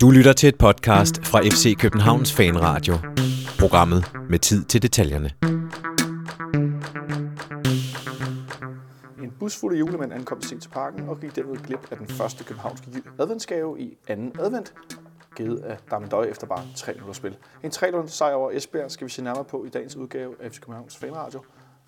[0.00, 2.94] Du lytter til et podcast fra FC Københavns Fanradio.
[3.58, 5.30] Programmet med tid til detaljerne.
[9.22, 12.08] En bus fuld af julemænd ankom sent til parken og gik derved glip af den
[12.08, 12.86] første københavnske
[13.18, 14.74] adventsgave i anden advent,
[15.36, 17.36] givet af Damendøj efter bare 3 minutter spil.
[17.62, 20.60] En 3 sejr over Esbjerg skal vi se nærmere på i dagens udgave af FC
[20.60, 21.42] Københavns Fanradio,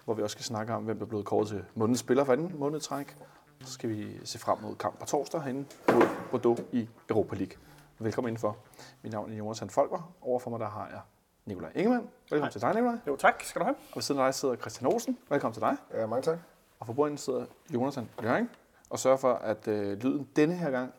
[0.05, 2.33] hvor vi også skal snakke om, hvem der er blevet kåret til månedens spiller for
[2.33, 3.17] anden månedstræk.
[3.65, 7.70] Så skal vi se frem mod kamp på torsdag herinde mod Bordeaux i Europa League.
[8.03, 8.57] Velkommen indenfor.
[9.03, 10.13] Mit navn er Jonas Hand Folker.
[10.21, 11.01] Overfor mig der har jeg
[11.45, 12.09] Nikolaj Ingemann.
[12.31, 12.51] Velkommen Hej.
[12.51, 12.97] til dig, Nikolaj.
[13.07, 13.75] Jo, tak skal du have.
[13.77, 15.19] Og ved siden af dig sidder Christian Olsen.
[15.29, 15.77] Velkommen til dig.
[15.95, 16.39] Ja, mange tak.
[16.79, 18.51] Og for bordenden sidder Jonathan Løring
[18.91, 20.93] og sørger for, at øh, lyden denne her gang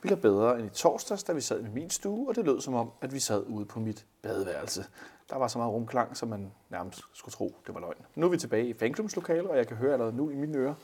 [0.00, 2.74] bliver bedre end i torsdags, da vi sad i min stue, og det lød som
[2.74, 4.84] om, at vi sad ude på mit badeværelse.
[5.30, 8.06] Der var så meget rumklang, som man nærmest skulle tro, det var løgn.
[8.14, 10.74] Nu er vi tilbage i fanklubbens og jeg kan høre allerede nu i mine ører,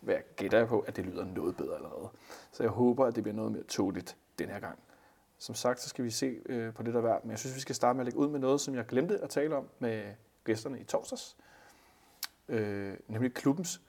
[0.00, 2.08] hvad jeg gætter jeg på, at det lyder noget bedre allerede.
[2.52, 4.78] Så jeg håber, at det bliver noget mere tåligt den her gang.
[5.38, 7.60] Som sagt, så skal vi se øh, på det der værd, men jeg synes, vi
[7.60, 10.02] skal starte med at lægge ud med noget, som jeg glemte at tale om med
[10.44, 11.36] gæsterne i torsdags.
[12.48, 13.80] Øh, nemlig klubbens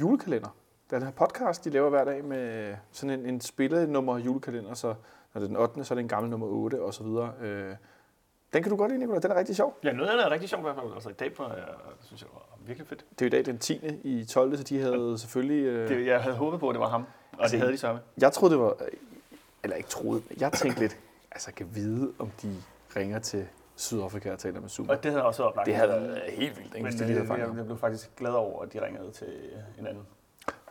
[0.00, 0.56] julekalender.
[0.90, 4.94] Den her podcast, de laver hver dag med sådan en, en spillenummer julekalender, så
[5.34, 7.32] når det er den 8., så er det en gammel nummer 8 og så videre.
[7.40, 7.76] Øh,
[8.52, 9.20] den kan du godt lide, Nicolai.
[9.20, 9.78] Den er rigtig sjov.
[9.84, 10.92] Ja, noget af det er rigtig sjovt i hvert fald.
[10.94, 11.64] Altså i dag var jeg,
[12.00, 13.04] synes jeg var virkelig fedt.
[13.10, 13.80] Det er jo i dag den 10.
[14.02, 14.56] i 12.
[14.56, 15.64] så de havde selvfølgelig...
[15.64, 15.88] Øh...
[15.88, 18.00] Det, jeg havde håbet på, at det var ham, og altså, det havde de samme.
[18.20, 18.76] Jeg troede, det var...
[19.62, 20.96] Eller ikke troede, men jeg tænkte lidt,
[21.32, 22.56] altså jeg kan vide, om de
[22.96, 24.92] ringer til Sydafrika og taler med Zuma.
[24.92, 25.66] Og det havde også oplagt.
[25.66, 26.84] Det havde været helt vildt, ikke?
[26.84, 29.28] Men de det, havde jeg, jeg blev faktisk glad over, at de ringede til
[29.78, 30.02] en anden.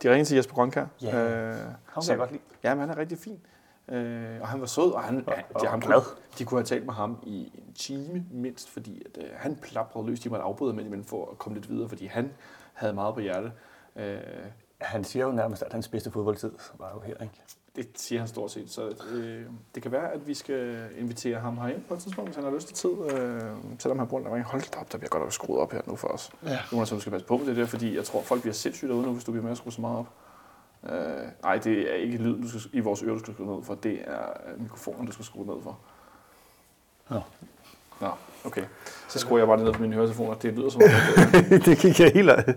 [0.02, 0.86] De ringede til Jesper Grønkær.
[1.02, 1.54] Ja, øh,
[1.86, 2.42] ham kan jeg godt lide.
[2.64, 3.40] Ja, men han er rigtig fin.
[3.88, 6.00] Øh, og han var sød, og han, og, de, han glad.
[6.38, 10.06] de kunne have talt med ham i en time mindst, fordi at, øh, han plaprede
[10.06, 10.20] løs.
[10.20, 12.32] De måtte afbryde med imellem for at komme lidt videre, fordi han
[12.72, 13.52] havde meget på hjerte.
[13.96, 14.20] Øh,
[14.80, 17.34] han siger jo nærmest, at hans bedste fodboldtid var jo her, ikke?
[17.76, 18.70] Det siger han stort set.
[18.70, 19.42] Så øh,
[19.74, 22.50] det kan være, at vi skal invitere ham herind på et tidspunkt, hvis han har
[22.50, 23.12] lyst til tid.
[23.12, 23.40] Øh,
[23.78, 26.08] selvom han bruger en hold op, der bliver godt nok skruet op her nu for
[26.08, 26.30] os.
[26.46, 26.58] Ja.
[26.72, 29.06] Jonas, du skal passe på med det der, fordi jeg tror, folk bliver sindssygt derude
[29.06, 30.06] nu, hvis du bliver med at skrue så meget op.
[30.90, 33.64] Øh, nej, det er ikke lyd du skal, i vores ører, du skal skrue ned
[33.64, 33.74] for.
[33.74, 34.26] Det er
[34.58, 35.78] mikrofonen, du skal skrue ned for.
[37.10, 37.20] Ja.
[38.00, 38.10] Nå,
[38.44, 38.64] okay.
[39.08, 40.34] Så skruer jeg bare ned på mine høretelefoner.
[40.34, 40.88] Det lyder som om,
[41.32, 42.54] det, det gik jeg helt af.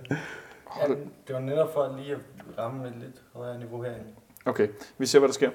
[0.81, 0.87] Ja,
[1.27, 2.19] det var netop for lige at
[2.57, 4.05] ramme et lidt højere niveau herinde.
[4.45, 4.67] Okay,
[4.97, 5.49] vi ser, hvad der sker.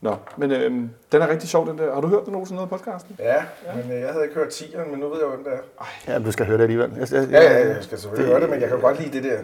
[0.00, 1.94] Nå, men øhm, den er rigtig sjov, den der.
[1.94, 3.16] Har du hørt den nogensinde noget podcasten?
[3.18, 3.34] Ja,
[3.66, 5.58] ja, men øh, jeg havde ikke hørt 10'eren, men nu ved jeg, hvem det er.
[5.80, 6.14] Ej.
[6.14, 6.90] Ja, du skal høre det alligevel.
[6.98, 9.12] Jeg, jeg, ja, ja, jeg skal selvfølgelig det, høre det, men jeg kan godt lide
[9.12, 9.42] det der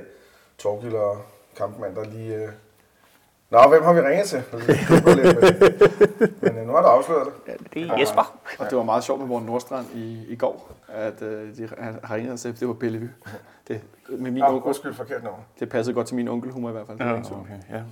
[0.58, 1.22] Torgild og
[1.56, 2.34] kampmand, der lige...
[2.34, 2.48] Øh...
[3.50, 4.42] Nå, hvem har vi ringet til?
[6.42, 7.53] men øh, nu har du afsløret det.
[7.53, 8.20] Ja, det er Jesper.
[8.44, 11.69] Og, og det var meget sjovt med Morten Nordstrand i, i går, at øh, de
[12.03, 13.10] har ringet sagde, det var Bellevue.
[13.69, 15.41] Det, med min oh, onkel, undskyld, forkert navn.
[15.60, 16.98] Det passede godt til min onkelhumor i hvert fald.
[17.00, 17.82] Ja, okay, ja.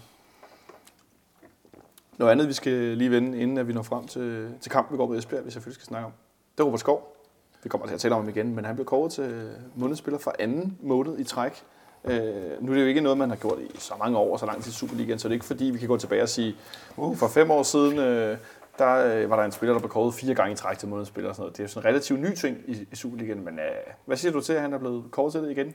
[2.19, 4.97] Noget andet, vi skal lige vende, inden at vi når frem til, til kampen, vi
[4.97, 6.13] går på Esbjerg, vi selvfølgelig skal snakke om.
[6.55, 7.17] Det er Robert Skov.
[7.63, 10.35] Vi kommer til at tale om ham igen, men han blev kåret til månedsspiller for
[10.39, 11.65] anden måned i træk.
[12.07, 14.47] Øh, nu er det jo ikke noget, man har gjort i så mange år, så
[14.47, 16.57] lang tid i Superligaen, så det er ikke fordi, vi kan gå tilbage og sige,
[16.97, 18.39] uh, for fem år siden, øh,
[18.79, 21.29] der øh, var der en spiller, der blev kåret fire gange i træk til månedsspiller
[21.29, 21.57] og sådan noget.
[21.57, 24.33] Det er jo sådan en relativt ny ting i, i Superligaen, men øh, hvad siger
[24.33, 25.75] du til, at han er blevet kåret til det igen?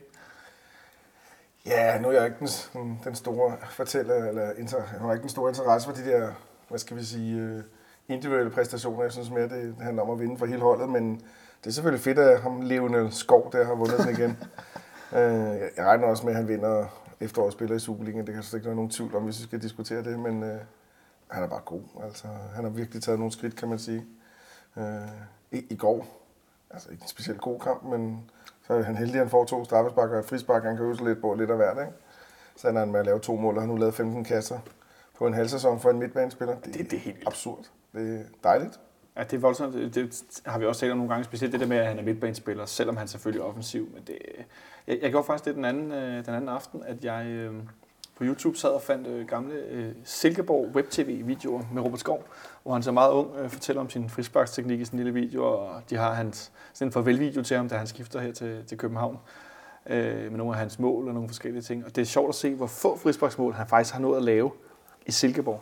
[1.66, 2.36] Ja, nu er jeg ikke
[2.72, 6.32] den, den store fortæller, eller inter, jeg har ikke den store interesse for de der,
[6.68, 7.62] hvad skal vi sige, øh,
[8.08, 9.02] individuelle præstationer.
[9.02, 11.14] Jeg synes mere, det handler om at vinde for hele holdet, men
[11.60, 14.38] det er selvfølgelig fedt, at ham levende skov der har vundet den igen.
[15.14, 16.86] Øh, jeg regner også med, at han vinder
[17.20, 18.26] efterårsspiller i Superligaen.
[18.26, 20.60] Det kan så ikke være nogen tvivl om, hvis vi skal diskutere det, men øh,
[21.28, 21.82] han er bare god.
[22.04, 24.04] Altså, han har virkelig taget nogle skridt, kan man sige.
[24.76, 24.84] Øh,
[25.50, 26.06] i, I går,
[26.70, 28.30] altså ikke en specielt god kamp, men
[28.66, 30.64] så er han heldig, at han får to straffespark og et frispark.
[30.64, 31.92] Han kan øve sig lidt på lidt af hvert, ikke?
[32.56, 34.58] Så er han med at lave to mål, og han har nu lavet 15 kasser
[35.18, 36.54] på en halv sæson for en midtbanespiller.
[36.54, 37.70] Det, det, det er helt absurd.
[37.92, 38.80] Det er dejligt.
[39.16, 39.94] Ja, det er voldsomt.
[39.94, 42.02] Det har vi også talt om nogle gange, specielt det der med, at han er
[42.02, 43.88] midtbanespiller, selvom han selvfølgelig er offensiv.
[43.94, 44.18] Men det,
[44.86, 47.54] jeg, jeg gjorde faktisk det den anden, øh, den anden aften, at jeg øh,
[48.16, 52.24] på YouTube sad og fandt øh, gamle øh, Silkeborg web-tv-videoer med Robert Skov,
[52.62, 55.82] hvor han så meget ung øh, fortæller om sin frisparksteknik i sin lille video, og
[55.90, 59.18] de har hans, sådan en farvelvideo til ham, da han skifter her til, til København
[59.86, 61.84] øh, med nogle af hans mål og nogle forskellige ting.
[61.84, 64.50] Og det er sjovt at se, hvor få frisparksmål han faktisk har nået at lave
[65.06, 65.60] i Silkeborg,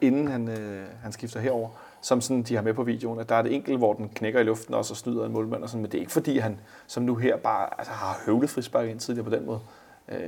[0.00, 1.68] inden han, øh, han skifter herover
[2.02, 4.40] som sådan, de har med på videoen, at der er det enkelt, hvor den knækker
[4.40, 6.60] i luften og så snyder en målmand og sådan, men det er ikke fordi, han
[6.86, 9.60] som nu her bare altså, har høvlet frispark ind tidligere på den måde.
[10.08, 10.18] Øh.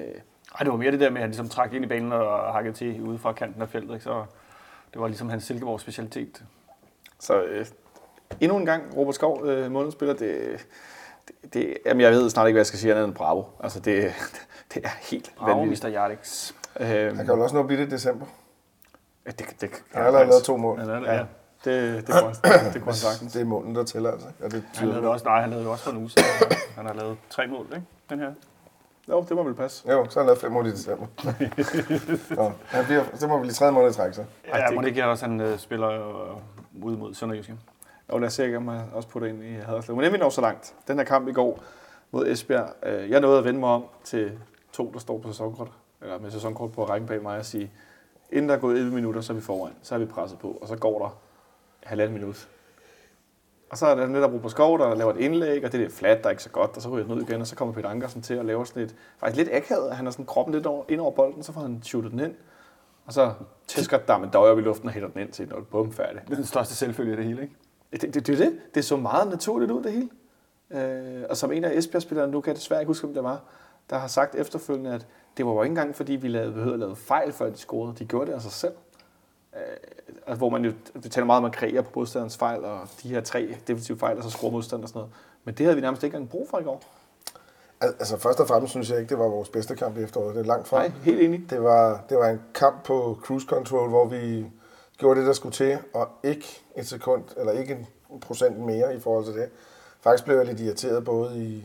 [0.54, 2.52] Ej, det var mere det der med, at han ligesom trak ind i banen og
[2.52, 4.04] hakkede til ude fra kanten af feltet, ikke?
[4.04, 4.24] så
[4.92, 6.44] det var ligesom hans Silkeborg specialitet.
[7.20, 7.66] Så øh,
[8.40, 10.66] endnu en gang, Robert Skov, øh, månedsspiller, det,
[11.28, 13.44] det, det, jamen jeg ved snart ikke, hvad jeg skal sige andet end bravo.
[13.60, 14.12] Altså det,
[14.74, 15.84] det er helt bravo, vanvittigt.
[15.84, 15.88] Mr.
[15.88, 16.52] Jardix.
[16.80, 18.26] Øh, han kan jo også nå at blive det i december.
[19.26, 20.80] Ja, det, det, han har allerede lavet to mål.
[20.80, 21.14] Ja, ja.
[21.14, 21.24] ja.
[21.64, 23.32] Det, det, kunne, han, det kunne han sagtens.
[23.32, 24.26] Det er målen, der tæller, altså.
[24.40, 26.28] Ja, det Han lavede også, nej, han lavede jo også for en uge siden.
[26.76, 27.86] Han har lavet tre mål, ikke?
[28.10, 28.32] Den her.
[29.08, 29.90] Jo, det må vel passe.
[29.92, 31.06] Jo, så har han lavet fem mål i december.
[32.36, 34.24] Nå, han bliver, det må blive tredje måned i træk, så.
[34.48, 36.36] Ja, det- det, må det ikke også, han øh, spiller øh,
[36.84, 37.56] ude mod Sønderjyske.
[38.08, 39.96] Og lad os se, om jeg også putter ind i Haderslev.
[39.96, 40.74] Men inden vi når så langt.
[40.88, 41.60] Den her kamp i går
[42.10, 42.68] mod Esbjerg.
[42.82, 44.32] Øh, jeg nåede at vende mig om til
[44.72, 45.68] to, der står på sæsonkort,
[46.02, 47.70] eller med sæsonkort på rækken bag mig og sige,
[48.32, 49.72] inden der er gået 11 minutter, så er vi foran.
[49.82, 51.16] Så er vi presset på, og så går der
[51.84, 52.48] halvanden minut.
[53.70, 55.92] Og så er der netop Robert Skov, der laver et indlæg, og det er lidt
[55.92, 57.74] flat, der er ikke så godt, og så ryger den ud igen, og så kommer
[57.74, 60.66] Peter Ankersen til at lave sådan lidt, faktisk lidt akavet, han har sådan kroppen lidt
[60.66, 62.34] over, ind over bolden, så får han shootet den ind,
[63.06, 63.32] og så
[63.66, 66.20] tæsker der med døjer op i luften og hætter den ind til et bum færdig.
[66.24, 67.54] Det er den største selvfølge i det hele, ikke?
[67.92, 68.58] Det, det, det, er det.
[68.74, 70.08] det så meget naturligt ud, det hele.
[70.70, 73.40] Øh, og som en af Esbjerg-spillerne, nu kan jeg desværre ikke huske, om det var,
[73.90, 75.06] der har sagt efterfølgende, at
[75.36, 77.94] det var jo ikke engang, fordi vi lavede, behøvede at lave fejl, før de scorede.
[77.98, 78.72] De gjorde det af sig selv.
[79.56, 79.60] Øh,
[80.26, 83.08] altså, hvor man jo vi taler meget om at kreere på modstanderens fejl, og de
[83.08, 85.12] her tre defensive fejl, og så score modstander og sådan noget.
[85.44, 86.82] Men det havde vi nærmest ikke engang brug for i går.
[87.80, 90.34] Al- Altså, først og fremmest synes jeg ikke, det var vores bedste kamp i efteråret.
[90.34, 90.78] Det er langt fra.
[90.78, 91.50] Nej, helt enig.
[91.50, 94.46] Det var, det var en kamp på cruise control, hvor vi
[94.98, 99.00] gjorde det, der skulle til, og ikke et sekund, eller ikke en procent mere i
[99.00, 99.48] forhold til det.
[100.00, 101.64] Faktisk blev jeg lidt irriteret, både i,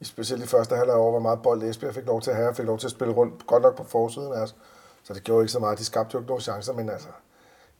[0.00, 2.48] i specielt i første halvleg over, hvor meget bold Esbjerg fik lov til at have,
[2.48, 4.54] og fik lov til at spille rundt, godt nok på forsiden af os.
[5.04, 5.78] Så det gjorde ikke så meget.
[5.78, 7.08] De skabte jo ikke nogen chancer, men altså...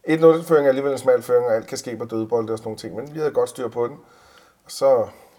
[0.08, 2.78] 1-0-føring er alligevel en smal føring, og alt kan ske på dødbolde og sådan nogle
[2.78, 3.96] ting, men vi havde godt styr på den.
[4.64, 4.88] Og så,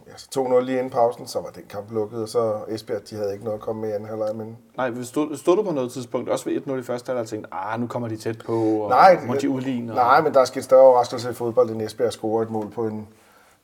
[0.08, 3.16] ja, så 2-0 lige inden pausen, så var den kamp lukket, og så Esbjerg, de
[3.16, 5.64] havde ikke noget at komme med i anden halvleg, men Nej, vi stod, stod du
[5.64, 8.18] på noget tidspunkt, også ved 1-0 i første halvleg, og tænkte, ah, nu kommer de
[8.18, 9.92] tæt på, og Nej, må de udligne.
[9.92, 9.96] Og...
[9.96, 12.88] Nej, men der er sket større overraskelse i fodbold, end Esbjerg scorer et mål på
[12.88, 13.08] en,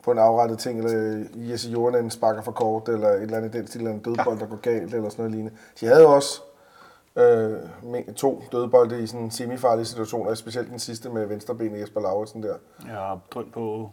[0.03, 3.57] på en afrettet ting, eller Jesse Jordan sparker for kort, eller et eller andet i
[3.57, 5.57] den stil, eller en dødbold, der går galt, eller sådan noget lignende.
[5.79, 6.41] De havde også
[7.19, 12.53] øh, to dødbolde i sådan semifarlige situationer, specielt den sidste med venstrebenet Jesper Lauritsen der.
[12.87, 13.89] Har drømt på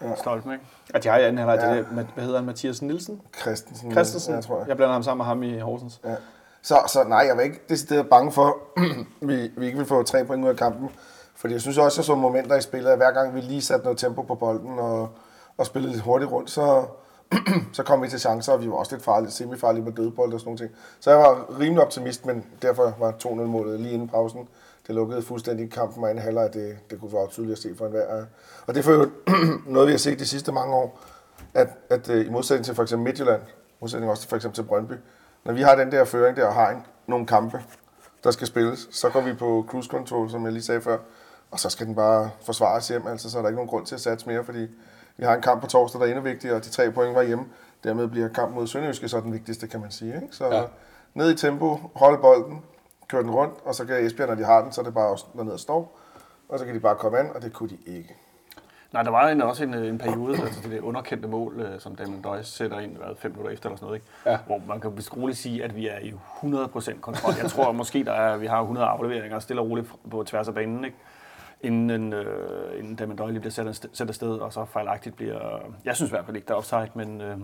[0.00, 0.14] ja.
[0.16, 0.64] Stolpen, ikke?
[0.94, 1.70] At de har anden halvleg, Ja.
[1.72, 1.76] ja.
[1.78, 3.20] det hvad hedder han, Mathias Nielsen?
[3.40, 4.34] Christensen, Christensen.
[4.34, 4.68] Ja, tror jeg.
[4.68, 6.00] jeg blander ham sammen med ham i Horsens.
[6.04, 6.14] Ja.
[6.62, 8.56] Så, så nej, jeg var ikke decideret bange for,
[9.28, 10.88] vi, vi ikke vil få tre point ud af kampen.
[11.36, 13.84] Fordi jeg synes også, at så momenter i spillet, at hver gang vi lige satte
[13.84, 15.08] noget tempo på bolden og,
[15.58, 16.84] og spillede lidt hurtigt rundt, så,
[17.72, 20.40] så kom vi til chancer, og vi var også lidt farlige, semifarlige med dødbold og
[20.40, 20.70] sådan noget.
[21.00, 24.48] Så jeg var rimelig optimist, men derfor var 2-0-målet lige inden pausen.
[24.86, 27.86] Det lukkede fuldstændig kampen og anden halvleg, det, det kunne være tydeligt at se for
[27.86, 28.24] enhver.
[28.66, 29.10] Og det er jo
[29.72, 31.00] noget, vi har set de sidste mange år,
[31.54, 33.40] at, at øh, i modsætning til for eksempel Midtjylland,
[33.80, 34.92] modsætning også til for eksempel til Brøndby,
[35.44, 37.62] når vi har den der føring der og har en, nogle kampe,
[38.24, 40.98] der skal spilles, så går vi på cruise control, som jeg lige sagde før,
[41.50, 43.94] og så skal den bare forsvares hjem, altså så er der ikke nogen grund til
[43.94, 44.66] at satse mere, fordi
[45.18, 47.22] vi har en kamp på torsdag, der er endnu vigtigere, og de tre point var
[47.22, 47.44] hjemme.
[47.84, 50.14] Dermed bliver kamp mod Sønderjyske så den vigtigste, kan man sige.
[50.14, 50.28] Ikke?
[50.30, 50.62] Så ja.
[51.14, 52.62] Ned i tempo, hold bolden,
[53.08, 55.08] kør den rundt, og så kan Esbjerg, når de har den, så er det bare
[55.08, 55.98] også dernede og står.
[56.48, 58.16] Og så kan de bare komme an, og det kunne de ikke.
[58.92, 61.96] Nej, der var en, også en, en periode, altså det der underkendte mål, øh, som
[61.96, 64.06] Damien Døjs sætter ind, hvad, fem minutter efter eller sådan noget, ikke?
[64.26, 64.38] Ja.
[64.46, 67.34] hvor man kan vist roligt sige, at vi er i 100% kontrol.
[67.42, 70.54] Jeg tror måske, der er, vi har 100 afleveringer stille og roligt på tværs af
[70.54, 70.96] banen, ikke?
[71.60, 75.58] Inden, øh, inden Damien Døj lige bliver sat afsted, sat afsted, og så fejlagtigt bliver...
[75.84, 77.20] Jeg synes i hvert fald ikke, der er offside, men...
[77.20, 77.38] Øh,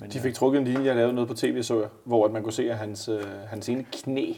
[0.00, 2.30] men De fik trukket en linje, jeg lavede noget på tv, så jeg, hvor at
[2.32, 4.32] man kunne se, at hans, øh, hans ene knæ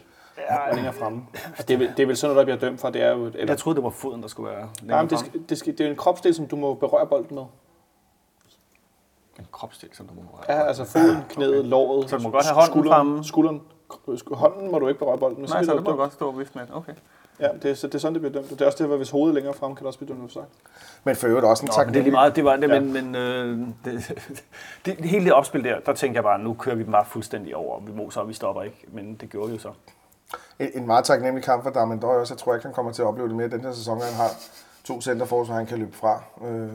[0.51, 1.23] var længere fremme.
[1.47, 2.91] Altså, det, er, det er vel sådan noget, der bliver dømt for.
[2.91, 5.11] Det er jo et, eller, jeg troede, det var foden, der skulle være nej, men
[5.11, 7.45] det, skal, det, skal, det er jo en kropsdel, som du må berøre bolden med.
[9.39, 12.55] En kropstil, som du må Ja, altså foden, knæet, låret, Så du må godt have
[12.55, 13.25] hånden skulderen, fremme?
[13.25, 13.61] skulderen.
[14.09, 15.49] Sk- Hånden må du ikke berøre bolden med.
[15.49, 16.67] Nej, bliver så det må du godt stå og vifte med.
[16.73, 16.93] Okay.
[17.41, 18.51] Ja, det er, så det er sådan, det bliver dømt.
[18.51, 20.25] Det er også det, at hvis hovedet er længere frem, kan det også blive dømt
[20.25, 20.45] offside.
[21.05, 22.81] Men for øvrigt også en men det er lige meget, det var det, Ja.
[22.81, 24.13] men, men øh, det,
[24.87, 27.57] det, hele det opspil der, der tænkte jeg bare, nu kører vi dem bare fuldstændig
[27.57, 29.69] over, vi moser, og vi stopper ikke, men det gjorde vi jo så.
[30.59, 32.35] En, en meget taknemmelig kamp for Darmen Døj også.
[32.35, 34.01] Jeg tror ikke, han kommer til at opleve det mere den her sæson.
[34.01, 34.29] Han har
[34.85, 36.23] to centerforsvar, han kan løbe fra.
[36.47, 36.69] Øh,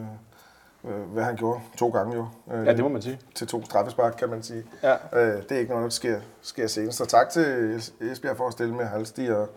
[0.86, 2.26] øh, hvad han gjorde to gange jo.
[2.54, 3.20] Øh, Ja, det må man sige.
[3.36, 4.64] Til to straffespark, kan man sige.
[4.84, 4.94] Ja.
[5.14, 6.98] Øh, det er ikke noget, der sker, sker senest.
[6.98, 9.50] Så tak til Esbjerg for at stille med Halsti og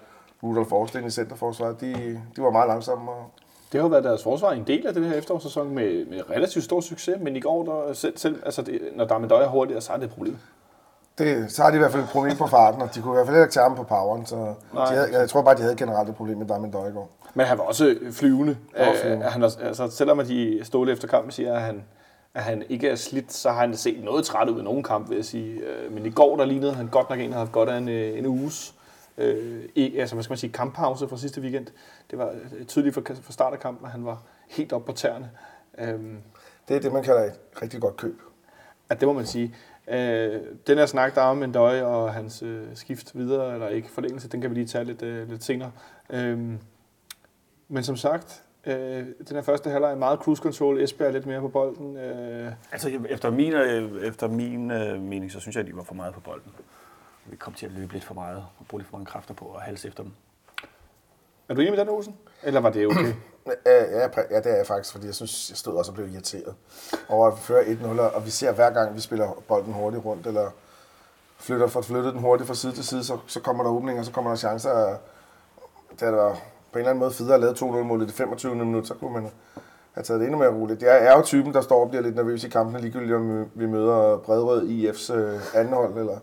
[0.42, 1.80] Rudolf Forsten i centerforsvaret.
[1.80, 3.11] De, de var meget langsomme.
[3.11, 3.30] Og,
[3.73, 6.64] Det har jo været deres forsvar en del af den her efterårssæson med, med relativt
[6.64, 9.92] stor succes, men i går, der selv, selv altså det, når der er hurtigere, så
[9.92, 10.37] er det et problem.
[11.18, 13.16] det, så har de i hvert fald et problem på farten, og de kunne i
[13.16, 14.26] hvert fald ikke tage ham på poweren.
[14.26, 14.94] Så de Nej.
[14.94, 17.11] havde, jeg tror bare, de havde generelt et problem med Darmen Døj i går.
[17.35, 18.56] Men han var også flyvende.
[18.76, 19.26] Han var flyvende.
[19.26, 21.85] Øh, han, altså, selvom at de ståle efter kampen siger, at han,
[22.35, 25.09] at han ikke er slidt, så har han set noget træt ud i nogen kamp,
[25.09, 25.61] vil jeg sige.
[25.61, 27.76] Øh, Men i går, der lignede han godt nok en, der havde haft godt af
[27.78, 28.75] en, øh, en uges
[29.20, 31.66] øh, ikke, altså, hvad skal man sige, kamppause fra sidste weekend.
[32.10, 34.92] Det var øh, tydeligt for, for start af kampen, at han var helt oppe på
[34.96, 35.30] tæerne.
[35.78, 36.16] Øhm,
[36.68, 38.20] Det er det, man kalder et rigtig godt køb.
[38.88, 39.54] at det må man sige.
[39.88, 43.88] Øh, den her snak, der er om Endøj og hans øh, skift videre, eller ikke
[43.90, 45.72] forlængelse, den kan vi lige tage lidt, øh, lidt senere.
[46.10, 46.38] Øh,
[47.68, 50.80] men som sagt, Øh, den her første halvleg er meget cruise control.
[50.80, 51.96] Esbjerg er lidt mere på bolden.
[51.96, 55.82] Øh, Altså, efter min, øh, efter min øh, mening, så synes jeg, at de var
[55.82, 56.52] for meget på bolden.
[57.30, 59.52] Vi kom til at løbe lidt for meget og bruge lidt for mange kræfter på
[59.54, 60.12] at halse efter dem.
[61.49, 62.16] er du enig med den, Olsen?
[62.42, 63.14] Eller var det okay?
[63.66, 66.54] Ja, ja, det er jeg faktisk, fordi jeg synes, jeg stod også og blev irriteret
[67.08, 70.26] over at vi fører 1-0, og vi ser hver gang, vi spiller bolden hurtigt rundt,
[70.26, 70.50] eller
[71.38, 74.12] flytter, får flyttet den hurtigt fra side til side, så, så kommer der åbninger, så
[74.12, 74.70] kommer der chancer.
[74.70, 74.99] Og
[75.90, 76.34] det er der
[76.72, 78.54] på en eller anden måde federe at lave 2-0-målet i det 25.
[78.54, 79.30] minut, så kunne man
[79.92, 80.82] have taget det endnu mere roligt.
[80.82, 83.66] Jeg er jo typen, der står og bliver lidt nervøs i kampene, ligegyldigt om vi
[83.66, 86.18] møder Bredrød IF's øh, anden hold, eller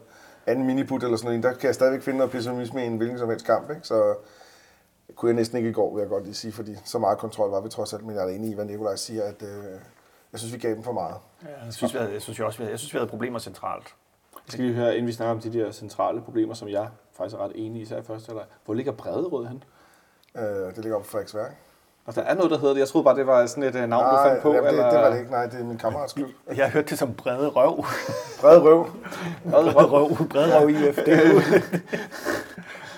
[0.48, 1.44] anden miniput eller sådan noget.
[1.44, 3.88] Der kan jeg stadigvæk finde noget pessimisme i en hvilken som helst kamp, ikke?
[3.88, 4.16] Så
[5.08, 7.18] det kunne jeg næsten ikke i går, vil jeg godt lige sige, fordi så meget
[7.18, 9.64] kontrol var vi trods alt, men jeg er enig i, hvad Nikolaj siger, at øh,
[10.32, 11.16] jeg synes, vi gav dem for meget.
[11.66, 13.40] Jeg synes, vi havde, jeg synes, jeg også, vi havde, jeg synes, vi havde problemer
[13.40, 13.96] centralt.
[14.34, 17.36] Jeg skal lige høre, inden vi snakker om de der centrale problemer, som jeg faktisk
[17.36, 18.46] er ret enig i, især i første halvleg.
[18.66, 19.64] Hvor ligger Brederød hen?
[20.38, 21.56] Øh, det ligger op på Frederiksværk.
[22.08, 22.80] Og der er noget, der hedder det.
[22.80, 24.54] Jeg troede bare, det var sådan et øh, navn, du Nej, fandt på.
[24.54, 24.90] jamen, det, eller...
[24.90, 25.32] det, var det ikke.
[25.32, 26.30] Nej, det er min kammerats klub.
[26.56, 27.86] Jeg har hørt det som brede røv.
[28.42, 28.88] Brede røv.
[29.52, 30.96] Brede røv, brede røv IF.
[30.96, 31.42] Det er.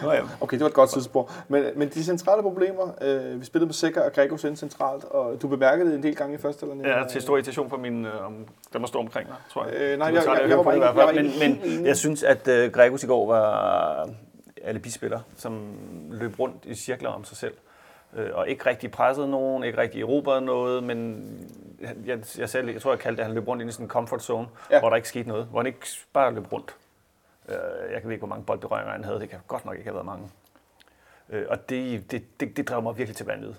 [0.03, 0.21] Nå ja.
[0.41, 1.31] Okay, det var et godt tidsspor.
[1.47, 5.41] Men, men de centrale problemer, øh, vi spillede med Sikker og Gregos ind centralt, og
[5.41, 8.05] du bemærkede det en del gange i første eller Ja, til stor irritation for min,
[8.05, 8.33] øh, om,
[8.73, 9.73] der må stå omkring mig, tror jeg.
[9.73, 11.17] Øh, nej, jeg- jeg- at jeg høre var på det i bare hvert fald.
[11.25, 11.87] ikke- jeg Men, men enig.
[11.87, 14.09] jeg synes, at uh, Gregus i går var
[14.63, 15.59] alibispiller, som
[16.11, 17.53] løb rundt i cirkler om sig selv.
[18.13, 21.23] Øh, og ikke rigtig pressede nogen, ikke rigtig erobrede noget, men
[22.05, 23.85] jeg, jeg, selv, jeg tror, jeg kaldte det, at han løb rundt ind i sådan
[23.85, 24.79] en comfort zone, Ja.
[24.79, 25.45] hvor der ikke skete noget.
[25.45, 26.75] Hvor han ikke bare løb rundt.
[27.49, 27.55] Øh,
[27.93, 29.19] jeg kan ikke, hvor mange boldberøringer han havde.
[29.19, 30.29] Det kan godt nok ikke have været mange.
[31.29, 33.53] Øh, og det, det, det, det drev mig virkelig til vanvid.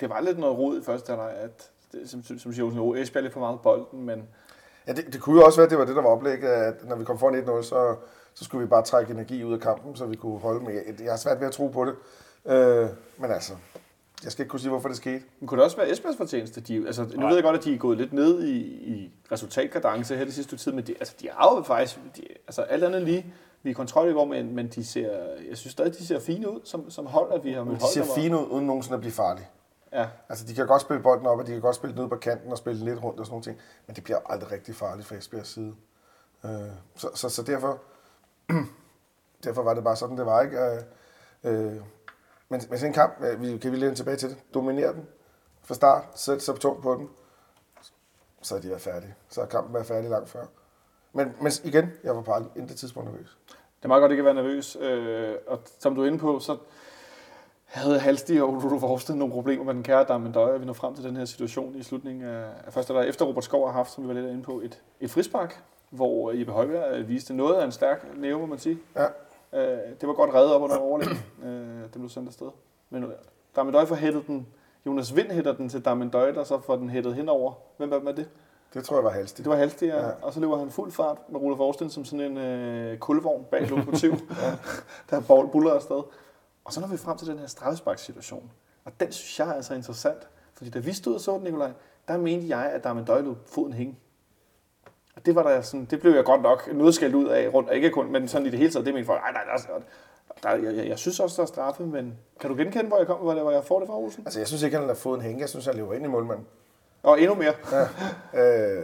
[0.00, 2.98] Det var lidt noget rod i første halvleg, at det, som, som siger Olsen, oh,
[2.98, 4.28] Esbjerg er lidt for meget bolden, men
[4.86, 6.74] Ja, det, det kunne jo også være, at det var det, der var oplægget, at
[6.88, 7.96] når vi kom foran 1-0, så,
[8.34, 10.82] så skulle vi bare trække energi ud af kampen, så vi kunne holde med.
[11.02, 11.94] Jeg har svært ved at tro på det.
[12.46, 13.52] Øh, men altså,
[14.24, 15.24] jeg skal ikke kunne sige, hvorfor det skete.
[15.40, 16.60] Men kunne det også være Esbjergs fortjeneste?
[16.60, 17.28] De, altså, nu Nej.
[17.28, 18.56] ved jeg godt, at de er gået lidt ned i,
[18.92, 22.62] i resultatkadence her det sidste tid, men de, altså, de har jo faktisk, de, altså
[22.62, 25.10] alt andet lige, vi er kontrol i går, men, men de ser,
[25.48, 27.92] jeg synes stadig, de ser fine ud som, som hold, at vi har mødt de
[27.92, 29.48] ser fine ud, uden nogensinde at blive farlige.
[29.92, 32.08] Ja, Altså, de kan godt spille bolden op, og de kan godt spille den ud
[32.08, 34.74] på kanten og spille lidt rundt og sådan nogle ting, men det bliver aldrig rigtig
[34.74, 35.74] farligt fra Esbjergs side.
[36.44, 36.50] Øh,
[36.96, 37.78] så, så, så derfor,
[39.44, 40.58] derfor var det bare sådan, det var, ikke?
[40.58, 40.82] Øh,
[41.44, 41.80] øh,
[42.52, 45.06] men, men sådan en kamp, øh, vi kan vi lige tilbage til det, dominere den
[45.62, 47.08] fra start, sætte sig tungt på den,
[48.42, 49.14] så er de været færdige.
[49.28, 50.44] Så er kampen været færdig langt før.
[51.12, 53.38] Men, men igen, jeg var på intet tidspunkt nervøs.
[53.48, 56.38] det er meget godt ikke at være nervøs, øh, og som du er inde på,
[56.38, 56.56] så
[57.64, 60.94] havde Halsti og Rudolf Horsted nogle problemer med den kære Damendøje, og vi når frem
[60.94, 63.92] til den her situation i slutningen af, af første halvleg efter Robert Skov har haft,
[63.92, 67.54] som vi var lidt inde på, et, et frispark, hvor Jeppe Højbjerg øh, viste noget
[67.54, 68.78] af en stærk næve, må man sige.
[68.96, 69.06] Ja.
[69.54, 71.08] Øh, det var godt reddet op under overlæg.
[71.44, 72.50] øh, den blev sendt afsted.
[72.90, 73.10] Men øh,
[73.56, 74.46] Damendøj får hættet den.
[74.86, 77.52] Jonas Vind hætter den til Damendøj, der så får den hættet henover.
[77.76, 78.28] Hvem var med det?
[78.74, 79.44] Det tror jeg var halstigt.
[79.44, 80.06] Det var Halstig, ja.
[80.06, 80.10] Ja.
[80.22, 83.68] og så løber han fuld fart med Rudolf Aarsten som sådan en øh, kulvogn bag
[83.68, 84.12] lokomotiv,
[85.10, 86.02] der bold buller afsted.
[86.64, 88.50] Og så når vi frem til den her straffesparkssituation,
[88.84, 91.72] og den synes jeg er altså interessant, fordi da vi stod og så den, Nikolaj,
[92.08, 93.98] der mente jeg, at der med døjløb foden hænge.
[95.16, 97.72] Og det var der sådan, det blev jeg godt nok noget skældt ud af rundt,
[97.72, 99.80] ikke kun, men sådan i det hele taget, det mente folk, nej, nej, der, er-
[100.42, 103.06] der, jeg, jeg, jeg, synes også, der er straffe, men kan du genkende, hvor jeg,
[103.06, 104.22] kom, hvor, hvor jeg får det fra, Olsen?
[104.26, 105.40] Altså, jeg synes ikke, han lader foden hænge.
[105.40, 106.46] Jeg synes, han løber ind i målmanden.
[107.02, 107.52] Og endnu mere.
[107.72, 107.80] Ja.
[108.34, 108.76] Øh,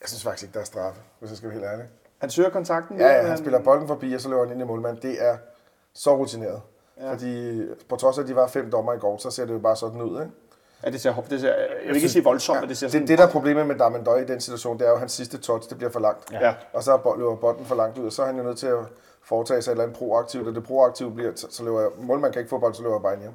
[0.00, 1.86] jeg synes faktisk ikke, der er straffe, hvis jeg skal være helt ærlig.
[2.18, 2.98] Han søger kontakten.
[2.98, 5.02] Ja, ja, men han spiller bolden forbi, og så løber han ind i målmanden.
[5.02, 5.36] Det er
[5.92, 6.60] så rutineret.
[7.00, 7.12] Ja.
[7.12, 9.58] Fordi på trods af, at de var fem dommer i går, så ser det jo
[9.58, 10.20] bare sådan ud.
[10.20, 10.32] Ikke?
[10.84, 13.00] Ja, det ser, det ser, jeg vil ikke sige voldsomt, ja, men det ser sådan...
[13.00, 15.12] det, det, der er problemet med Damendøj i den situation, det er jo, at hans
[15.12, 16.32] sidste touch, det bliver for langt.
[16.32, 16.54] Ja.
[16.72, 18.66] Og så er løber bolden for langt ud, og så er han jo nødt til
[18.66, 18.78] at
[19.22, 22.32] foretage sig et eller andet proaktivt, og det proaktivt bliver, så så løber jeg, målmanden
[22.32, 23.34] kan ikke få bolden, så løber jeg bare ind hjem.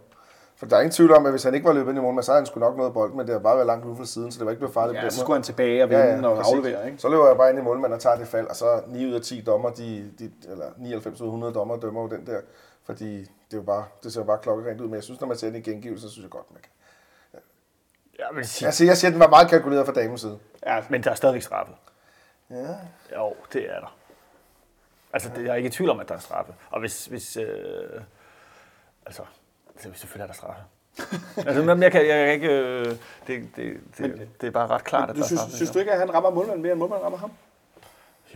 [0.55, 2.23] For der er ingen tvivl om, at hvis han ikke var løbet ind i målmanden,
[2.23, 4.05] så havde han sgu nok noget bolden, men det har bare været langt ude fra
[4.05, 6.17] siden, så det var ikke blevet farligt Ja, så skulle han tilbage og vinde ja,
[6.17, 6.97] ja, og aflevere, ikke?
[6.97, 9.13] Så løber jeg bare ind i målmanden og tager det fald, og så 9 ud
[9.13, 12.39] af 10 dommer, de, de, eller 99 ud af 100 dommer dømmer jo den der,
[12.83, 15.27] fordi det, er jo bare, det ser jo bare klokkerent ud, men jeg synes, når
[15.27, 16.71] man ser den i gengivelse, så synes jeg godt, man kan.
[18.29, 20.39] Jeg vil sige, Jeg siger, jeg siger, den var meget kalkuleret fra damens side.
[20.65, 21.73] Ja, men der er stadigvæk straffe.
[22.49, 22.75] Ja.
[23.15, 23.97] Jo, det er der.
[25.13, 26.53] Altså, det, jeg er ikke i tvivl om, at der er straffe.
[26.69, 28.01] Og hvis, hvis øh,
[29.05, 29.21] altså,
[29.79, 30.61] så selvfølgelig er der straffe.
[31.47, 32.97] altså, men jeg kan, jeg kan ikke, øh, det,
[33.55, 35.55] det, det, det, er bare ret klart, at du der er synes, straffe.
[35.55, 37.31] synes du ikke, at han rammer målmanden mere, end målmanden rammer ham?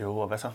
[0.00, 0.50] Jo, og hvad så?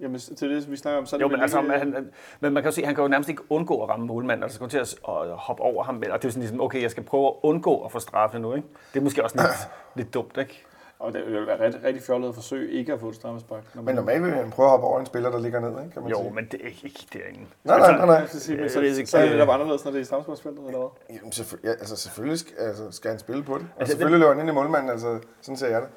[0.00, 2.10] Jamen, til det, vi snakker om, så er det Jo, men, altså, ikke- han, han-
[2.40, 4.42] men man kan jo se, at han kan jo nærmest ikke undgå at ramme målmanden,
[4.42, 4.94] altså kommer til at,
[5.28, 5.96] hoppe over ham.
[5.96, 8.38] Og det er jo sådan ligesom, okay, jeg skal prøve at undgå at få straffe
[8.38, 8.68] nu, ikke?
[8.94, 9.68] Det er måske også lidt,
[10.04, 10.64] lidt dumt, ikke?
[10.98, 13.62] Og det vil være rigtig, rigtig fjollet at forsøge ikke at få et straffespark.
[13.74, 15.90] Når Men normalt vil han prøve at hoppe over en spiller, der ligger ned, ikke?
[15.92, 16.30] Kan man Jo, sige.
[16.34, 17.40] men det er ikke, ikke derinde.
[17.64, 18.14] Nej, nej, nej, nej.
[18.14, 19.98] Jeg skal sige, men Jeg så, ikke, så er det øh, netop anderledes, når det
[19.98, 21.16] er i straffesparksfeltet, eller hvad?
[21.16, 23.60] Jamen, selvfølgelig, ja, altså, selvfølgelig skal, altså, skal han spille på det.
[23.62, 25.88] Og Altså, altså, selvfølgelig løber han ind i målmanden, altså, sådan ser jeg det.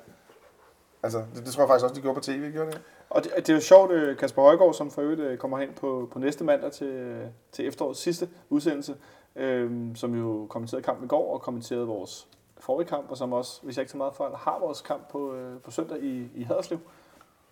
[1.03, 2.81] Altså, det, det tror jeg faktisk også, de gjorde på tv, gjorde det?
[3.09, 5.69] Og det, det er jo sjovt, øh, Kasper Højgaard, som for øvrigt øh, kommer hen
[5.75, 8.95] på, på næste mandag til, øh, til efterårets sidste udsendelse,
[9.35, 13.59] øhm, som jo kommenterede kampen i går og kommenterede vores forrige kamp, og som også,
[13.63, 16.43] hvis jeg ikke så meget fejl, har vores kamp på, øh, på søndag i, i
[16.43, 16.79] Haderslev.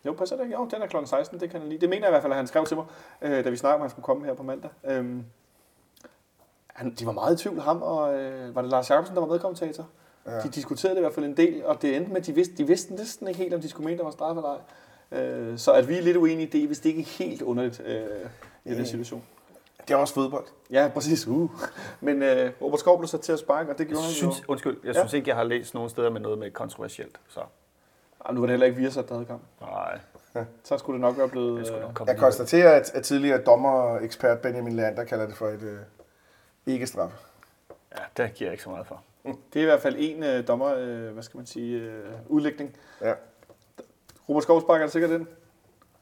[0.05, 0.55] Jo, passer det ikke?
[0.55, 0.95] Jo, den er kl.
[1.05, 1.81] 16, det kan han lige.
[1.81, 2.85] Det mener jeg i hvert fald, at han skrev til mig,
[3.21, 4.69] øh, da vi snakkede om, at han skulle komme her på mandag.
[4.83, 5.25] Øhm,
[6.67, 9.27] han, de var meget i tvivl, ham og øh, var det Lars Jacobsen, der var
[9.27, 9.85] medkommentator?
[10.25, 10.39] Ja.
[10.41, 12.55] De diskuterede det i hvert fald en del, og det endte med, at de vidste,
[12.57, 14.49] de vidste næsten ikke helt, om de skulle mene, der var straf eller
[15.11, 15.19] ej.
[15.19, 17.81] Øh, så at vi er lidt uenige i det, hvis det ikke er helt underligt
[17.85, 18.05] øh,
[18.65, 19.23] i den situation.
[19.87, 20.45] Det er også fodbold.
[20.71, 21.27] Ja, præcis.
[21.27, 21.49] Uh.
[22.01, 24.39] Men øh, Robert Skov blev sat til at sparke, og det Jeg gjorde han synes,
[24.39, 24.43] jo.
[24.47, 24.99] undskyld, jeg Ja.
[25.01, 27.19] synes ikke, jeg har læst nogen steder med noget med kontroversielt.
[27.27, 27.39] Så
[28.25, 29.41] Ej, nu var det heller ikke Viasat, der havde kamp.
[29.61, 29.99] nej,
[30.63, 31.71] Så skulle det nok være blevet...
[31.73, 35.61] Øh, nok komme Jeg konstaterer, at, at tidligere dommerekspert Benjamin Lander kalder det for et
[35.63, 35.77] øh,
[36.65, 37.11] ikke-straf.
[37.97, 39.01] Ja, det giver jeg ikke så meget for.
[39.25, 42.75] Det er i hvert fald en øh, dommer, øh, hvad skal man sige, øh, udlægning.
[43.01, 43.13] Ja.
[44.29, 45.25] Robert Skov sparker det sikkert ind.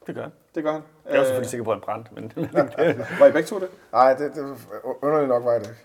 [0.07, 0.31] Det gør han.
[0.55, 0.81] Det gør han.
[1.05, 2.31] Jeg er jo selvfølgelig sikker på, at han brændte, men
[3.19, 3.69] Var I begge to det?
[3.91, 4.57] Nej, det, det,
[5.01, 5.79] underligt nok var det ikke.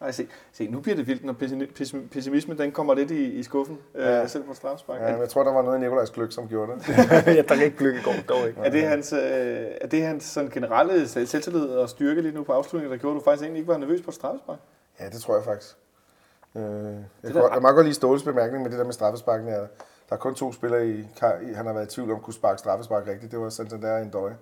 [0.00, 3.24] Nej, se, se, nu bliver det vildt, når pessi- pessi- pessimismen den kommer lidt i,
[3.24, 4.22] i skuffen, Ja.
[4.22, 5.00] øh, selv på strafspark.
[5.00, 6.88] Ja, men jeg tror, der var noget i Nikolajs Gløk, som gjorde det.
[7.36, 8.60] jeg drak ikke gløk i går, dog ikke.
[8.60, 9.18] Er det hans, øh,
[9.80, 13.16] er det hans sådan generelle selv- selvtillid og styrke lige nu på afslutningen, der gjorde,
[13.16, 14.58] at du faktisk egentlig ikke var nervøs på straffespark?
[15.00, 15.76] Ja, det tror jeg faktisk.
[16.54, 18.92] Øh, jeg, der kan, godt- jeg må godt lige Ståles bemærkning med det der med
[18.92, 19.48] straffesparken.
[19.48, 19.54] Ja.
[20.08, 21.06] Der er kun to spillere i,
[21.54, 23.32] han har været i tvivl om, kunne sparke straffespark rigtigt.
[23.32, 24.36] Det var Santander og Endøje.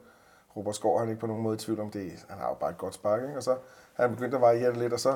[0.56, 2.12] Robert Skov har han ikke på nogen måde i tvivl om det.
[2.28, 3.36] Han har jo bare et godt spark, ikke?
[3.36, 3.50] Og så
[3.94, 5.14] har han begyndt at variere det lidt, og så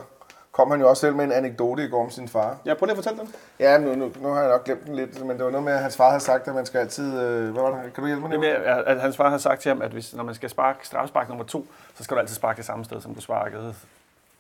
[0.53, 2.57] kom han jo også selv med en anekdote i går om sin far.
[2.67, 3.35] Ja, prøv lige at fortælle den.
[3.59, 5.73] Ja, nu, nu, nu har jeg nok glemt den lidt, men det var noget med,
[5.73, 7.21] at hans far havde sagt, at man skal altid...
[7.21, 7.95] Øh, hvad var det?
[7.95, 8.31] Kan du hjælpe mig?
[8.31, 8.49] Det med,
[8.87, 11.45] at hans far har sagt til ham, at hvis, når man skal sparke straffespark nummer
[11.45, 13.75] to, så skal du altid sparke det samme sted, som du sparkede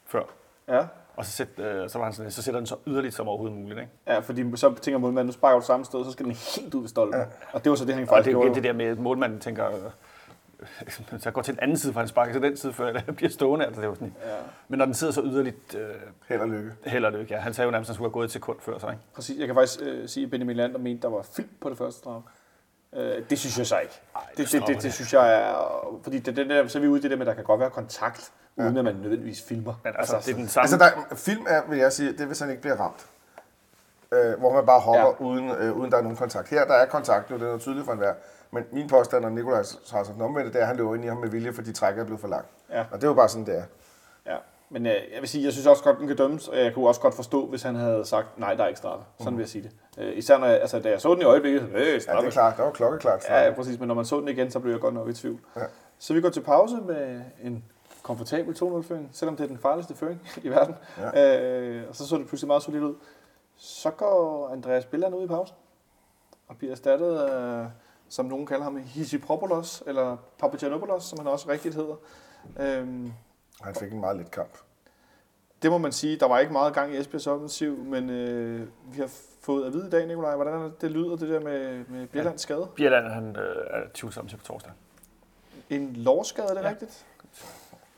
[0.06, 0.22] før.
[0.68, 0.84] Ja.
[1.16, 3.58] Og så, sæt, øh, så, var han sådan, så sætter den så yderligt som overhovedet
[3.58, 3.80] muligt.
[3.80, 3.92] Ikke?
[4.06, 6.80] Ja, fordi så tænker målmanden, nu sparker du samme sted, så skal den helt ud
[6.80, 7.20] ved stolpen.
[7.20, 7.26] Ja.
[7.52, 8.54] Og det var så det, han Og faktisk det er jo gjorde.
[8.54, 12.08] det der med, at målmanden tænker, øh, så går til den anden side, for han
[12.08, 13.66] sparker til den side, før det bliver stående.
[13.66, 14.34] Altså, det er jo sådan, Ja,
[14.68, 15.88] Men når den sidder så yderligt, øh,
[16.28, 16.72] Held og lykke.
[16.86, 17.34] held og lykke.
[17.34, 17.40] Ja.
[17.40, 18.90] Han sagde jo nærmest, at han skulle have gået et sekund før sig.
[18.90, 19.02] Ikke?
[19.14, 19.38] præcis.
[19.38, 21.98] Jeg kan faktisk øh, sige, at Benjamin Lander mente, der var film på det første
[21.98, 22.22] straf.
[22.96, 24.00] Øh, det synes jeg så ikke.
[24.16, 25.54] Ej, Det, det, stopper det, det, synes jeg er...
[26.02, 27.44] Fordi det, det der, så er vi ude i det der med, at der kan
[27.44, 28.62] godt være kontakt, ja.
[28.64, 29.74] uden at man nødvendigvis filmer.
[29.84, 30.62] Men altså, det er den samme.
[30.64, 33.06] Altså, der, film er, vil jeg sige, det hvis han ikke bliver ramt.
[34.12, 35.26] Øh, hvor man bare hopper, ja.
[35.26, 36.48] uden, øh, uden der er nogen kontakt.
[36.48, 38.14] Her der er kontakt, jo, det er jo tydeligt for enhver.
[38.50, 39.62] Men min påstand, og Nikolaj
[39.92, 42.00] har sådan omvendt, det er, at han løber ind i ham med vilje, fordi trækket
[42.00, 42.48] er blevet for langt.
[42.70, 42.80] Ja.
[42.80, 43.62] Og det er jo bare sådan, det er.
[44.26, 44.36] Ja,
[44.70, 46.88] men øh, jeg vil sige, jeg synes også godt, den kan dømmes, og jeg kunne
[46.88, 49.04] også godt forstå, hvis han havde sagt, nej, der er ikke straffe.
[49.18, 49.70] Sådan vil jeg sige det.
[50.04, 52.26] Øh, især når jeg, altså, da jeg så den i øjeblikket, øh, Ja, det straffe.
[52.26, 52.56] er klart.
[52.56, 53.24] Der var klokkeklart.
[53.28, 55.12] Ja, ja, præcis, men når man så den igen, så blev jeg godt nok i
[55.12, 55.38] tvivl.
[55.56, 55.60] Ja.
[55.98, 57.64] Så vi går til pause med en
[58.02, 60.74] komfortabel 2-0-føring, selvom det er den farligste føring i verden.
[60.98, 61.38] Ja.
[61.48, 62.94] Øh, og så så det pludselig meget solidt ud.
[63.56, 65.56] Så går Andreas Billard ud i pausen,
[66.48, 67.66] og bliver erstattet af,
[68.08, 71.94] som nogen kalder ham, Hisipropoulos, eller Papagiannopoulos, som han også rigtigt hedder.
[72.60, 73.12] Øhm,
[73.60, 74.58] Han fik en meget let kamp.
[75.62, 76.16] det må man sige.
[76.16, 79.10] Der var ikke meget gang i Esbjergs offensiv, men øh, vi har
[79.40, 82.68] fået at vide i dag, Nikolaj, hvordan det lyder, det der med, med Bjellands skade.
[82.76, 84.72] Bjelland, han øh, er tvivlsom til på torsdag.
[85.70, 86.62] En lårskade, er det.
[86.62, 86.68] Ja.
[86.70, 87.06] rigtigt?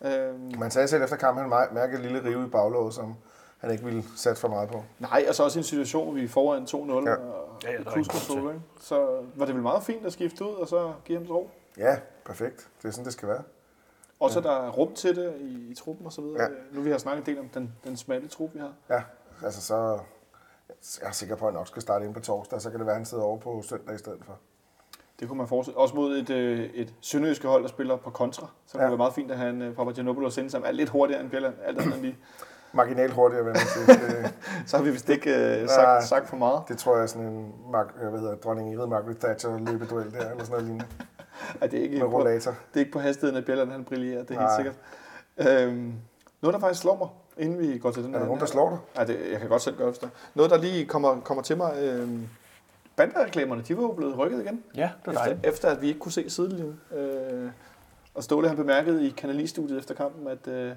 [0.05, 3.15] Øhm, Man sagde selv efter kampen, han mærkede et lille rive i baglåget, som
[3.59, 4.83] han ikke ville sætte for meget på.
[4.99, 7.15] nej, og så også i en situation, hvor vi er foran 2-0 Ja.
[7.15, 7.97] og Ja, ja, er
[8.49, 8.61] ikke?
[8.81, 11.51] Så var det vel meget fint at skifte ud, og så give ham ro.
[11.79, 12.69] Ja, perfekt.
[12.83, 13.43] Det er sådan, det skal være.
[14.21, 14.49] Også ja.
[14.49, 16.43] der er rum til det i, i truppen og så videre.
[16.43, 16.49] Ja.
[16.73, 18.73] Nu vi har snakket en del om den, den smalle trup, vi har.
[18.91, 19.03] Ja,
[19.45, 19.99] altså så...
[21.01, 22.87] Jeg er sikker på, at han nok skal starte ind på torsdag, så kan det
[22.87, 24.39] være, at han sidder over på søndag i stedet for.
[25.25, 25.79] Det kunne man forestille.
[25.79, 28.47] Også mod et, øh, et sønderjyske hold, der spiller på kontra.
[28.67, 28.83] Så det Ja.
[28.83, 28.89] ja.
[28.89, 31.55] være meget fint at have en uh, Papagiannopoulos ind, som er lidt hurtigere end Bjelland.
[31.65, 32.17] Alt andet lige.
[32.73, 34.33] Marginalt hurtigere, vil jeg sige.
[34.67, 35.67] Så har vi vist ikke uh, Nej.
[35.67, 36.63] sagt, sagt for meget.
[36.69, 40.13] det tror jeg er sådan en Mark, øh, hvad hedder, dronning Ingrid Margaret Thatcher løbeduel
[40.13, 40.85] der, eller sådan noget lignende.
[41.61, 42.51] Ej, det, er ikke Med på, rollator.
[42.51, 44.23] det er ikke på hastigheden, at Bjelland han brillerer.
[44.25, 44.57] Det er Nej.
[44.57, 44.75] helt
[45.37, 45.63] sikkert.
[45.63, 45.93] Øhm,
[46.43, 47.09] noget, der faktisk slår mig,
[47.47, 48.79] inden vi går til den Er der her- nogen, der slår dig?
[48.99, 50.11] Ja, det, jeg kan godt selv gøre det.
[50.35, 51.73] Noget, der lige kommer, kommer til mig.
[51.83, 52.29] Øhm,
[52.97, 54.63] Bandereklamerne, de var jo blevet rykket igen.
[54.77, 55.47] Ja, det er Efter, dejligt.
[55.47, 56.81] efter at vi ikke kunne se sidelinjen.
[56.97, 57.51] Øh,
[58.15, 60.73] og Ståle han bemærkede i kanalistudiet efter kampen, at, øh,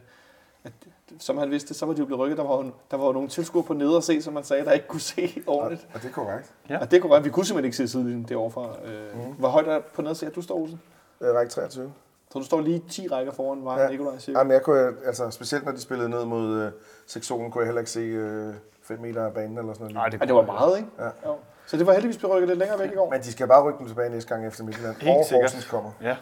[0.64, 0.72] at
[1.20, 2.38] som han vidste, så var de jo blevet rykket.
[2.38, 4.66] Der var jo, der var jo nogle tilskuere på nede og se, som man sagde,
[4.66, 5.88] der ikke kunne se ordentligt.
[5.94, 6.54] Og det er korrekt.
[6.70, 6.80] Ja.
[6.80, 8.76] Og det kunne være, vi kunne simpelthen ikke se sidelinjen derovre fra.
[8.86, 9.34] Øh, Mhm.
[9.34, 10.82] Hvor højt er på nede ser du står, Olsen?
[11.22, 11.94] Øh, række 23.
[12.32, 13.90] Så du står lige 10 rækker foran mig, Ja.
[13.90, 14.40] Nikolaj siger.
[14.40, 16.72] Jamen, jeg kunne, altså, specielt når de spillede ned mod øh,
[17.08, 19.94] sektionen, kunne jeg heller ikke se 5 meter af banen eller sådan noget.
[20.14, 20.90] Nej, Ja, det var meget, ikke?
[21.00, 21.06] Ja.
[21.30, 21.36] Jo.
[21.68, 23.10] Så det var heldigvis blevet rykket lidt længere væk i går.
[23.12, 24.96] Men de skal bare rykke dem tilbage næste gang efter Midtjylland.
[24.96, 25.42] Helt og sikkert.
[25.44, 25.92] Horsens kommer.
[26.02, 26.16] Ja.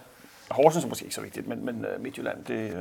[0.52, 2.80] Horsens er måske ikke så vigtigt, men, men uh, Midtjylland, det, uh,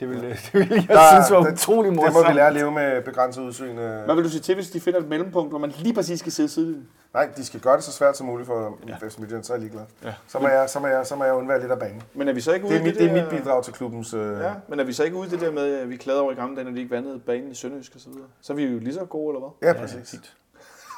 [0.00, 2.16] det, vil, det vil jeg Der- synes var det- utrolig morsomt.
[2.16, 3.78] Det må vi lære at leve med begrænset udsyn.
[3.78, 4.04] øh.
[4.04, 6.32] Hvad vil du sige til, hvis de finder et mellempunkt, hvor man lige præcis skal
[6.32, 6.88] sidde siden?
[7.14, 8.94] Nej, de skal gøre det så svært som muligt for ja.
[9.08, 9.84] FC Midtjylland, så er jeg ligeglad.
[10.04, 10.14] Ja.
[10.28, 12.02] Så, må jeg, så, må jeg, så må jeg undvære lidt af banen.
[12.14, 13.72] Men er vi så ikke ude Det er, mit, det det er mit bidrag til
[13.72, 14.14] klubbens...
[14.14, 16.20] Øh, Ja, men er vi så ikke ude i det der med, at vi klader
[16.20, 18.26] over i gamle dage, når de ikke vandede banen i Sønderjysk og så videre?
[18.40, 19.68] Så er vi jo lige så gode, eller hvad?
[19.68, 20.10] ja, præcis.
[20.10, 20.34] fint.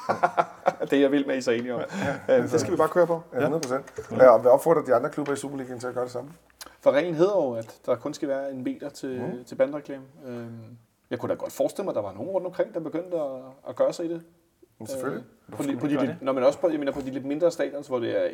[0.89, 1.81] Det er jeg vil med, I så enige om.
[2.27, 3.23] Ja, det skal vi bare køre på.
[3.33, 3.85] Ja, 100 procent.
[4.11, 6.31] Og jeg vil opfordre de andre klubber i Superligaen til at gøre det samme.
[6.81, 9.43] For reglen hedder jo, at der kun skal være en meter til, mm.
[9.45, 10.03] til bandreklame.
[10.25, 10.77] Øhm,
[11.09, 13.41] jeg kunne da godt forestille mig, at der var nogen rundt omkring, der begyndte at,
[13.69, 14.21] at gøre sig i det.
[14.79, 15.23] Men selvfølgelig.
[15.49, 16.17] Øh, på, de, på, de, lidt, det?
[16.21, 18.29] når man også på, jeg mener, på de lidt mindre stadions, hvor det er,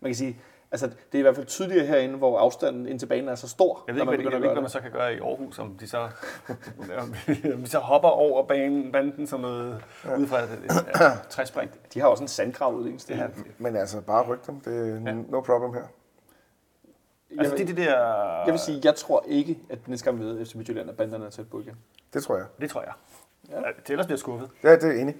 [0.00, 0.40] man kan sige,
[0.72, 3.48] altså det er i hvert fald tydeligere herinde, hvor afstanden ind til banen er så
[3.48, 4.80] stor, Jeg ved når ikke, man hvad, jeg begynder ved at ikke, hvad man så
[4.80, 5.98] kan gøre i Aarhus, om de så,
[7.54, 10.16] om de så hopper over banen, banden som noget ja.
[10.16, 11.70] ud fra et, et, et træspring.
[11.94, 12.98] De har også en sandkrav ud, ikke?
[13.08, 13.28] Det her.
[13.58, 14.60] Men altså, bare ryk dem.
[14.60, 15.12] Det er Ja.
[15.12, 15.80] no problem her.
[17.30, 17.98] Jeg, Altså, vil, det det der...
[18.44, 21.26] jeg vil sige, jeg tror ikke, at næste gang vi ved FC Midtjylland, at banderne
[21.26, 21.74] er tæt på igen.
[22.12, 22.46] Det tror jeg.
[22.60, 22.92] Det tror jeg.
[23.50, 23.56] Ja.
[23.56, 23.62] Ja.
[23.82, 24.50] Det ellers bliver skuffet.
[24.62, 25.16] Ja, det er enig.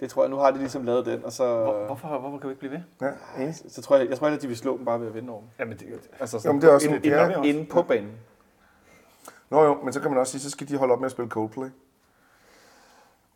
[0.00, 2.48] Det tror jeg, nu har de ligesom lavet den, og så, Hvor, hvorfor, hvorfor kan
[2.48, 2.80] vi ikke blive ved?
[3.36, 3.54] Ja, enig.
[3.68, 5.40] så tror jeg, jeg tror, at de vil slå dem bare ved at vinde over
[5.40, 5.48] dem.
[5.58, 5.86] Jamen, det,
[6.20, 7.36] Altså Jamen, det er også inde, en- inde, ja.
[7.36, 8.12] inde, inde på banen.
[9.50, 11.12] Nå jo, men så kan man også sige, så skal de holde op med at
[11.12, 11.68] spille Coldplay.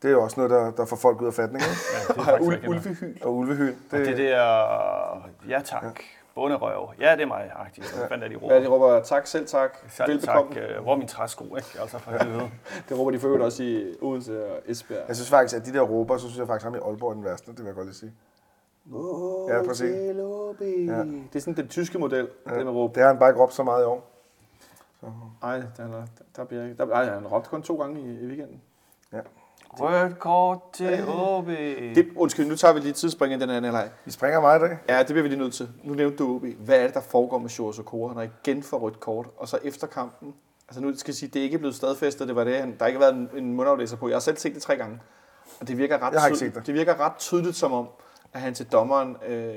[0.02, 1.62] Det er jo også noget, der, der får folk ud af fatning.
[1.64, 1.76] Ikke?
[2.08, 3.18] ja, det er Og ulvehyl.
[3.22, 3.74] Og ulvehyl.
[3.92, 5.28] Og det der...
[5.48, 6.00] Ja tak.
[6.40, 6.90] Bonderøv.
[7.00, 7.52] Ja, det er mig.
[7.56, 7.94] Agtigt.
[7.98, 8.54] Hvad fanden er de råber?
[8.54, 10.54] Ja, de råber tak, selv tak, Selv velbekomme.
[10.54, 10.62] tak.
[10.70, 11.68] øh, Hvor er min træsko, ikke?
[11.80, 12.50] Altså for helvede.
[12.88, 15.04] Det råber de for øvrigt også i Odense og Esbjerg.
[15.08, 17.10] Jeg synes faktisk, at de der råber, så synes jeg faktisk, at ham i Aalborg
[17.10, 17.50] er den værste.
[17.50, 18.12] Det vil jeg godt lige sige.
[19.48, 19.90] Ja, præcis.
[19.90, 19.96] Ja.
[20.96, 21.02] Ja.
[21.02, 22.54] Det er sådan den tyske model, ja.
[22.56, 22.94] det med råb.
[22.94, 24.10] Det har han bare ikke råbt så meget i år.
[25.42, 26.02] Nej, der, der,
[26.36, 26.76] der bliver ikke.
[26.76, 28.62] Der, ej, han råbte kun to gange i, i weekenden.
[29.72, 31.46] Rødt kort til OB.
[31.46, 33.90] Det, undskyld, nu tager vi lige tidsspring i den anden halvleg.
[34.04, 34.78] Vi springer meget i dag.
[34.88, 35.68] Ja, det bliver vi lige nødt til.
[35.84, 36.44] Nu nævnte du OB.
[36.58, 38.08] Hvad er det, der foregår med Sjurs Okora?
[38.08, 40.34] Han har igen for rødt kort, og så efter kampen.
[40.68, 42.56] Altså nu skal jeg sige, det er ikke blevet stadfæstet, det var det.
[42.56, 44.08] Han, der har ikke været en, en mundaflæser på.
[44.08, 45.00] Jeg har selv set det tre gange.
[45.60, 46.66] Og det virker ret, Jeg har ikke tydeligt- set det.
[46.66, 47.88] det virker ret tydeligt som om,
[48.32, 49.54] at han til dommeren øh,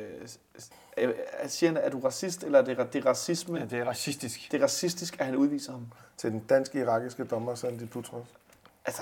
[0.97, 1.10] øh,
[1.47, 3.60] siger, han, er du racist, eller er det, det er racisme?
[3.60, 4.52] Ja, det er racistisk.
[4.52, 5.88] Det er racistisk, at han udviser ham.
[6.17, 8.26] Til den danske-irakiske dommer, Sandy Putros.
[8.86, 9.02] Altså,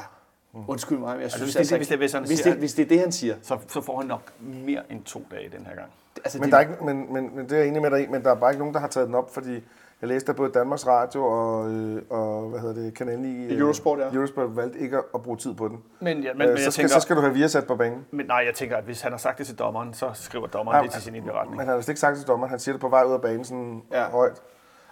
[0.68, 2.60] undskyld mig, men jeg synes hvis det- altså, hvis det- hvis han hvis, siger- det,
[2.60, 3.36] hvis det er det, han siger.
[3.42, 4.22] Så, så får han nok
[4.66, 5.88] mere end to dage den her gang.
[6.18, 8.04] Altså, Men, det, der er ikke, men, men, men det er jeg enig med dig
[8.04, 9.54] i, men der er bare ikke nogen, der har taget den op, fordi
[10.02, 14.00] jeg læste, at både Danmarks Radio og, øh, og hvad hedder det, kanalen i Eurosport,
[14.00, 14.14] ja.
[14.14, 15.80] Eurosport valgte ikke at, bruge tid på den.
[16.00, 17.68] Men, ja, men, Men, men øh, så, jeg skal, tænker, så skal du have Viasat
[17.68, 18.06] på banen.
[18.12, 20.76] men nej, jeg tænker, at hvis han har sagt det til dommeren, så skriver dommeren
[20.76, 21.52] Nej, det til sin indberetning.
[21.52, 23.14] Men han har vist ikke sagt det til dommeren, han siger det på vej ud
[23.14, 24.10] af banen sådan ja.
[24.10, 24.42] højt.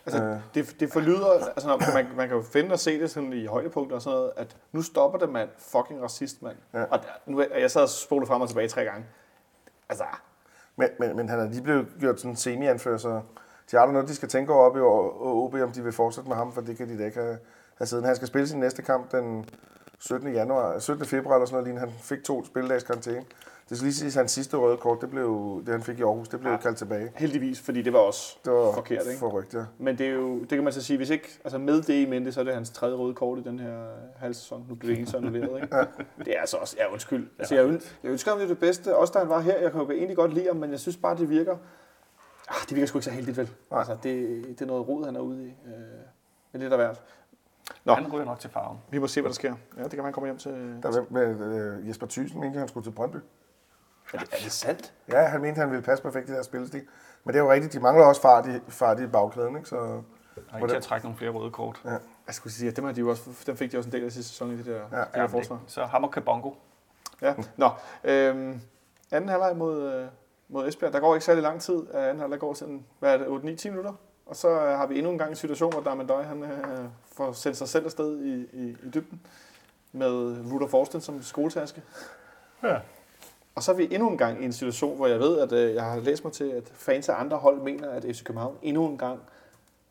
[0.06, 0.38] Altså, Øh.
[0.54, 3.46] det, det forlyder, altså når man, man kan jo finde og se det sådan i
[3.46, 6.58] højdepunkter og sådan noget, at nu stopper det mand, fucking racist mand.
[6.74, 6.84] Ja.
[6.84, 9.06] Og der, nu, jeg sad og spolede frem og tilbage tre gange.
[9.90, 10.04] Altså,
[10.76, 13.22] Men, men, men han er lige blevet gjort sådan semi-anfører, så
[13.72, 16.30] de har der noget, de skal tænke over op i OB, om de vil fortsætte
[16.30, 17.38] med ham, for det kan de da ikke have,
[17.78, 18.04] have siden.
[18.06, 19.50] Han skal spille sin næste kamp den
[20.00, 20.34] 17.
[20.34, 21.06] januar, 17.
[21.06, 21.80] februar eller sådan noget.
[21.80, 23.26] Han fik to spilledags karantæne.
[23.70, 26.02] Det skal lige sige, at hans sidste røde kort, det, blev, det han fik i
[26.02, 26.58] Aarhus, det blev Ja.
[26.58, 27.12] kaldt tilbage.
[27.16, 29.20] heldigvis, fordi det var også Det var forkert, ikke?
[29.20, 29.66] forrygt, ja.
[29.78, 32.06] Men det er jo, det kan man så sige, hvis ikke, altså med det i
[32.06, 34.66] mente, så er det hans tredje røde kort i den her halv sæson.
[34.70, 35.76] Nu blev det ene så annulleret, ikke?
[36.26, 37.28] Det er altså også, ja undskyld.
[37.40, 39.58] Altså, jeg, øn- jeg ønsker ham det, det bedste, også da han var her.
[39.60, 41.58] Jeg kan jo egentlig godt lide ham, men jeg synes bare, det virker,
[42.50, 43.50] ah, det virker sgu ikke så heldigt, vel?
[43.72, 43.80] Nej.
[43.80, 45.48] Altså, det, det er noget rod, han er ude i.
[45.48, 45.74] Øh,
[46.52, 47.00] men det er der værd.
[47.86, 47.94] Nå.
[47.94, 48.78] Han ryger nok til farven.
[48.90, 49.56] Vi må se, hvad der sker.
[49.78, 50.80] Ja, det kan man komme hjem til.
[50.84, 53.16] Der var med, øh, Jesper Thyssen mente, at han skulle til Brøndby.
[54.14, 54.94] Er det, er det sandt?
[55.12, 56.82] Ja, han mente, han ville passe perfekt i deres spillestil.
[57.24, 59.70] Men det er jo rigtigt, de mangler også fart i, fart i bagkæden, ikke?
[59.70, 59.96] Så Og
[60.38, 61.82] ikke Hvordan- til at trække nogle flere røde kort.
[61.86, 61.90] Ja.
[62.28, 64.04] Jeg skulle sige, at dem, har de jo også, dem fik de også en del
[64.06, 65.56] af sidste sæson i det der, ja, det der Ja, forsvar.
[65.56, 66.52] det- Så ham og Kabongo.
[67.22, 67.34] Ja.
[67.58, 67.70] Nå,
[68.04, 68.62] øhm,
[69.12, 70.08] anden halvleg mod, øh,
[70.50, 70.94] mod Esbjerg.
[70.94, 71.88] Der går ikke særlig lang tid.
[71.94, 73.94] af Anden halvleg går sådan, hvad er det, 8-9-10 minutter.
[74.30, 77.32] Og så øh, har vi endnu en gang en situation, hvor Darmendøj, han øh, får
[77.32, 79.22] sendt sig selv afsted i, i, i dybden
[79.92, 80.12] med
[80.52, 81.84] Rudolf Forsten som skoletaske.
[82.64, 82.80] Ja.
[83.56, 85.76] Og så er vi endnu en gang i en situation, hvor jeg ved, at øh,
[85.76, 88.88] jeg har læst mig til, at fans af andre hold mener, at FC København endnu
[88.88, 89.20] en gang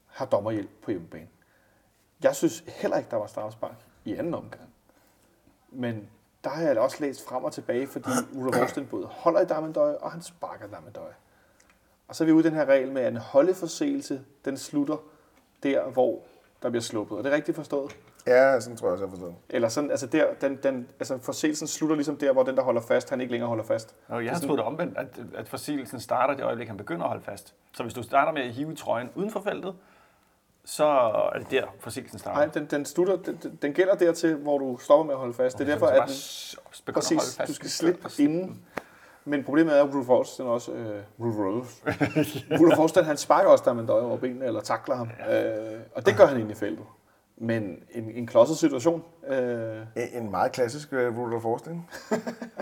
[0.07, 1.29] har dommerhjælp på hjemmebane.
[2.23, 4.71] Jeg synes heller ikke, der var straffespark i anden omgang.
[5.71, 6.09] Men
[6.45, 9.95] der har jeg også læst frem og tilbage, fordi Ulla Vorsten både holder i Damendøj,
[10.01, 11.13] og han sparker Damendøj.
[12.09, 14.97] Og så er vi ude i den her regel med, at en holdeforseelse, den slutter
[15.63, 16.21] der, hvor
[16.63, 17.19] der bliver sluppet.
[17.19, 17.97] Er det rigtigt forstået?
[18.27, 19.35] ja, sådan tror jeg også, jeg har forstået.
[19.51, 22.81] Eller sådan, altså der, den, den, altså forseelsen slutter ligesom der, hvor den, der holder
[22.81, 23.95] fast, han ikke længere holder fast.
[24.09, 27.03] Og jeg har sådan- troet det omvendt, at, at forsigelsen starter det øjeblik, han begynder
[27.03, 27.55] at holde fast.
[27.77, 29.75] Så hvis du starter med at hive trøjen uden for feltet,
[30.65, 30.85] så
[31.35, 32.39] er det der, forsigelsen starter.
[32.41, 35.35] Nej, den, den, slutter, den, den- den gælder dertil, hvor du stopper med at holde
[35.35, 35.59] fast.
[35.59, 36.09] Det er derfor, at
[36.87, 38.65] den, præcis, du skal slippe inden.
[39.29, 40.73] Men problemet er, at Rudolf Forsten også...
[40.73, 41.83] Øh, Rudolf.
[42.61, 45.11] Rudolf Forsten, han sparker også Damendøj over benene, eller takler ham.
[45.31, 46.85] Øh, og det gør han ind i feltet.
[47.37, 49.03] Men en, en klodset situation.
[49.29, 51.91] Øh, En meget klassisk uh, Rudolf Forsting,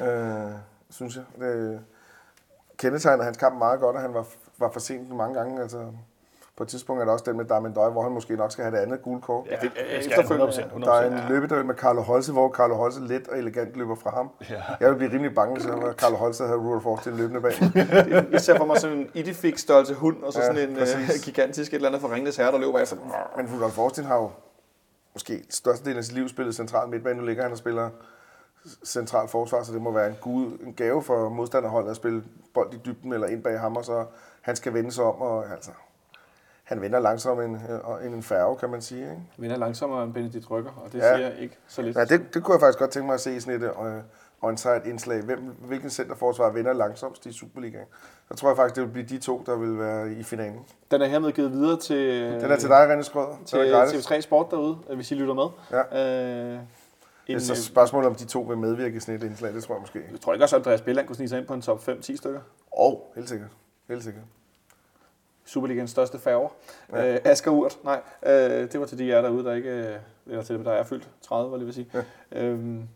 [0.03, 0.51] øh,
[0.91, 1.25] synes jeg.
[1.41, 1.81] Det
[2.79, 4.27] kendetegner hans kamp meget godt, og han var,
[4.59, 5.63] var for sent mange gange.
[5.63, 5.87] Altså,
[6.57, 8.77] på et tidspunkt er der også den med Darmendøj, hvor han måske nok skal have
[8.77, 9.47] det andet gule kort.
[9.51, 10.53] Ja, det, er efterfølgende.
[10.53, 10.75] 100%.
[10.75, 10.85] 100%.
[10.85, 14.11] Der er en løbeduel med Carlo Holse, hvor Carlo Holse let og elegant løber fra
[14.11, 14.31] ham.
[14.51, 14.63] Ja.
[14.81, 15.67] Jeg vil blive rimelig bange, hvis
[15.97, 17.53] Carlo Holse havde Rudolf Forsting løbende bag.
[18.33, 20.79] jeg ser for mig sådan en idifik størrelse hund, og så Ja, sådan en øh,
[20.79, 21.25] præcis.
[21.25, 22.97] gigantisk et eller andet for Ringnes Herre, der løber efter.
[23.37, 24.31] Men Rudolf Forsting har jo
[25.15, 27.19] måske størstedelen af sit liv spillet central midtbane.
[27.21, 27.91] Nu ligger han og spiller
[28.85, 32.75] central forsvar, så det må være en, gud, en gave for modstanderholdet at spille bold
[32.75, 34.05] i dybden eller ind bag ham, og så
[34.41, 35.71] han skal vende sig om, og altså,
[36.67, 37.61] han vender langsomt en,
[38.05, 39.01] en, en færge, kan man sige.
[39.03, 39.23] Ikke?
[39.39, 41.17] Vinder langsommere end Benedikt Rykker, og det Ja.
[41.17, 41.97] siger ikke så lidt.
[41.97, 43.93] Ja, det, det kunne jeg faktisk godt tænke mig at se i sådan et øh,
[44.43, 45.23] onside indslag.
[45.23, 47.87] Hvem, hvilken centerforsvar vinder langsomst i Superligaen?
[48.29, 50.61] Så tror jeg faktisk, det vil blive de to, der vil være i finalen.
[50.91, 53.37] Den er hermed givet videre til, Den er til dig, René Skrøder.
[53.47, 54.07] til Det er gratis.
[54.07, 55.47] TV3 Sport derude, øh, hvis I lytter med.
[55.71, 55.81] Ja.
[55.81, 56.61] Øh, Det
[57.27, 59.55] en, er så øh, spørgsmålet, om de to vil medvirke i sådan et indslag.
[59.55, 60.01] Det tror jeg måske.
[60.13, 62.17] jeg tror ikke også, at Andreas Bjelland kunne snige sig ind på en top 5-10
[62.17, 62.41] stykker.
[62.73, 63.49] Og, helt sikkert.
[63.89, 64.23] Helt sikkert.
[65.47, 66.49] Superligaens største færger.
[66.93, 67.05] Ja.
[67.05, 67.15] Ja.
[67.15, 68.33] Øh, Asger Urt, nej, øh,
[68.73, 71.09] det var til de jer derude, der ikke, øh, eller til dem, der er fyldt
[71.23, 72.05] 30, var jeg lige vil sige.
[72.33, 72.43] Ja.
[72.43, 72.89] Øhm,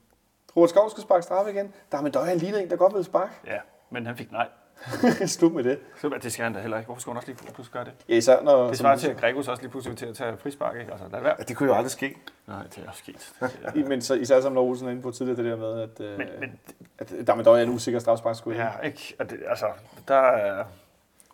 [0.57, 1.75] Robert Skov skal sparke straffe igen.
[1.93, 3.33] Der er med døj, han ligner en, der godt vil sparke.
[3.47, 3.59] Ja,
[3.91, 4.49] men han fik nej.
[5.27, 5.79] Slut med det.
[6.01, 6.87] Så det skal han da heller ikke.
[6.87, 7.93] Hvorfor skulle han også lige pludselig gøre det?
[8.09, 8.69] Ja, især når...
[8.69, 10.93] Det svarer til, at Gregus også lige pludselig til at tage frispark, ikke?
[10.93, 11.35] Altså, lad være.
[11.39, 12.17] Ja, det kunne jo aldrig ske.
[12.47, 13.33] Nej, det er også sket.
[13.79, 16.01] I, men så, især som når Olsen er inde på tidligere, det der med, at,
[16.01, 16.59] øh, Men, men
[16.99, 18.55] at der med døj er en usikker strafsparkskud.
[18.55, 19.17] ja, ikke?
[19.19, 19.67] Det, altså,
[20.09, 20.65] der er...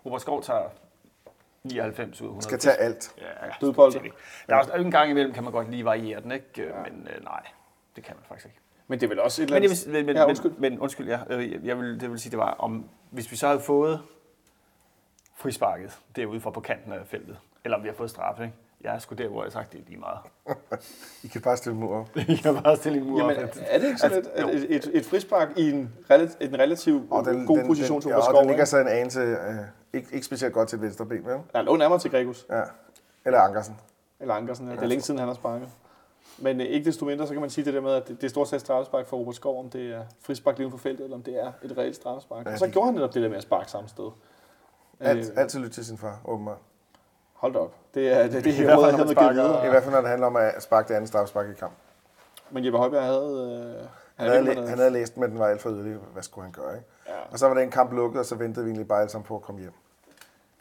[0.06, 0.62] Robert Skov tager
[1.66, 2.42] 99 ud af 100.
[2.44, 3.14] Skal tage alt.
[3.18, 3.24] Ja.
[3.60, 3.98] Dødbolde.
[4.48, 6.46] Der er også en gang imellem, kan man godt lige variere den, ikke?
[6.56, 6.62] Ja.
[6.64, 7.42] Men øh, nej,
[7.96, 8.58] det kan man faktisk ikke.
[8.88, 9.92] Men det er vel også et eller Men, andet...
[9.92, 10.50] vil, men, Ja, undskyld.
[10.52, 13.36] men, men undskyld, ja, øh, jeg vil, det vil sige, det var om, hvis vi
[13.36, 14.00] så havde fået
[15.36, 18.54] frisparket derude fra på kanten af feltet, eller om vi har fået straffe, ikke?
[18.80, 20.18] Jeg er sgu der, hvor jeg har sagt, det er lige meget.
[21.24, 22.16] I kan bare stille mur op.
[22.28, 23.56] jeg kan bare stille en mur Jamen, op.
[23.60, 27.02] er det ikke sådan et, Altså, et, et, et frispark i en, relativ, en relativt
[27.10, 29.36] Og den, god den, position den, til ja, og den ligger så en anelse, øh,
[29.96, 31.38] ikke, ikke specielt godt til et venstre ben, vel?
[31.54, 32.46] Ja, lå nærmere til Gregus.
[32.50, 32.62] Ja.
[33.24, 33.76] Eller Ankersen.
[34.20, 34.68] Eller Ankersen.
[34.68, 34.74] Ja.
[34.74, 35.68] Det er længe siden, han har sparket.
[36.38, 38.26] Men øh, ikke desto mindre, så kan man sige det der med, at det, det
[38.26, 41.16] er stort set straffespark for Robert Skov, om det er frispark lige for feltet, eller
[41.16, 42.46] om det er et reelt straffespark.
[42.46, 44.10] Ja, og så det- gjorde han netop det der med at sparke samme sted.
[45.00, 46.58] Alt, Øh, altid lytte til sin far, åbenbart.
[47.34, 47.74] Hold da op.
[47.94, 49.66] Det er det, det, det I hvert fald, når sparker- videre.
[49.66, 51.72] I hvert fald, når det handler om at sparke det andet straffespark i kamp.
[52.50, 53.76] Men Jeppe Højbjerg havde...
[53.80, 55.94] Øh, Han havde, læ- han havde læst men den var alt for yderlig.
[56.12, 56.86] Hvad skulle han gøre, ikke?
[57.08, 57.12] Ja.
[57.32, 59.36] Og så var den kamp lukket, og så ventede vi egentlig bare alle sammen på
[59.36, 59.72] at komme hjem.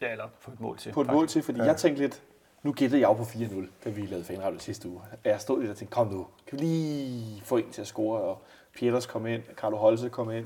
[0.01, 0.91] Ja, eller på et mål til.
[0.91, 1.65] på et mål til, fordi ja.
[1.65, 2.21] jeg tænkte lidt,
[2.63, 5.01] nu gættede jeg jo på 4-0, da vi lavede fanradio sidste uge.
[5.23, 8.21] Jeg stod lidt og tænkte, kom nu, kan vi lige få en til at score,
[8.21, 8.41] og
[8.75, 10.45] Pieters kom ind, Carlo Holse kom ind.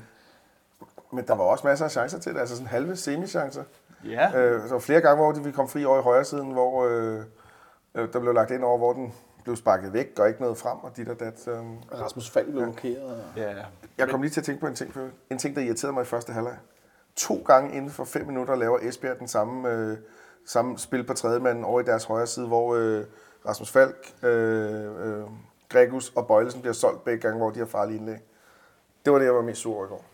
[1.12, 3.62] Men der var også masser af chancer til det, altså sådan halve semi-chancer.
[4.04, 7.24] Ja, Øh, så flere gange, hvor vi kom fri over i højre siden, hvor øh,
[7.94, 9.12] øh, der blev lagt ind over, hvor den
[9.44, 11.48] blev sparket væk og ikke noget frem, og dit og dat.
[11.48, 11.54] Øh.
[12.00, 13.02] Rasmus Falk blev blokeret.
[13.02, 13.18] Og...
[13.36, 13.54] ja.
[13.98, 16.02] Jeg kom lige til at tænke på en ting, for- en ting, der irriterede mig
[16.02, 16.56] i første halvleg.
[17.16, 19.96] To gange inden for fem minutter laver Esbjerg den samme, øh,
[20.46, 23.04] samme spil på tredjemanden over i deres højre side, hvor øh,
[23.46, 25.22] Rasmus Falk, øh, øh,
[25.68, 28.18] Gregus og Bøjlesen bliver solgt begge gange, hvor de har farlige indlæg.
[29.04, 30.04] Det var det, jeg var mest sur over i går.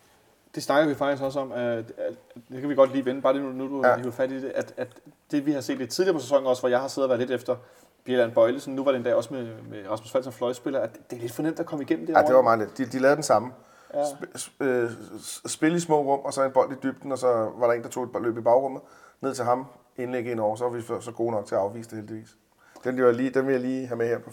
[0.55, 2.15] Det snakker vi faktisk også om, at, at
[2.49, 3.97] det kan vi godt lige vende, bare det nu, nu du Ja.
[3.97, 4.89] hiver fat i det, at, at
[5.31, 7.29] det vi har set lidt tidligere på sæsonen også, hvor jeg har siddet og været
[7.29, 7.57] lidt efter
[8.05, 11.17] Bjelland Bøjlesen, nu var det endda også med, med Rasmus Falk som fløjspiller, at det
[11.17, 12.79] er lidt for nemt at komme igennem det Ja, det var meget lidt.
[12.79, 13.53] De, de lavede den samme.
[13.94, 14.03] Ja.
[14.03, 17.27] Sp- øh, s- spil i små rum, og så en bold i dybden, og så
[17.57, 18.83] var der en, der tog et løb i bagrummet,
[19.20, 21.90] ned til ham, indlæg ind over, så var vi så gode nok til at afvise
[21.90, 22.37] det heldigvis.
[22.85, 24.18] Den, vil jeg lige, den vil jeg lige have med her.
[24.18, 24.31] På.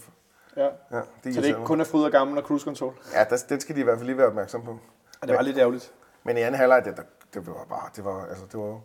[0.58, 0.64] Ja.
[0.64, 2.94] Ja, det Så det er ikke kun er fryd og gammel og cruise control.
[3.14, 4.72] Ja, der, den skal de i hvert fald lige være opmærksom på.
[5.22, 5.94] Og det var lidt ærgerligt.
[6.24, 8.80] Men i anden halvleg, det, det, var bare, det var, altså, det var,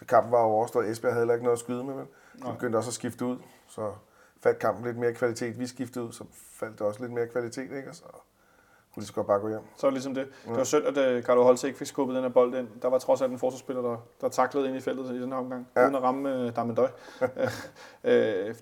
[0.00, 0.88] det kampen var overstået.
[0.90, 2.06] Esbjerg havde heller ikke noget at skyde med, vel?
[2.46, 3.92] De begyndte også at skifte ud, så
[4.42, 5.58] faldt kampen lidt mere kvalitet.
[5.58, 7.88] Vi skiftede ud, så faldt det også lidt mere kvalitet, ikke?
[7.88, 8.04] Og så
[8.94, 9.60] kunne de så godt bare gå hjem.
[9.76, 10.26] Så var det ligesom det.
[10.48, 12.68] Det var synd, at uh, Carlo Holse ikke fik skubbet den her bold ind.
[12.82, 15.38] Der var trods alt en forsvarsspiller, der, der taklede ind i feltet i den her
[15.38, 15.80] omgang, Ja.
[15.80, 15.86] ja.
[15.86, 16.88] uden at ramme uh, Damendøj.
[17.20, 17.28] uh,
[18.02, 18.12] det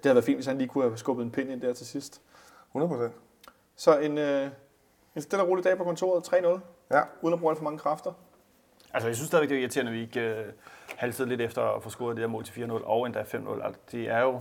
[0.04, 2.20] havde været fint, hvis han lige kunne have skubbet en pind ind der til sidst.
[2.70, 3.14] 100 procent.
[3.76, 4.52] Så en, uh,
[5.16, 7.78] en stille og rolig dag på kontoret, 3-0, Ja, uden at bruge alt for mange
[7.78, 8.12] kræfter.
[8.94, 10.44] Altså, jeg synes stadigvæk, det er irriterende, at vi ikke øh,
[10.96, 13.64] halsede lidt efter at få scoret det der mål til 4-0, og endda 5-0.
[13.64, 14.40] Altså, det er jo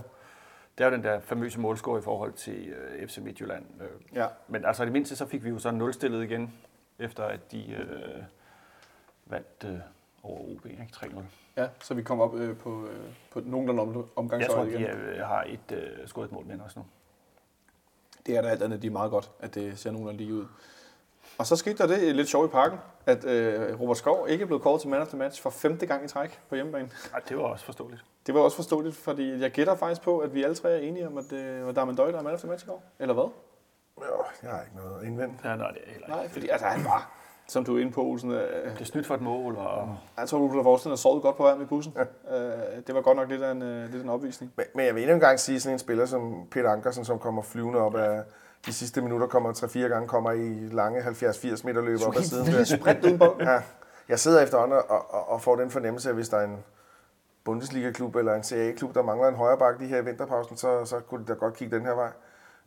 [0.78, 3.64] det er jo den der famøse målscore i forhold til øh, FC Midtjylland.
[3.80, 4.26] Øh, Ja.
[4.48, 6.54] Men altså, i det mindste, så fik vi jo så nulstillet igen,
[6.98, 8.22] efter at de øh,
[9.26, 9.78] vandt øh,
[10.22, 10.88] over OB, ikke?
[10.96, 11.20] 3-0.
[11.56, 14.84] Ja, så vi kom op øh, på, øh, på nogenlunde om, Jeg omgangshøjde tror, de
[14.84, 14.98] igen.
[14.98, 16.86] øh, har et, øh, scoret et mål med også nu.
[18.26, 20.46] Det er da alt andet, de er meget godt, at det ser nogenlunde lige ud.
[21.40, 24.60] Og så skete der det lidt sjovt i parken, at øh, Robert Skov ikke blev
[24.60, 26.90] kåret til man of the match for femte gang i træk på hjemmebane.
[27.14, 28.04] Ej, det var også forståeligt.
[28.26, 31.06] Det var også forståeligt, fordi jeg gætter faktisk på, at vi alle tre er enige
[31.06, 32.82] om, at det var Darman Døj, der er man of the match i går.
[32.98, 33.24] Eller hvad?
[33.98, 35.34] Jo, jeg har ikke noget indvendt.
[35.44, 36.10] Ja, nej, det er heller ikke.
[36.10, 37.10] Nej, fordi altså, han var,
[37.48, 40.28] som du er inde på, Olsen, øh, Det er snydt for et mål, og jeg
[40.28, 41.96] tror, du kunne forestille dig, sovet godt på vej med bussen.
[41.98, 42.36] Øh,
[42.86, 44.52] det var godt nok lidt af en, øh, lidt af en opvisning.
[44.56, 47.18] Men, men jeg vil endnu en gang sige, sådan en spiller som Peter Ankersen, som
[47.18, 48.22] kommer flyvende op af
[48.66, 52.46] de sidste minutter, kommer 3-4 gange, kommer i lange 70-80 meter løb op ad siden.
[52.46, 53.22] Vildt sprint.
[53.40, 53.62] Ja,
[54.08, 56.64] jeg sidder efterhånden og, og, og får den fornemmelse, at hvis der er en
[57.44, 61.00] Bundesliga-klub eller en CA-klub, der mangler en højre bakke lige her i vinterpausen, så, så
[61.00, 62.10] kunne de da godt kigge den her vej.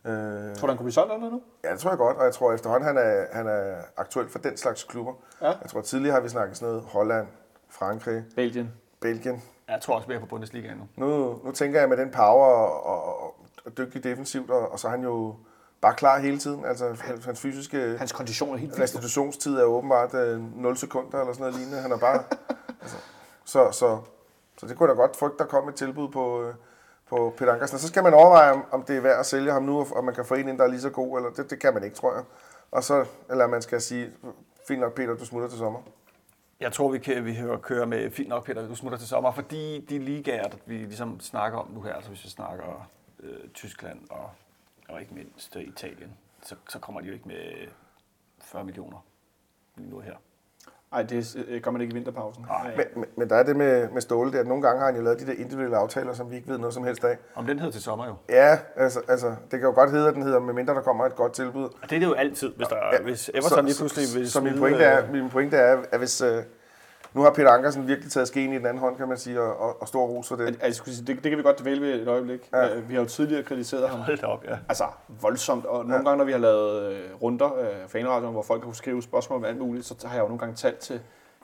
[0.05, 1.41] Øh, Tror du, han kunne blive solgt eller nu?
[1.63, 4.39] ja, det tror jeg godt, og jeg tror efterhånden, han er, han er aktuel for
[4.39, 5.13] den slags klubber.
[5.41, 5.47] Ja.
[5.47, 7.27] Jeg tror tidligere har vi snakket sådan noget Holland,
[7.69, 8.71] Frankrig, Belgien.
[9.01, 9.43] Belgien.
[9.67, 10.87] jeg tror også mere på Bundesliga nu.
[10.95, 12.83] Nu, nu tænker jeg med den power og,
[13.21, 15.35] og, og dygtig defensivt, og, og så er han jo
[15.83, 16.65] bare klar hele tiden.
[16.65, 18.83] Altså hans, hans fysiske Hans kondition er helt vildt.
[18.83, 21.81] restitutionstid er åbenbart øh, 0 sekunder eller sådan noget lignende.
[21.81, 22.23] Han er bare...
[22.81, 22.97] altså,
[23.45, 23.99] så, så,
[24.57, 26.53] så det kunne da godt frygte, der kom et tilbud på, øh,
[27.09, 27.75] på Peter Ankersen.
[27.75, 30.03] Og så skal man overveje, om, om det er værd at sælge ham nu, og
[30.03, 31.17] man kan få en ind, der er lige så god.
[31.17, 32.23] Eller det, det kan man ikke, tror jeg.
[32.71, 34.11] Og så, eller man skal sige,
[34.67, 35.79] fint nok Peter, du smutter til sommer.
[36.59, 39.85] Jeg tror, vi kan vi køre med fint nok, Peter, du smutter til sommer, fordi
[39.89, 44.29] de ligaer, vi ligesom snakker om nu her, altså hvis vi snakker øh, Tyskland og,
[44.89, 47.67] og ikke mindst øh, Italien, så, så kommer de jo ikke med
[48.41, 49.05] 40 millioner
[49.75, 50.13] lige nu her.
[50.91, 52.45] Nej, det øh, gør man ikke i vinterpausen.
[52.47, 52.75] Nej.
[52.77, 54.85] Men, men, men der er det med, med Ståle, det er, at nogle gange har
[54.85, 57.17] han jo lavet de der individuelle aftaler, som vi ikke ved noget som helst af.
[57.35, 58.15] Om den hedder til sommer jo.
[58.29, 61.15] Ja, altså, altså det kan jo godt hedde, at den hedder, medmindre der kommer et
[61.15, 61.63] godt tilbud.
[61.63, 64.33] Og det er det jo altid, hvis, der, ja, hvis Everton lige pludselig vil så,
[64.33, 66.21] så min, pointe er, øh, min pointe er, at hvis...
[66.21, 66.43] Øh,
[67.13, 69.57] nu har Peter Ankersen virkelig taget skeen i den anden hånd, kan man sige, og,
[69.59, 70.57] og, og stor ros for det.
[70.61, 72.49] Altså, det, det kan vi godt dvæle ved et øjeblik.
[72.53, 72.65] Ja.
[72.65, 72.79] Ja.
[72.79, 73.99] Vi har jo tidligere kritiseret ham.
[73.99, 74.57] Hold op, ja.
[74.69, 74.83] Altså,
[75.21, 75.65] voldsomt.
[75.65, 76.01] Og nogle Ja.
[76.03, 79.37] gange, når vi har lavet øh, runder af øh, fanradioen, hvor folk kan skrive spørgsmål
[79.39, 81.01] om alt muligt, så har jeg jo nogle gange talt til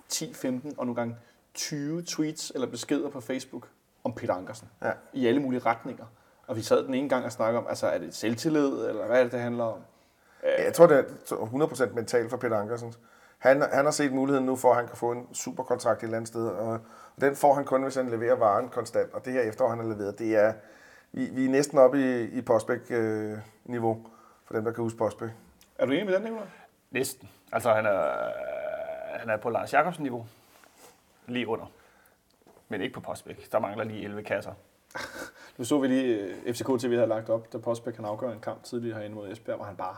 [0.10, 1.16] 10, 15 og nogle gange
[1.54, 3.68] 20 tweets eller beskeder på Facebook
[4.04, 4.68] om Peter Ankersen.
[4.84, 4.92] Ja.
[5.14, 6.06] I alle mulige retninger.
[6.48, 9.20] Og vi sad den ene gang og snakkede om, altså er det selvtillid, eller hvad
[9.20, 9.80] er det, det handler om?
[10.66, 11.04] Jeg tror, det er
[11.34, 12.94] 100% mentalt for Peter Ankersen.
[13.39, 16.17] Han, han har set muligheden nu for, at han kan få en superkontrakt et eller
[16.17, 16.71] andet sted, og,
[17.15, 19.13] og den får han kun, hvis han leverer varen konstant.
[19.13, 20.54] Og det her efterår, han har leveret, det er,
[21.12, 24.08] vi, vi er næsten oppe i, i Postbæk-niveau,
[24.45, 25.30] for dem, der kan huske Postbæk.
[25.78, 26.45] Er du enig med den, Nicolaj?
[26.91, 27.30] Næsten.
[27.52, 28.12] Altså, han er,
[29.19, 30.25] han er på Lars Jakobsen niveau.
[31.28, 31.65] Lige under.
[32.69, 33.52] Men ikke på Postbæk.
[33.52, 34.54] Der mangler lige 11 kasser.
[35.58, 38.39] Nu så vi lige øh, FCK TV havde lagt op, da Postbæk kan afgøre en
[38.39, 39.95] kamp tidligere herinde mod Esbjerg, hvor han bare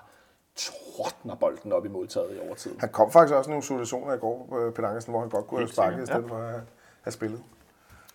[0.66, 2.80] tordner bolden op i modtaget i overtiden.
[2.80, 5.48] Han kom faktisk også i nogle situationer i går, øh, Peter Ankersen, hvor han godt
[5.48, 6.60] kunne have sparket i stedet for at
[7.02, 7.44] have spillet.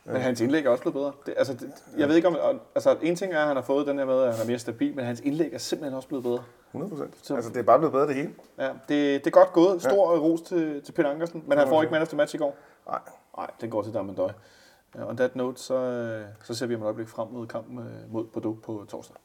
[0.05, 1.13] Men hans indlæg er også blevet bedre.
[1.27, 2.61] Det, altså, det, jeg ved ikke om...
[2.75, 4.59] Altså, en ting er, at han har fået den her med, at han er mere
[4.59, 6.43] stabil, men hans indlæg er simpelthen også blevet bedre.
[6.75, 8.35] 100 Så- Altså, det er bare blevet bedre det hele.
[8.59, 9.83] Ja, det, det er godt gået.
[9.83, 10.19] Stor ja.
[10.21, 12.57] ros til, til Peter Ankersen, men han får ikke man efter match i går.
[12.87, 12.99] Nej.
[13.37, 14.31] Nej, den går til Damendøj.
[14.95, 17.79] Ja, on that note, så, øh, så ser vi om et øjeblik frem mod kampen
[17.79, 19.17] øh, mod Bordeaux på torsdag.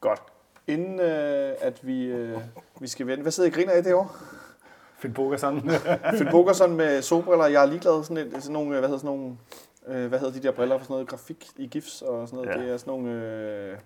[0.00, 0.22] Godt.
[0.66, 2.38] Inden øh, at vi, øh,
[2.80, 3.22] vi skal vende...
[3.22, 4.16] Hvad sidder I griner af det år?
[4.98, 5.70] Finn Bogerson.
[6.18, 7.46] Finn Bogerson med solbriller.
[7.46, 9.36] Jeg er ligeglad sådan, et, sådan nogle, hvad hedder sådan nogle,
[9.86, 12.58] øh, hvad hedder de der briller for sådan noget grafik i GIFs og sådan noget.
[12.60, 12.64] Ja.
[12.64, 13.78] Det er sådan nogle, øh,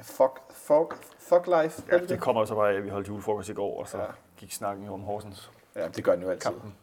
[0.00, 1.82] fuck, fuck, fuck life.
[1.92, 2.20] ja, det det?
[2.20, 4.04] kommer så bare af, at vi holdt julefrokost i går, og så Ja.
[4.36, 5.50] gik snakken om Horsens.
[5.76, 6.50] ja, det gør den jo altid.
[6.50, 6.74] Kampen.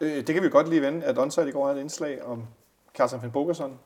[0.00, 2.44] Øh, det kan vi godt lige vende, at Onsite i går havde et indslag om
[2.94, 3.78] Carsten Finn Bogerson,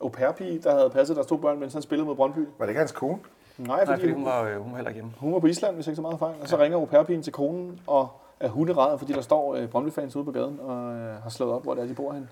[0.00, 0.30] au pair
[0.62, 2.38] der havde passet deres to børn, mens han spillede mod Brøndby.
[2.58, 3.18] Var det ikke hans kone?
[3.66, 5.12] Nej, Nej, fordi, fordi hun var, øh, hun var heller ikke hjemme.
[5.18, 6.34] hun var på Island, hvis ikke så meget fejl.
[6.40, 10.16] Og så ringer au pair til konen og er hunderæd, fordi der står øh, Brøndby-fans
[10.16, 12.28] ude på gaden og øh, har slået op, hvor det er, de bor hen.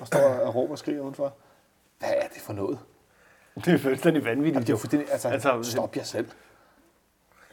[0.00, 1.32] Og står og råber og skriger udenfor.
[1.98, 2.78] Hvad er det for noget?
[3.64, 4.54] Det er fuldstændig vanvittigt.
[4.54, 6.28] Jamen, det er fuldstændig, altså, Altså, stop jer selv.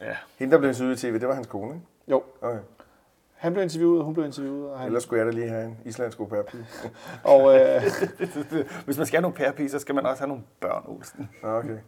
[0.00, 0.16] Ja.
[0.38, 1.86] Hende, der blev interviewet i tv, det var hans kone, ikke?
[2.08, 2.58] Jo, Okay.
[3.34, 4.70] han blev interviewet, og hun blev interviewet.
[4.70, 6.66] Og, han, Ellers skulle jeg da lige have en islandsk au pair-pige.
[7.24, 7.82] og øh,
[8.84, 11.30] Hvis man skal have nogle pærepige, så skal man også have nogle børn, Olsen.
[11.42, 11.78] Nå, okay.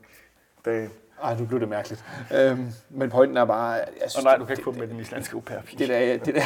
[0.64, 0.90] Det,
[1.22, 2.04] ej, nu blev det mærkeligt.
[2.34, 5.00] Øhm, men pointen er bare, jeg synes, Og nej, du kan ikke få med den
[5.00, 5.78] islandske au pair-pige.
[5.78, 6.40] det der, det der,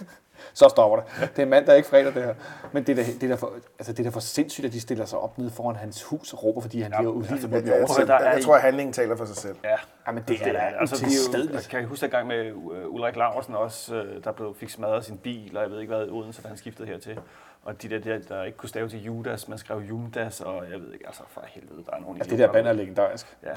[0.54, 1.30] så stopper det.
[1.30, 2.34] Det er en mand, der er ikke fredag, det her.
[2.72, 4.72] Men det er, da- det er, da for, altså det er da for sindssygt, at
[4.72, 7.32] de stiller sig op nede foran hans hus og råber, fordi han Ja, bliver udlignet
[7.32, 9.56] altså, mod jeg, jeg, jeg, jeg, der tror, at handlingen taler for sig selv.
[9.64, 9.76] Ja.
[10.06, 11.68] Jamen, det er da altså, de, utilstedeligt.
[11.68, 12.54] kan jeg huske gang med øh,
[12.88, 16.08] Ulrik Laursen også, øh, der blev, fik smadret sin bil, og jeg ved ikke hvad,
[16.08, 17.18] Odense, da han skiftede hertil.
[17.62, 20.80] Og de der, der, der ikke kunne stave til Judas, man skrev Judas, og jeg
[20.80, 23.36] ved ikke, altså for helvede, der er nogle Altså, det der banner er legendarisk.
[23.42, 23.54] Ja,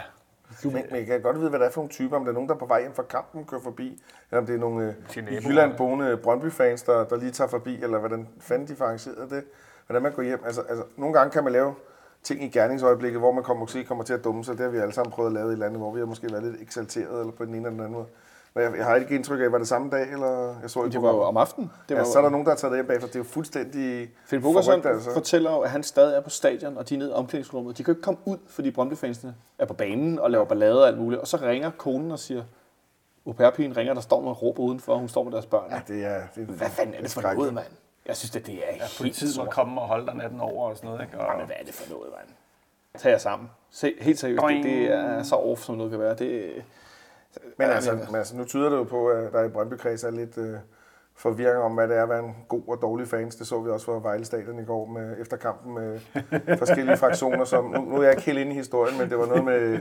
[0.63, 2.15] Men, men jeg kan godt vide, hvad det er for nogle typer.
[2.15, 4.45] Om der er nogen, der er på vej hjem fra kampen kører forbi, eller om
[4.45, 5.47] det er nogle øh, i.
[5.47, 9.43] Jylland boende Brøndby-fans, der, der lige tager forbi, eller hvordan fanden de får arrangeret det.
[9.87, 10.39] Hvordan man går hjem.
[10.45, 11.75] Altså, altså, nogle gange kan man lave
[12.23, 14.53] ting i gerningsøjeblikket, hvor man kommer, måske kommer til at dumme sig.
[14.57, 16.43] Det har vi alle sammen prøvet at lave i landet, hvor vi har måske været
[16.43, 18.07] lidt eksalteret eller på den ene eller den anden måde.
[18.57, 20.89] Men jeg, jeg har ikke indtryk af, var det samme dag, eller jeg så i
[20.89, 21.71] Det var jo om aftenen.
[21.89, 23.07] Det Ja, var så er der nogen, der har taget det hjem bagefter.
[23.07, 25.13] Det er jo fuldstændig Finn Bogerson forrygt, altså.
[25.13, 27.77] fortæller jo, at han stadig er på stadion, og de er nede i omklædningsrummet.
[27.77, 30.87] De kan jo ikke komme ud, fordi Brøndby-fansene er på banen og laver ballade og
[30.87, 31.21] alt muligt.
[31.21, 32.43] Og så ringer konen og siger,
[33.25, 35.71] au ringer, der står med og råber udenfor, og hun står med deres børn.
[35.71, 37.67] Ja, det er, det er Hvad fanden er det for noget, mand?
[38.05, 40.77] Jeg synes, at det er helt Politiet må komme og holde dig natten over og
[40.77, 41.01] sådan noget.
[41.03, 41.19] Ikke?
[41.19, 42.27] Og, Jamen, hvad er det for noget, mand?
[42.97, 43.49] Tag jer sammen.
[43.71, 46.15] Se, helt seriøst, det, det er så off, som noget kan være.
[46.15, 46.51] Det,
[47.57, 50.37] Men altså, men- altså, nu tyder det jo på, at der i Brøndby er lidt
[50.37, 50.53] øh,
[51.15, 53.35] forvirring om, hvad det er at være en god og dårlig fans.
[53.35, 55.99] Det så vi også for Vejle Stadion i går med, efter kampen med
[56.63, 57.45] forskellige fraktioner.
[57.45, 59.79] Som, nu, nu er jeg ikke helt inde i historien, men det var noget med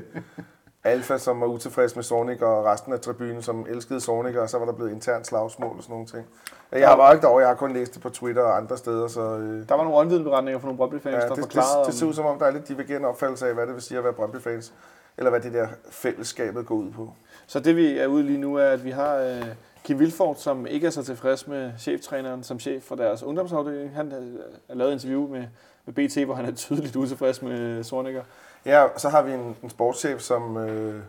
[0.84, 4.58] Alfa, som var utilfreds med Sonic, og resten af tribunen, som elskede Sonic, og så
[4.58, 6.26] var der blevet internt slagsmål og sådan nogle ting.
[6.72, 9.08] Jeg har bare ikke derovre, jeg har kun læst det på Twitter og andre steder,
[9.08, 11.94] så øh, der var nogle øjenvidenberetninger fra nogle Brøndby-fans, ja, der det, det, forklarede det,
[11.94, 14.04] ser ud som om, der er lidt divergerende opfattelse af, hvad det vil sige at
[14.04, 14.72] være Brøndby-fans,
[15.18, 17.12] eller hvad det der fællesskabet går ud på.
[17.46, 19.44] Så det vi er ude lige nu er, at vi har øh,
[19.84, 23.94] Kim Vilfort, som ikke er så tilfreds med cheftræneren som chef for deres ungdomsafdeling.
[23.94, 24.38] Han øh,
[24.68, 25.44] har lavet et interview med,
[25.86, 28.22] med BT, hvor han er tydeligt utilfreds med Sorniger.
[28.64, 31.02] Ja, så har vi en, en sportschef, som, øh,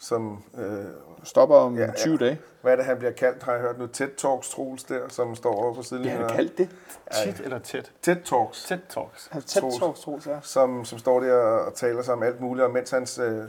[0.00, 0.84] som øh,
[1.24, 1.92] Stopper om Ja, ja, ja.
[1.92, 2.40] 20 dage.
[2.62, 5.34] hvad er det, han bliver kaldt, har jeg hørt nu, TED Talks Troels der, som
[5.34, 6.20] står over på Ja, sidelinjen.
[6.20, 6.68] han kaldt det.
[7.24, 7.92] tit eller tæt?
[8.02, 9.30] TED Talks, Tæt talks.
[9.32, 9.78] Tæt Troels.
[9.78, 10.38] talks, Troels, ja.
[10.42, 13.44] som, som står der og taler sig om alt muligt, og mens hans, øh,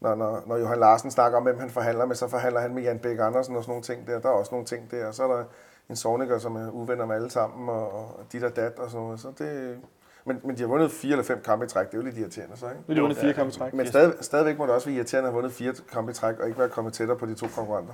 [0.00, 2.82] når, når, når Johan Larsen snakker om, hvem han forhandler med, så forhandler han med
[2.82, 4.18] Jan Bæk Andersen og sådan nogle ting der.
[4.20, 5.44] Der er også nogle ting der, og så er der
[5.90, 9.04] en Soniker, som er uvenner med alle sammen, og, og dit og dat og sådan
[9.04, 9.20] noget.
[9.20, 9.78] Så det,
[10.24, 12.18] men, men de har vundet fire eller fem kampe i træk, det er jo lidt
[12.18, 12.78] irriterende så, ikke?
[12.86, 13.74] Nu er de vundet fire kampe i træk.
[13.74, 16.38] Men stadig, stadigvæk må det også være irriterende at have vundet fire kampe i træk,
[16.40, 17.92] og ikke være kommet tættere på de to konkurrenter.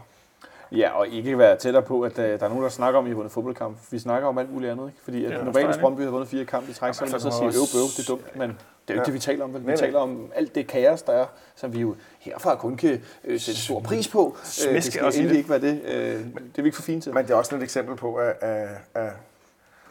[0.72, 3.08] Ja, og ikke være tættere på, at øh, der er nogen, der snakker om, at
[3.08, 3.76] I har vundet fodboldkamp.
[3.90, 4.98] Vi snakker om alt muligt andet, ikke?
[5.04, 5.76] Fordi at Ja, normalt, hvis.
[5.76, 7.98] Brøndby har vundet fire kampe i træk, så vil man så sige, øv, bøv, det
[7.98, 8.36] er dumt.
[8.36, 8.56] Men det er
[8.88, 9.04] jo ikke Ja.
[9.04, 9.54] det, vi taler om.
[9.54, 9.60] Vel?
[9.60, 13.02] Vi Nej, taler om alt det kaos, der er, som vi jo herfra kun kan
[13.24, 14.36] øh, sætte stor pris på.
[14.68, 15.36] Øh, det skal endelig det.
[15.36, 15.80] ikke være det.
[15.84, 17.14] Øh, det er vi ikke for fint til.
[17.14, 19.10] Men det er også et eksempel på, at, at, at,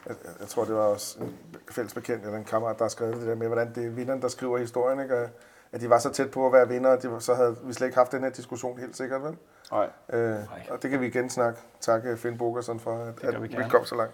[0.06, 1.36] at jeg tror, det var også en
[1.72, 4.22] fælles bekendt eller en kammerat, der har skrevet det der med, hvordan det er vinderen,
[4.22, 5.16] der skriver historien, ikke?
[5.16, 5.30] At-
[5.72, 7.88] at de var så tæt på at være vinder, og de, så havde vi slet
[7.88, 9.36] ikke haft den her diskussion helt sikkert, vel?
[9.72, 9.88] Nej.
[10.14, 10.36] Øh,
[10.70, 11.60] og det kan vi igen snakke.
[11.82, 12.92] Tak Finn Bogerson for,
[13.24, 14.14] at, at vi vi kom så langt.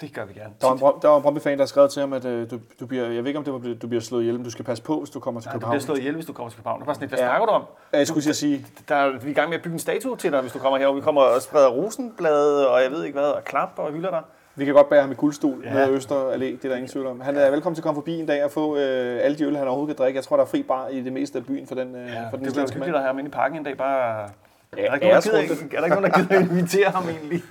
[0.00, 0.54] Det gør vi gerne.
[0.60, 2.58] Der var en, der var en Brøndby-fan, der har skrevet til ham, at øh, du,
[2.80, 4.64] du bliver, jeg ved ikke, om det var, du bliver slået ihjel, men du skal
[4.64, 5.72] passe på, hvis du kommer til Nej, du København.
[5.72, 6.80] bliver slået ihjel, hvis du kommer til København.
[6.80, 7.26] Det var sådan lidt, hvad Ja.
[7.26, 7.64] snakker du om?
[7.92, 9.78] Ja, jeg skulle at sige, Der er, vi er i gang med at bygge en
[9.78, 10.92] statue til dig, hvis du kommer her.
[10.92, 14.22] Vi kommer og spreder rosenblade, og jeg ved ikke hvad, og klap og hylder dig.
[14.54, 15.74] Vi kan godt bære ham i guldstol Ja.
[15.74, 17.20] med Øster Allé, det er der ingen tvivl om.
[17.20, 19.56] Han er velkommen til at komme forbi en dag og få øh, alle de øl,
[19.56, 20.16] han overhovedet kan drikke.
[20.16, 22.14] Jeg tror, der er fri bar i det meste af byen for den, øh, Ja,
[22.14, 22.96] for den det bliver islandske hyggeligt mand.
[22.96, 23.76] at have ham inde i parken en dag.
[23.78, 24.28] Bare...
[24.76, 27.04] Ja, er, der ikke nogen, der gider, er der ikke nogen, der gider invitere ham
[27.08, 27.42] egentlig?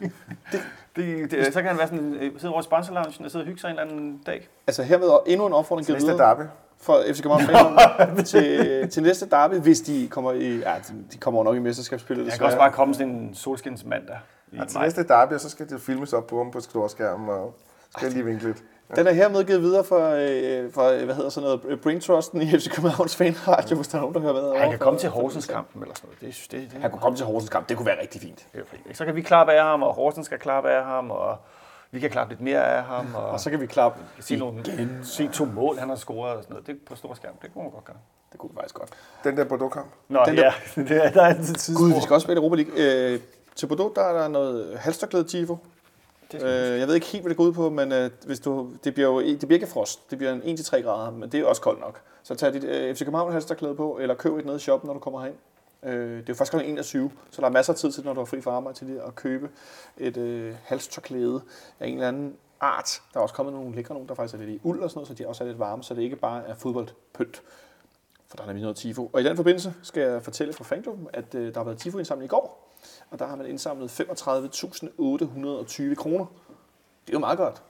[0.52, 0.62] det,
[0.95, 3.47] det, det, så kan han være sådan, øh, sidde over i sponsorloungen og sidde og
[3.47, 4.47] hygge sig en eller anden dag.
[4.68, 6.41] Altså hermed endnu en opfordring givet Næste videre derby.
[6.82, 7.78] for FC København
[8.26, 10.74] til, til næste derby, hvis de kommer i, ja,
[11.14, 12.26] de, kommer nok i mesterskabsspillet.
[12.26, 14.16] Jeg kan også bare komme sådan en solskinsmandag.
[14.60, 17.54] Og til næste derby, så skal det filmes op på, på storskærmen, og
[17.97, 18.64] skal lige vinkle lidt.
[18.95, 22.41] Den er hermed givet videre for, øh, for øh, hvad hedder sådan noget, Brain Trusten
[22.41, 24.56] i FC Københavns fanradio, hvis der er nogen, der hører med.
[24.60, 26.22] Han kan komme til Horsens kampen eller sådan noget.
[26.22, 28.45] Det, synes det, det, Han kunne komme til Horsens kamp, det kunne være rigtig fint.
[28.54, 28.97] det er fint.
[28.97, 31.38] Så kan vi klappe af ham, og Horsens skal klappe af ham, og
[31.91, 33.99] vi kan klappe lidt mere af ham, og, Og så kan vi klappe.
[34.20, 34.64] se, nogle,
[35.04, 36.68] se to mål, han har scoret og sådan noget.
[36.68, 37.34] Det er på stor skærm.
[37.41, 37.97] Det kunne man godt gøre.
[38.32, 38.89] Det kunne vi faktisk godt.
[39.24, 39.88] Den der Bordeaux-kamp.
[40.10, 40.43] Nå, Den der-
[40.76, 41.84] ja, det er, der er altid tidsspor.
[41.86, 42.74] Gud, vi skal også spille Europa League.
[43.14, 43.20] Øh,
[43.56, 45.47] til Bordeaux, der er der noget halsterklæde vi
[46.34, 48.93] Øh, jeg ved ikke helt, hvad det går ud på, men øh, hvis du, det,
[48.93, 50.10] bliver jo, det bliver ikke frost.
[50.10, 52.02] Det bliver en 1-3 grader, men det er også koldt nok.
[52.24, 54.93] Så tag dit øh, FC København halsterklæde på, eller køb et nede i shoppen, når
[54.93, 55.36] du kommer herind.
[55.84, 56.58] Øh, det er jo først kl.
[56.58, 59.02] 21, så der er masser af tid til, når du er fri fra arbejde, til
[59.08, 59.49] at købe
[59.97, 61.41] et øh, halstørklæde
[61.80, 63.02] af en eller anden art.
[63.14, 64.97] Der er også kommet nogle lækre nogle, der faktisk er lidt i uld og sådan
[64.97, 67.41] noget, så de også er lidt varme, så det ikke bare er fodboldpynt.
[68.28, 69.10] For der er nemlig noget tifo.
[69.14, 72.26] Og i den forbindelse skal jeg fortælle fra fanklubben, at øh, der har været tifo-indsamling
[72.26, 72.72] i går.
[73.12, 76.26] Og der har man indsamlet 35.820 kroner.
[77.05, 77.64] Det er jo meget godt.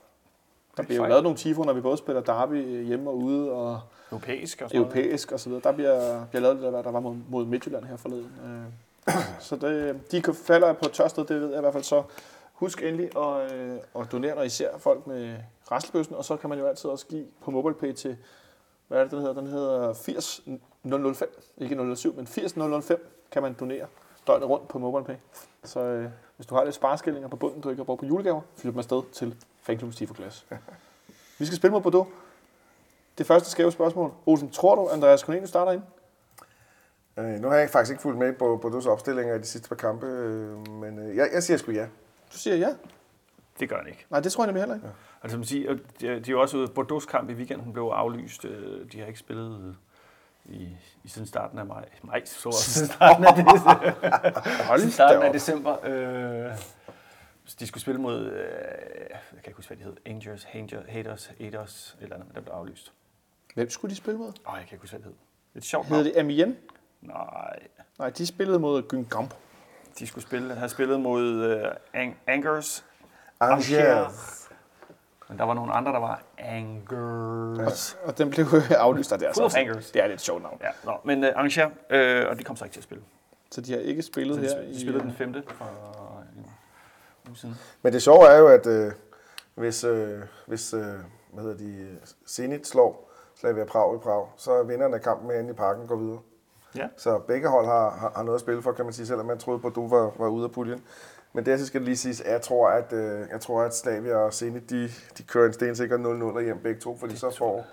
[0.77, 3.81] Der bliver jo lavet nogle tifo, når vi både spiller derby hjemme og ude, og
[4.11, 5.63] Europæisk og sådan europæisk og så videre.
[5.63, 8.31] Der bliver, bliver lavet det der, der var mod, mod Midtjylland her forleden.
[9.07, 11.83] Øh, Så det, de falder på et tørt sted, det ved jeg i hvert fald
[11.83, 12.03] så.
[12.53, 15.37] Husk endelig at, øh, at donere, når I ser folk med
[15.71, 18.17] raslebøssen, og så kan man jo altid også give på MobilePay til,
[18.87, 19.33] hvad er det, den hedder?
[19.33, 23.85] Den hedder 80005, ikke 007, men 80005 kan man donere
[24.27, 25.15] døgnet rundt på MobilePay.
[25.63, 28.41] Så øh, hvis du har lidt spareskillinger på bunden, du ikke har brugt på julegaver,
[28.55, 30.45] fyr dem afsted til Fanklubens Tifo Class.
[31.39, 32.07] Vi skal spille mod Bordeaux.
[33.17, 34.11] Det første skæve spørgsmål.
[34.25, 35.81] Olsen, tror du, Andreas Cornelius starter ind?
[37.17, 39.75] Øh, nu har jeg faktisk ikke fulgt med på Bordeaux' opstillinger i de sidste par
[39.75, 41.83] kampe, øh, men øh, jeg, jeg siger sgu ja.
[42.33, 42.75] Du siger ja.
[43.59, 44.05] Det gør han ikke.
[44.09, 44.87] Nej, det tror jeg nemlig heller ikke.
[45.23, 46.67] Altså, man siger, de, de er jo også ude.
[46.67, 48.45] Bordeaux kamp i weekenden blev aflyst.
[48.45, 49.75] Øh, De har ikke spillet
[50.51, 51.85] i, i siden starten af maj.
[52.03, 53.35] Maj, så også siden starten af,
[54.77, 55.85] siden starten af december.
[55.85, 56.51] Øh,
[57.59, 58.39] de skulle spille mod, øh,
[59.09, 62.53] jeg kan ikke huske, hvad de hed, Angels, Hanger, Haters, Haters, eller andet, der blev
[62.53, 62.91] aflyst.
[63.55, 64.27] Hvem skulle de spille mod?
[64.27, 65.15] Åh, jeg kan ikke huske, hvad det hed.
[65.55, 66.05] Et sjovt navn.
[66.05, 66.55] det Amiens?
[67.01, 67.59] Nej,
[67.99, 69.29] Nej, de spillede mod Güngamp.
[69.99, 72.85] de skulle spille, have spillet mod øh, Ang- Angers,
[73.39, 74.40] Angers.
[75.31, 77.97] Men der var nogle andre, der var Angers.
[78.03, 79.91] Og den blev aflyst, og det er, altså angers.
[79.91, 80.57] det er lidt et sjovt navn.
[80.63, 81.57] Ja, nå, men øh, Angers,
[81.89, 83.03] øh, og de kom så ikke til at spille.
[83.51, 84.73] Så de har ikke spillet Så her de, i...
[84.73, 85.65] de spillede den femte for
[86.37, 86.45] en
[87.27, 87.55] uge siden.
[87.81, 88.91] Men det sjove er jo, at øh,
[89.55, 90.81] hvis, øh, hvis øh,
[91.33, 95.39] hvad hedder de, Zenit slår Slavia Prag i Prag, så er vinderne af kampen med
[95.39, 96.19] inde i parken går videre.
[96.75, 96.87] Ja.
[96.97, 99.37] Så begge hold har, har, har noget at spille for, kan man sige, selvom man
[99.39, 100.83] troede, at Bordeaux var, var ude af puljen.
[101.33, 103.75] Men det, så skal det lige siges, at jeg tror, at, øh, jeg tror, at
[103.75, 105.97] Slavia og Zenit, de, de kører en stensikker
[106.37, 107.65] 0-0 hjem begge to, fordi så får,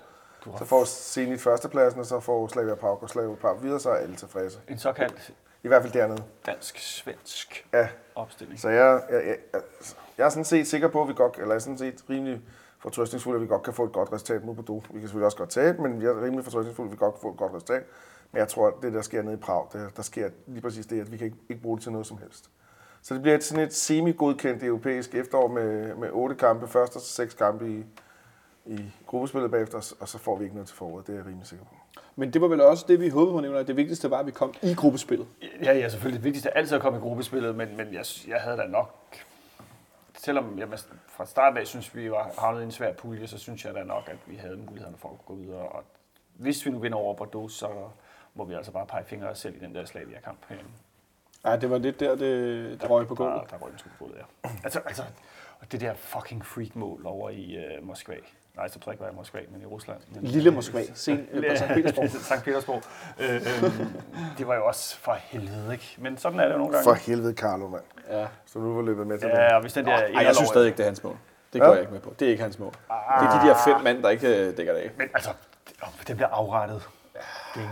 [0.43, 3.89] har så får Zenit førstepladsen, og så får Slavia Prag og Slavia Prag videre, så
[3.89, 4.59] er alle tilfredse.
[4.67, 5.33] en såkaldt
[5.63, 6.23] I hvert fald dernede.
[6.45, 8.59] dansk-svensk Ja, opstilling.
[8.59, 9.61] Så jeg, jeg, jeg, jeg,
[10.17, 12.41] jeg er sådan set sikker på, at vi godt, eller jeg er sådan set rimelig
[12.79, 14.83] fortrøstningsfuld, at vi godt kan få et godt resultat mod Bordeaux.
[14.87, 17.21] Vi kan selvfølgelig også godt tabe, men jeg er rimelig fortrøstningsfuld, at vi godt kan
[17.21, 17.83] få et godt resultat.
[18.31, 20.85] Men jeg tror, at det, der sker nede i Prag, det, der sker lige præcis
[20.85, 22.49] det, at vi kan ikke, ikke bruge det til noget som helst.
[23.01, 27.01] Så det bliver et, sådan et semi-godkendt europæisk efterår med, med otte kampe, første og
[27.01, 27.85] seks kampe i,
[28.65, 31.07] i gruppespillet bagefter, og så får vi ikke noget til foråret.
[31.07, 31.75] Det er jeg rimelig sikker på.
[32.15, 33.63] Men det var vel også det, vi håbede på, Nicolaj.
[33.63, 35.27] Det vigtigste var, at vi kom i gruppespillet.
[35.63, 36.19] Ja, ja, selvfølgelig.
[36.19, 38.95] Det vigtigste er altid at komme i gruppespillet, men, men jeg, jeg havde da nok...
[40.17, 40.67] Selvom jeg
[41.07, 43.83] fra starten af synes, vi var havnet i en svær pulje, så synes jeg da
[43.83, 45.67] nok, at vi havde mulighederne for at gå videre.
[45.67, 45.83] Og
[46.33, 47.67] hvis vi nu vinder over Bordeaux, så
[48.33, 50.69] må vi altså bare pege fingre os selv i den der Slavia-kamp herinde.
[51.45, 53.33] Ja, det var lidt der, det, det røg på gulvet.
[53.51, 54.49] Der, der røg på gulvet, ja.
[54.63, 55.03] Altså, altså,
[55.59, 58.15] og det der fucking freak-mål over i uh, Moskva.
[58.55, 59.99] Nej, så tror jeg ikke, var i Moskva, men i Rusland.
[60.11, 62.09] Men, Lille Moskva, sen øh, på Sankt Petersborg.
[62.29, 62.81] Sankt Petersborg.
[63.19, 63.87] Øh, øh,
[64.37, 65.95] det var jo også for helvede, ikke?
[65.97, 66.83] Men sådan er det jo nogle gange.
[66.83, 67.83] For helvede, Carlo, mand.
[68.09, 68.27] Ja.
[68.45, 69.91] Så nu var løbet med til Ja, og hvis den der...
[69.97, 71.17] Ej, jeg synes stadig ikke, det er hans mål.
[71.53, 71.71] Det går Ja.
[71.73, 72.13] jeg ikke med på.
[72.19, 72.71] Det er ikke hans mål.
[72.71, 74.91] Det er de der fem mand, der ikke øh, dækker det af.
[74.97, 75.29] Men altså,
[75.67, 76.89] det, det bliver afrettet.
[77.55, 77.67] Det, er-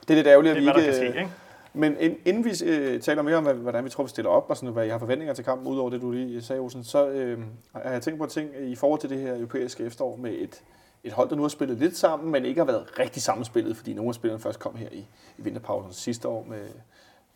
[0.00, 0.98] Det er lidt ærgerligt, at det vi er, hvad der ikke...
[0.98, 1.32] kan øh, ske, ikke?
[1.74, 4.56] Men ind- inden vi øh, taler mere om, hvordan vi tror, vi stiller op, og
[4.56, 7.38] sådan, hvad jeg har forventninger til kampen, udover det, du lige sagde, Olsen, så øh,
[7.72, 10.62] har jeg tænkt på ting i forhold til det her europæiske efterår med et,
[11.04, 13.94] et hold, der nu har spillet lidt sammen, men ikke har været rigtig sammenspillet, fordi
[13.94, 14.98] nogle af spillerne først kom her i,
[15.38, 16.68] i vinterpausen sidste år med,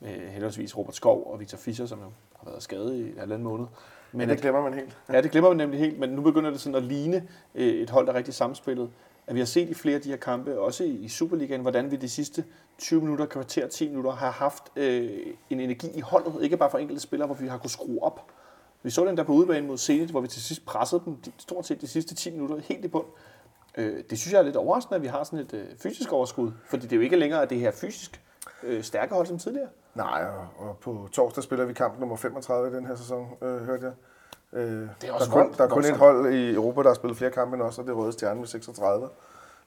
[0.00, 2.04] med henholdsvis Robert Skov og Victor Fischer, som jo
[2.36, 3.66] har været skadet i en halvanden måned.
[4.12, 4.98] Men Men det glemmer man helt.
[5.12, 7.90] ja, det glemmer man nemlig helt, men nu begynder det sådan at ligne øh, et
[7.90, 8.90] hold, der er rigtig samspillet.
[9.28, 11.96] At vi har set i flere af de her kampe, også i Superligaen, hvordan vi
[11.96, 12.44] de sidste
[12.78, 16.78] 20 minutter, kvarter, 10 minutter, har haft øh, en energi i holdet, ikke bare for
[16.78, 18.30] enkelte spillere, hvor vi har kunnet skrue op.
[18.82, 21.32] Vi så den der på udebane mod Zenit, hvor vi til sidst pressede dem de,
[21.38, 23.06] stort set de sidste 10 minutter helt i bund.
[23.76, 26.52] Øh, det synes jeg er lidt overraskende, at vi har sådan et øh, fysisk overskud,
[26.66, 28.20] fordi det er jo ikke længere det her fysisk
[28.62, 29.68] øh, stærke hold som tidligere.
[29.94, 33.64] Nej, og, og på torsdag spiller vi kamp nummer 35 i den her sæson, øh,
[33.64, 33.92] hørte jeg.
[34.52, 34.62] Øh,
[35.00, 36.94] Det er også der, er kun, der er kun et hold i Europa, der har
[36.94, 39.08] spillet flere kampe end os, og det er Røde Stjerne med 36.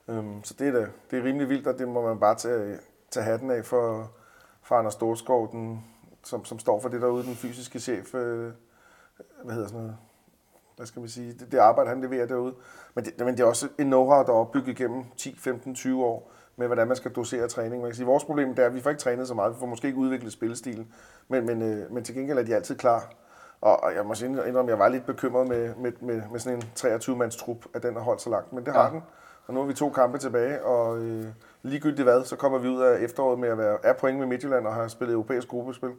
[0.07, 2.77] Øhm, så det er, da, det er rimelig vildt, og det må man bare tage,
[3.11, 4.11] tage hatten af for,
[4.61, 5.86] for Anders Storskov, den,
[6.23, 8.15] som, som står for det derude, den fysiske chef.
[8.15, 8.51] Øh,
[9.43, 9.97] hvad hedder sådan noget?
[10.77, 11.34] Hvad skal vi sige?
[11.34, 12.53] Det, det arbejde, han leverer derude.
[12.95, 16.05] Men det, men det er også en know-how, der er opbygget igennem 10, 15, 20
[16.05, 17.82] år med, hvordan man skal dosere træning.
[17.82, 19.53] Man kan sige, vores problem det er, at vi får ikke trænet så meget.
[19.53, 20.93] Vi får måske ikke udviklet spillestilen.
[21.27, 23.13] Men, men, øh, men til gengæld er de altid klar.
[23.62, 26.57] Og, jeg må sige, indrømme, at jeg var lidt bekymret med, med, med, med sådan
[26.57, 28.53] en 23-mands trup, at den har holdt så langt.
[28.53, 28.89] Men det har Ja.
[28.89, 29.03] den.
[29.47, 31.26] Og nu har vi to kampe tilbage, og øh,
[31.64, 34.68] ligegyldigt hvad, så kommer vi ud af efteråret med at være af point med Midtjylland
[34.68, 35.91] og har spillet europæisk gruppespil.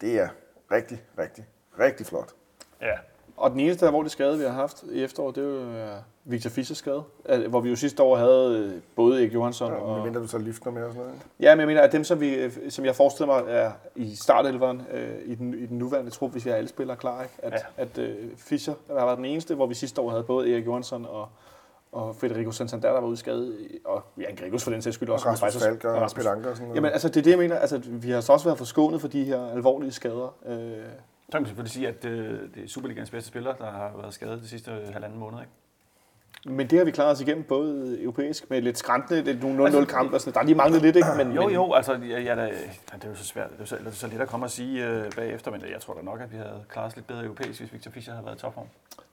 [0.00, 0.28] Det er
[0.72, 1.46] rigtig, rigtig,
[1.78, 2.32] rigtig flot.
[2.80, 2.94] Ja.
[3.38, 5.88] Og den eneste alvorlige skade, vi har haft i efteråret, det er jo øh,
[6.24, 7.02] Victor Fischers skade.
[7.48, 9.96] Hvor vi jo sidste år havde øh, både Erik Johansson Ja, og...
[9.96, 11.20] medmindre du tager liftner med og sådan noget.
[11.40, 14.14] Ja, men jeg mener, at dem, som, vi, øh, som jeg forestiller mig er i
[14.16, 17.34] startelveren øh, i, den, i den nuværende trup, hvis vi har alle spillere klar, ikke?
[17.38, 17.82] at, Ja.
[17.82, 21.06] at øh, Fischer har været den eneste, hvor vi sidste år havde både Erik Johansson
[21.06, 21.28] og,
[21.92, 25.14] og Federico Santander, der var ude skadet, og ja, Grigos for den sags skyld Og
[25.14, 25.28] også.
[25.28, 26.24] Rasmus Falk og Rasmus.
[26.24, 26.76] Peter Anker og sådan noget.
[26.76, 27.58] Jamen altså, det er det, jeg mener.
[27.58, 30.34] Altså, vi har så også været forskånet for de her alvorlige skader.
[30.46, 30.56] Øh,
[31.28, 34.14] Så kan man selvfølgelig sige, at øh, det er Superligans bedste spiller, der har været
[34.14, 35.40] skadet de sidste øh, halvanden måned.
[35.40, 35.52] Ikke?
[36.44, 39.84] men det har vi klaret os igennem, både europæisk med lidt skræntende, lidt nogle 0-0
[39.84, 41.08] kampe og sådan Der er lige manglet lidt, ikke?
[41.16, 43.76] Men, Jo, men, jo, altså, da, ja, det er jo så svært, det er så,
[43.76, 46.20] det er så lidt at komme og sige øh, bagefter, men jeg tror da nok,
[46.20, 48.66] at vi havde klaret os lidt bedre europæisk, hvis Victor Fischer havde været i topform.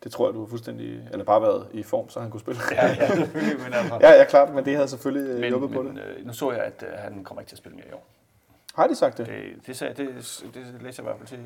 [0.04, 2.62] Det tror jeg, du har fuldstændig, eller bare været i form, så han kunne spille.
[2.72, 5.94] Ja, ja, men altså, ja, ja, klart, men det havde selvfølgelig men, hjulpet på det.
[5.94, 7.94] men øh, nu så jeg, at øh, han kommer ikke til at spille mere i
[7.94, 8.08] år.
[8.76, 9.28] Har de sagt det?
[9.28, 10.10] Det, det, sagde, det,
[10.54, 11.40] det læser jeg i hvert fald til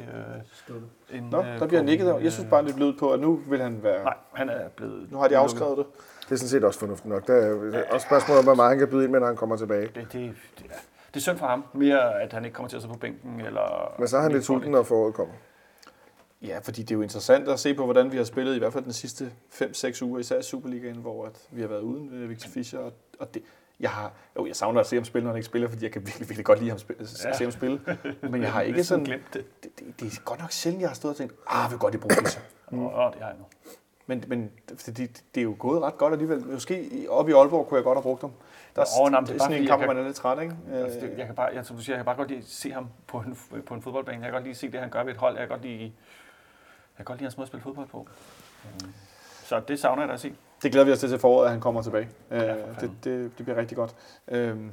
[0.70, 2.08] øh, en, Nå, der bliver nikket.
[2.08, 2.20] der.
[2.20, 4.04] Jeg synes bare, det lød på, at nu vil han være...
[4.04, 5.12] Nej, han er blevet...
[5.12, 5.86] Nu har de afskrevet det.
[6.26, 7.28] Det er sådan set også fornuftigt nok.
[7.28, 9.36] Der er jo også spørgsmål om, hvor meget han kan byde ind med, når han
[9.36, 9.82] kommer tilbage.
[9.82, 10.76] Det, det, det, er,
[11.08, 11.64] det er synd for ham.
[11.74, 13.42] Mere, at han ikke kommer til at sidde på bænken.
[13.42, 15.34] Eller Men så er han lidt sulten, når foråret kommer.
[16.42, 18.74] Ja, fordi det er jo interessant at se på, hvordan vi har spillet i hvert
[18.74, 22.30] fald den sidste 5-6 uger, især i Superligaen, hvor at vi har været uden øh,
[22.30, 22.80] Victor Fischer.
[22.80, 23.42] Og, og det,
[23.80, 25.92] jeg, har, jo, jeg savner at se ham spille, når han ikke spiller, fordi jeg
[25.92, 27.34] kan virkelig, virkelig godt lide ham spille, ja.
[27.34, 27.82] se ham spille.
[28.22, 29.06] Men jeg har ikke sådan...
[29.06, 29.64] glemt det.
[29.64, 31.94] Det, det, det, er godt nok sjældent, jeg har stået og tænkt, ah, vil godt
[31.94, 32.42] lige bruge Fischer.
[32.72, 32.86] Mm.
[32.86, 33.46] Og det har jeg nu.
[34.08, 36.46] Men, men fordi det, det er jo gået ret godt alligevel.
[36.48, 38.32] Måske i- oppe i Aalborg kunne jeg godt have brugt ham.
[38.76, 40.16] Der er, Åh, nej, det det er sådan bare en kamp, hvor man er lidt
[40.16, 40.56] træt, ikke?
[40.74, 42.46] Altså, det, jeg kan bare, jeg, som du siger, jeg kan bare godt lide at
[42.48, 44.18] se ham på en, på en fodboldbane.
[44.18, 45.34] Jeg kan godt lide at se det, han gør ved et hold.
[45.38, 45.92] Jeg kan godt lide, jeg
[46.98, 48.08] kan godt lide hans måde at spille fodbold på.
[48.66, 48.94] Øhm,
[49.44, 50.36] Så det savner jeg da at se.
[50.64, 52.10] Det glæder vi os til til foråret, at han kommer tilbage.
[52.32, 52.42] Øh,
[52.74, 53.96] for det, det, det bliver rigtig godt.
[54.28, 54.72] Øhm,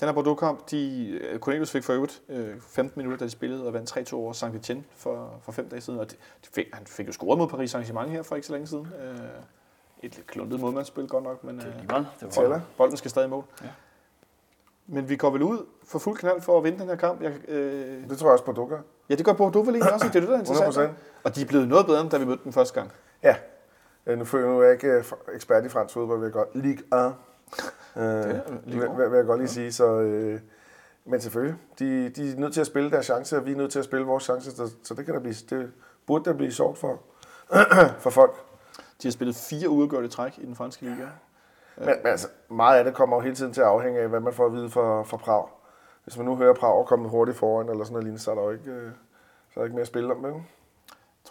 [0.00, 3.66] den her Bordeaux-kamp, de, øh, Cornelius fik for øvrigt øh, 15 minutter, da de spillede,
[3.66, 5.98] og vandt 3-2 over Saint Etienne for, for fem dage siden.
[6.00, 8.52] Og de, de fik, han fik jo scoret mod Paris Saint-Germain her for ikke så
[8.52, 8.88] længe siden.
[9.02, 9.16] Øh,
[10.02, 12.04] et lidt kluntet målmandsspil godt nok, men Det er øh.
[12.20, 13.44] Det var bolden skal stadig i mål.
[13.62, 13.68] Ja.
[14.86, 17.22] Men vi går vel ud for fuld knald for at vinde den her kamp.
[17.22, 18.78] Jeg, øh, Det tror jeg også på Dukker.
[19.08, 20.06] ja, det gør Bordeaux vel egentlig også.
[20.08, 20.98] Det er det, der er 100 interessant.
[21.24, 22.92] Og de er blevet noget bedre, end da vi mødte dem første gang.
[23.22, 23.36] Ja.
[24.06, 26.48] Øh, Nu føler jeg, nu er jeg ikke ekspert i fransk fodbold, vil jeg godt.
[26.54, 27.14] Ligue 1.
[27.96, 28.02] Øh,
[28.66, 29.10] vil, 1.
[29.10, 29.72] vil, jeg godt lige sige.
[29.72, 30.40] Så, øh,
[31.04, 33.72] men selvfølgelig, de, de er nødt til at spille deres chance, og vi er nødt
[33.72, 35.72] til at spille vores chance, så, så det, kan der blive, det
[36.06, 37.00] burde der blive sjovt for,
[38.04, 38.34] for folk.
[39.02, 41.06] De har spillet fire uafgjorte træk i den franske liga.
[41.76, 44.20] Men, men altså, meget af det kommer jo hele tiden til at afhænge af, hvad
[44.20, 45.46] man får at vide fra, fra Prag.
[46.04, 48.42] Hvis man nu hører Prag kommet hurtigt foran, eller sådan noget lignende, så er der
[48.42, 48.90] jo ikke, øh,
[49.50, 50.22] så er der ikke mere at spille om.
[50.24, 50.34] Vel?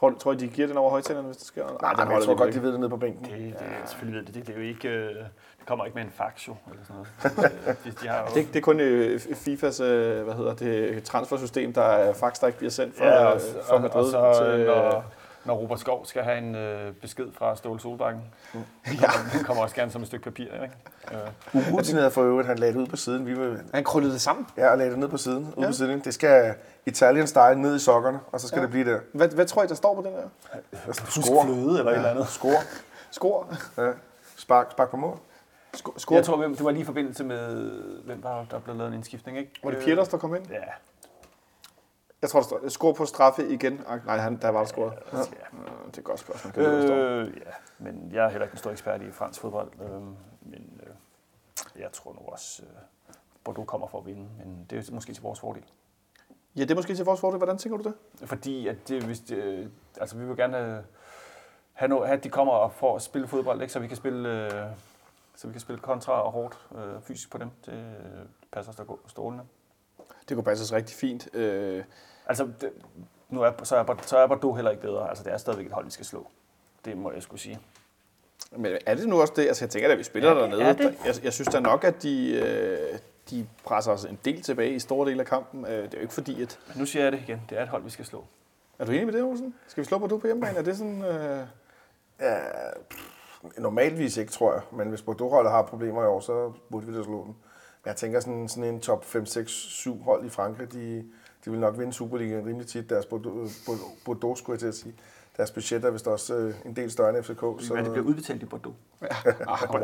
[0.02, 1.64] Tror, tror I, de giver den over højtalerne, hvis det sker?
[1.64, 2.56] Nej, den men jeg holder tror de godt, væk.
[2.56, 3.26] de ved det nede på bænken.
[3.26, 3.86] Det, det, ja.
[3.86, 6.47] selvfølgelig ved det, det, det er jo ikke, øh, det kommer ikke med en fax
[6.47, 7.58] jo, eller sådan noget.
[7.68, 11.04] Øh, de, de har jo, Det, det er kun øh, FIFAs øh, hvad hedder det,
[11.04, 14.36] transfersystem, der er fax, der ikke bliver sendt fra, ja, og, fra og, Madrid og
[14.36, 14.60] så til...
[14.60, 15.06] øh, når,
[15.46, 18.22] når Robert Skov skal have en øh, besked fra Ståle Solbakken,
[18.54, 19.08] ja.
[19.08, 20.76] han kommer også gerne som et stykke papir, ikke?
[21.56, 23.26] Øh, Urutineret for øvrigt, han lagde det ud på siden.
[23.26, 24.48] Vi var, Han krøllede det sammen.
[24.58, 25.44] ja, og lagde det ned på siden.
[25.44, 25.68] Ude Ja.
[25.68, 26.00] på siden.
[26.00, 26.54] Det skal
[26.86, 28.62] Italian style ned i sokkerne, og så skal Ja.
[28.64, 29.00] det blive der.
[29.14, 30.94] Hvad, hvad tror I, der står på den her?
[30.94, 31.46] Score.
[31.46, 32.28] fløde eller et eller andet.
[32.28, 32.58] Score.
[33.12, 33.54] Skor.
[33.78, 33.92] Ja.
[34.38, 35.18] Spark, spark på mål.
[35.98, 36.16] Skor.
[36.16, 37.72] Jeg tror, det var lige i forbindelse med,
[38.06, 39.52] hvem var der blev lavet en indskiftning, ikke?
[39.64, 40.44] Var det Pieters, der kom ind?
[40.50, 40.58] Ja.
[42.22, 43.84] Jeg tror, der står skor på straffe igen.
[44.06, 44.94] Nej, han, der var der scoret.
[45.14, 45.18] ja.
[45.20, 45.26] Øh,
[45.88, 46.54] Det er et godt spørgsmål.
[46.54, 49.72] Kan øh, ja, men jeg er heller ikke en stor ekspert i fransk fodbold.
[49.82, 50.02] Øh,
[50.42, 53.14] men øh, jeg tror nu også, øh,
[53.44, 54.30] Bordeaux kommer for at vinde.
[54.38, 55.64] Men det er måske til vores fordel.
[56.56, 57.38] ja, det er måske til vores fordel.
[57.38, 58.28] Hvordan tænker du det?
[58.30, 59.68] Fordi at det, hvis det, øh,
[60.00, 60.84] altså vi vil gerne øh,
[61.74, 63.74] have, no, have, at de kommer og får at spille fodbold, ikke?
[63.74, 64.52] så vi kan spille, øh,
[65.36, 67.50] så vi kan spille kontra og hårdt øh, fysisk på dem.
[67.66, 69.44] Det øh, passer os strålende.
[70.30, 71.36] Det kunne passe os rigtig fint.
[71.36, 71.84] Øh,
[72.32, 72.70] Altså, det,
[73.30, 75.10] nu er, så, er, så er Bordeaux heller ikke bedre.
[75.10, 76.28] Altså, det er stadigvæk et hold, vi skal slå.
[76.86, 77.60] Det må jeg skulle sige.
[78.52, 79.48] Men er det nu også det?
[79.48, 80.62] Altså, jeg tænker, at vi spiller Ja, dernede.
[80.64, 80.96] er det.
[81.06, 84.80] Jeg, jeg synes da nok, at de, øh, de presser os en del tilbage i
[84.80, 85.66] store dele af kampen.
[85.66, 86.60] Øh, det er jo ikke fordi, at...
[86.68, 87.42] Men nu siger jeg det igen.
[87.50, 88.24] Det er et hold, vi skal slå.
[88.80, 89.56] Er du enig med det, Olsen?
[89.68, 90.58] Skal vi slå på du på hjemmebane?
[90.58, 91.04] Er det sådan...
[91.04, 91.40] Øh...
[92.20, 92.38] Ja,
[92.90, 93.02] pff,
[93.58, 94.62] normalvis ikke, tror jeg.
[94.72, 97.34] Men hvis Bordeaux-holdet har problemer i år, så burde vi da slå dem.
[97.84, 101.06] Men jeg tænker sådan, sådan en top 5, 6, 7 hold i Frankrig, de,
[101.46, 102.89] de vil nok vinde Superligaen rimelig tit.
[102.89, 103.06] Deres
[104.06, 104.96] Bordeaux, skulle jeg til at sige.
[105.38, 107.39] Deres budget er vist også øh, en del større end FCK.
[107.39, 108.76] Så, Men det bliver udbetalt i Bordeaux.
[109.48, 109.82] Ah, wow.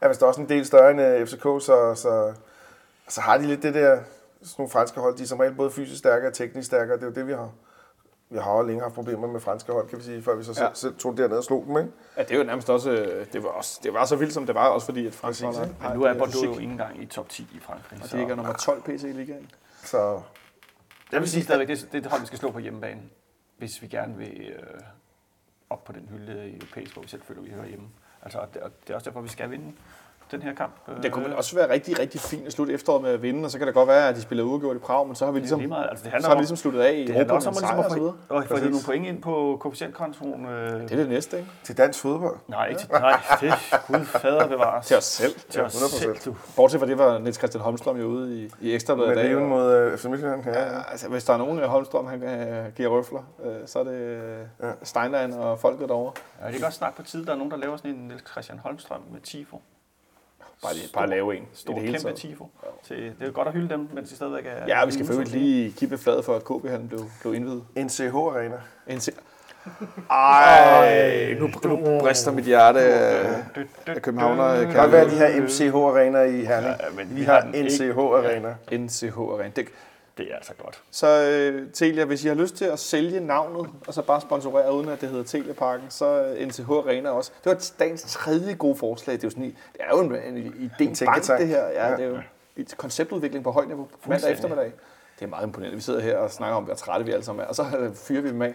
[0.00, 2.32] er vist også en del større end øh, FCK, så, så,
[3.08, 3.94] så har de lidt det der,
[4.42, 6.96] sådan nogle franske hold, de er som regel både fysisk stærkere og teknisk stærkere.
[6.96, 7.50] Det er jo det, vi har.
[8.30, 10.54] Vi har jo længe haft problemer med franske hold, kan vi sige, før vi så
[10.54, 10.68] selv, Ja.
[10.68, 10.74] ja.
[10.74, 11.90] selv tog derned og slog dem, ikke?
[12.16, 12.90] Ja, det er jo nærmest også...
[12.90, 15.42] øh, Det var, også, det var så vildt, som det var, også fordi, at Præcis,
[15.42, 15.74] ikke?
[15.82, 17.98] Men nu er Bordeaux jo ikke engang i top 10 i Frankrig.
[18.02, 19.50] Og de ligger nummer 12 PC i ligaen.
[19.84, 20.22] Så
[21.12, 23.02] Jeg vil sige stadigvæk, det det er et hold, vi skal slå på hjemmebane,
[23.58, 24.80] hvis vi gerne vil øh,
[25.70, 27.88] op på den hylde i europæisk, hvor vi selv føler, vi hører hjemme.
[28.22, 29.72] Altså, og det, og det er også derfor, vi skal vinde
[30.34, 30.72] den her kamp.
[30.88, 33.44] Øh, Det kunne vel også være rigtig, rigtig fint at slutte efteråret med at vinde,
[33.44, 35.32] og så kan det godt være, at de spiller uafgjort i Prag, men så har
[35.32, 35.86] vi ligesom, lige meget.
[35.90, 37.36] Altså, det så handler har vi om, ligesom sluttet af i det Europa handler med
[37.36, 38.42] også en om sejr ligesom og så videre.
[38.42, 40.46] at få, nogle point ind på koefficientkontoen.
[40.46, 41.50] Øh, Det er det næste, ikke?
[41.64, 42.36] til dansk fodbold.
[42.48, 43.52] nej, ikke til, nej, det
[43.86, 44.86] Gud fader bevares.
[44.86, 45.32] Til os selv.
[45.50, 45.98] Til os 100%.
[45.98, 46.36] selv, du.
[46.56, 49.36] Bortset fra det var Niels Christian Holmstrøm jo ude i, i Ekstrabladet i Med dag.
[49.36, 50.44] Og- mod øh, FC Midtjylland.
[50.46, 53.84] Ja, altså, hvis der er nogen af Holmstrøm, han øh, giver røfler, øh, så er
[53.84, 53.92] det
[54.60, 54.68] øh.
[54.82, 56.12] Steinlein og folket derovre.
[56.42, 58.30] Ja, det er godt snart på tide, der er nogen, der laver sådan en Niels
[58.30, 59.60] Christian Holmstrøm med Tifo.
[60.64, 61.42] Bare, lige, bare lave en.
[61.54, 62.16] Stor, kæmpe taget.
[62.16, 62.46] Tifo.
[62.88, 64.66] Til, det er godt at hylde dem, mens de stadigvæk er...
[64.68, 67.62] Ja, vi skal for lige kippe fladet for, at KB han blev, blev indvidet.
[67.76, 68.56] NCH Arena.
[68.86, 69.12] En se-
[70.10, 74.54] Ej, nu, nu brister mit hjerte af københavner.
[74.54, 76.74] Det kan godt være de her MCH-arenaer i Herning.
[76.80, 77.68] Ja, men vi vi har ikke.
[77.68, 78.54] NCH-arenaer.
[80.18, 80.82] Det, er altså godt.
[80.90, 84.72] Så øh, Telia, hvis I har lyst til at sælge navnet, og så bare sponsorere,
[84.74, 87.32] uden at det hedder Telia-parken, så øh, NCH Arena også.
[87.44, 89.16] Det var dagens tredje gode forslag.
[89.16, 91.40] Det er jo, sådan, i- det er jo en, en, en idébank, tænketank.
[91.40, 91.64] det her.
[91.68, 91.96] Ja, Ja.
[91.96, 92.18] det er jo
[92.56, 94.72] et konceptudvikling på højt niveau på mandag eftermiddag.
[95.18, 95.76] Det er meget imponerende.
[95.76, 97.94] Vi sidder her og snakker om, hvor trætte vi alle sammen er, og så øh,
[97.94, 98.54] fyrer vi dem af.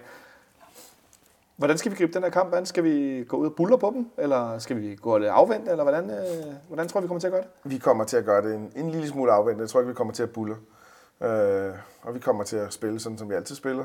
[1.56, 2.66] Hvordan skal vi gribe den her kamp an?
[2.66, 4.10] Skal vi gå ud og buller på dem?
[4.18, 5.72] Eller skal vi gå og afvente?
[5.72, 7.50] Eller hvordan, øh, hvordan tror du, vi kommer til at gøre det?
[7.72, 9.62] Vi kommer til at gøre det en, en lille smule afventet.
[9.62, 10.56] Jeg tror ikke, vi kommer til at bulle.
[11.22, 13.84] Øh, og vi kommer til at spille sådan, som vi altid spiller.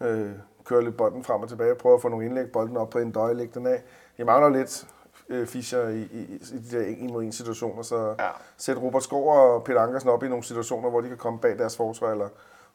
[0.00, 0.06] 4-4-2.
[0.06, 0.30] Øh,
[0.64, 1.74] køre lidt bolden frem og tilbage.
[1.74, 2.52] Prøve at få nogle indlæg.
[2.52, 3.34] Bolden op på en døje.
[3.34, 3.82] Lægge den af.
[4.18, 4.86] Jeg mangler lidt
[5.28, 7.82] øh, Fischer i, i, i de der en mod en situationer.
[7.82, 8.28] Så Ja.
[8.56, 11.58] sæt Robert Skov og Peter Ankersen op i nogle situationer, hvor de kan komme bag
[11.58, 12.10] deres forsvar.
[12.10, 12.28] Eller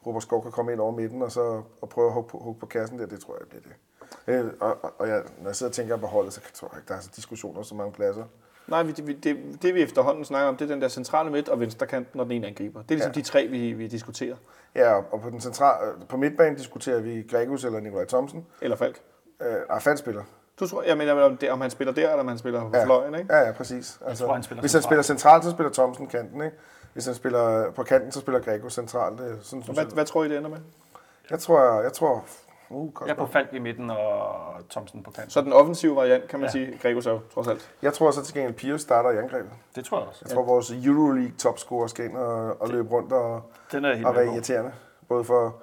[0.06, 2.60] Robert Skov kan komme ind over midten og så og prøve at hugge på, hugge
[2.60, 3.06] på kassen der.
[3.06, 3.72] Det tror jeg bliver det.
[4.26, 6.78] Øh, og, og, og jeg, når jeg sidder og tænker på holdet, så tror jeg
[6.78, 8.24] ikke, der er så diskussioner så mange pladser.
[8.68, 11.48] Nej, vi, det, det, det vi efterhånden snakker om, det er den der centrale midt
[11.48, 12.82] og venstre kant, når den ene angriber.
[12.82, 13.20] Det er ligesom ja.
[13.20, 14.36] de tre, vi, vi diskuterer.
[14.74, 15.76] Ja, og på den central,
[16.08, 18.46] på midtbanen diskuterer vi Gregus eller Nikolaj Thomsen.
[18.62, 19.00] Eller Falk.
[19.42, 20.22] Øh, nej, faldspiller.
[20.60, 22.70] Du tror, jeg mener, om, det, om han spiller der, eller om han spiller på
[22.76, 22.84] Ja.
[22.84, 23.34] fløjen, ikke?
[23.34, 23.98] Ja, ja, præcis.
[24.06, 24.88] Altså, tror, han spiller hvis han centralt.
[24.88, 26.56] spiller centralt, så spiller Thomsen kanten, ikke?
[26.92, 29.20] Hvis han spiller på kanten, så spiller Gregus centralt.
[29.42, 29.92] Sådan, Og hvad, jeg.
[29.94, 30.58] hvad tror I, det ender med?
[31.30, 32.24] Jeg tror, jeg tror...
[32.70, 33.26] Uh, godt Jeg på.
[33.26, 33.98] Falk i midten og
[34.70, 35.30] Thomsen på kanten.
[35.30, 36.58] Så den offensive variant, kan man ja.
[36.58, 36.66] Ja.
[36.66, 37.70] sige, Gregos er jo trods alt.
[37.82, 39.50] jeg tror så til gengæld, Pius starter i angrebet.
[39.76, 40.20] Det tror jeg også.
[40.24, 43.42] Jeg tror, vores Euroleague topscorer skal ind og, og løbe rundt og,
[43.72, 44.72] Den er helt og være irriterende.
[45.08, 45.56] Både for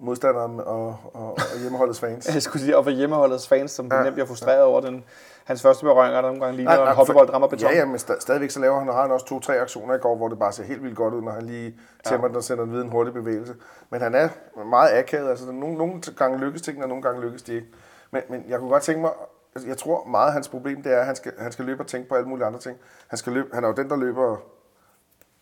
[0.00, 2.26] modstanderen og, og, og hjemmeholdets fans.
[2.34, 3.96] Jeg skulle sige, og for hjemmeholdets fans, som ja.
[3.96, 4.02] Ja.
[4.02, 5.04] nemt bliver frustreret over den,
[5.44, 7.70] hans første berøringer, der nogle gange ligner, en hoppebold rammer beton.
[7.70, 9.98] Ja, ja, men sta- stadigvæk så laver han, og har han også to-tre aktioner i
[9.98, 12.44] går, hvor det bare ser helt vildt godt ud, når han lige tæmmer den og
[12.44, 13.54] sender den videre en hurtig bevægelse.
[13.90, 14.28] Men han er
[14.64, 17.66] meget akavet, altså nogle, nogle gange lykkes tingene, og nogle gange lykkes de ikke.
[18.10, 19.10] Men, men jeg kunne godt tænke mig,
[19.54, 21.82] altså, jeg tror meget af hans problem, det er, at han skal, han skal løbe
[21.82, 22.76] og tænke på alle mulige andre ting.
[23.08, 24.36] Han, skal løbe, han er jo den, der løber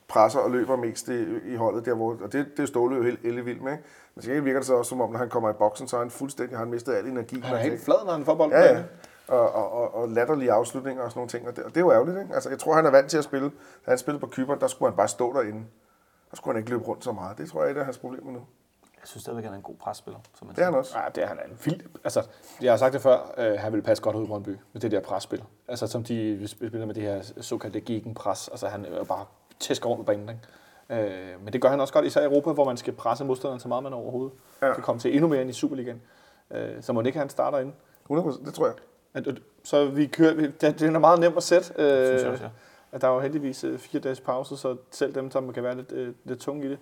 [0.08, 3.02] presser og løber mest i, i holdet der, hvor, og det, det er Ståle jo
[3.02, 3.72] helt elle vild med.
[3.72, 3.84] Ikke?
[4.14, 6.00] Men så virker det så også som om, når han kommer i boksen, så er
[6.00, 7.40] han fuldstændig, har han mistet al energi.
[7.40, 8.58] Han er helt flad, når han får bolden.
[8.58, 8.82] Ja, ja.
[9.28, 11.48] Og, og, og, og latterlige afslutninger og sådan nogle ting.
[11.48, 12.34] Og det, og det er jo ærgerligt, ikke?
[12.34, 13.50] Altså, jeg tror, han er vant til at spille.
[13.86, 15.64] Da han spillede på Kypern, der skulle han bare stå derinde.
[16.30, 17.38] Der skulle han ikke løbe rundt så meget.
[17.38, 18.38] Det tror jeg, det er hans problemer nu.
[19.00, 20.20] Jeg synes stadigvæk, han er en god presspiller.
[20.34, 20.94] Som man Det er han også.
[20.94, 21.80] Nej, det er han er en vild...
[22.04, 22.26] Altså,
[22.60, 24.90] jeg har sagt det før, øh, han vil passe godt ud i Brøndby med det
[24.90, 25.44] der presspil.
[25.68, 28.48] Altså, som de spiller med det her såkaldte gegenpres.
[28.48, 29.24] Altså, han er bare
[29.60, 30.40] tæsker rundt på banen, ikke?
[31.34, 33.60] Øh, men det gør han også godt, især i Europa, hvor man skal presse modstanderen
[33.60, 34.32] så meget, man overhovedet
[34.62, 34.72] ja.
[34.74, 36.02] Kan komme til endnu mere end i Superligaen.
[36.50, 37.72] Øh, så må det ikke han starter ind.
[38.10, 38.74] 100%, det tror jeg.
[39.14, 41.72] At- at- Så vi kører, vi- det, det er meget nemt at sætte.
[41.78, 42.50] Øh, Synes jeg også, ja.
[42.92, 45.74] at der er jo heldigvis øh, fire dages pause, så selv dem, som kan være
[45.76, 46.78] lidt, øh, lidt tunge i det.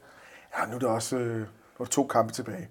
[0.58, 1.44] Ja, nu er der også øh, er
[1.78, 2.68] der to kampe tilbage.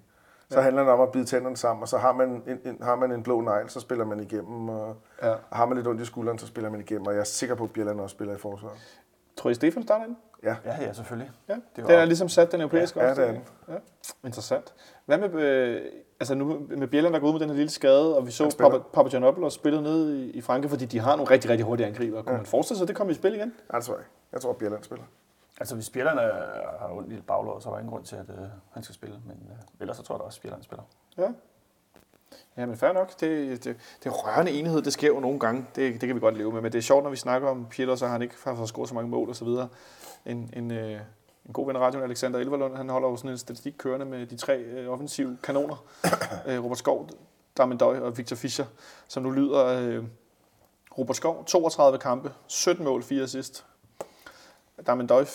[0.50, 0.64] Så ja.
[0.64, 3.12] handler det om at bide tænderne sammen, og så har man en, en, har man
[3.12, 4.70] en blå negl, så spiller man igennem.
[4.70, 5.30] Og, Ja.
[5.32, 7.08] og har man lidt ondt i skulderen, så spiller man igennem.
[7.08, 8.78] Og jeg er sikker på, at Bjelland også spiller i forsvaret.
[9.46, 10.16] Tror I, Stefan starter ind?
[10.44, 11.32] Ja, Ja, ja, selvfølgelig.
[11.50, 13.50] Ja, Det var- den er ligesom sat, den europæiske Ja, ja, det er opstilling.
[13.68, 13.74] Ja,
[14.28, 14.74] interessant.
[15.06, 15.82] Hvad med, øh,
[16.20, 18.50] altså nu med Bjelland, der går ud med den her lille skade, og vi så
[18.50, 18.70] spiller.
[18.70, 22.22] Papa, Papagianopoulos spille nede i, i Frankrig, fordi de har nogle rigtig, rigtig hurtige angriber.
[22.22, 22.38] Kunne Ja.
[22.38, 23.48] man forestille sig, at det kommer i spil igen?
[23.72, 24.12] Nej, det tror jeg ikke.
[24.32, 25.06] Jeg tror, at Bjelland spiller.
[25.60, 26.22] Altså, hvis spillerne
[26.80, 28.36] har ondt i baglåret, så er der ingen grund til, at øh,
[28.74, 29.16] han skal spille.
[29.28, 30.84] Men øh, ellers så tror jeg da også, at spilleren spiller.
[31.18, 31.28] Ja.
[32.58, 33.20] Ja, men fair nok.
[33.20, 35.66] Det, det, det er rørende enhed, det sker jo nogle gange.
[35.76, 36.62] Det, det kan vi godt leve med.
[36.62, 38.70] Men det er sjovt, når vi snakker om Pieter, så har han ikke har fået
[38.70, 39.68] scoret så mange mål og så videre.
[40.26, 41.00] En, en, øh,
[41.46, 44.26] en god ven af radioen, Alexander Elverlund, han holder jo sådan en statistik kørende med
[44.26, 45.86] de tre øh, offensive kanoner.
[46.48, 47.10] øh, Robert Skov,
[47.58, 48.66] Darmen Døj og Victor Fischer,
[49.08, 50.04] som nu lyder øh,
[50.98, 53.66] Robert Skov, 32 kampe, 17 mål, 4 assist.
[54.88, 55.26] Darmen Døj,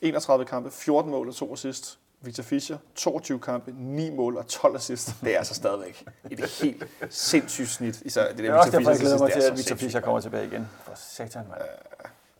[0.00, 1.98] 31 kampe, 14 mål og 2 assist.
[2.20, 5.14] Victor Fischer, 22 kampe, 9 mål og 12 assist.
[5.20, 8.00] Det er altså stadigvæk et helt sindssygt snit.
[8.00, 9.56] Især det der Det er også Victor derfor, jeg Fischer glæder mig til, det at
[9.56, 9.76] Victor.
[9.76, 10.68] Fischer kommer tilbage igen.
[10.82, 11.60] For satan, mand.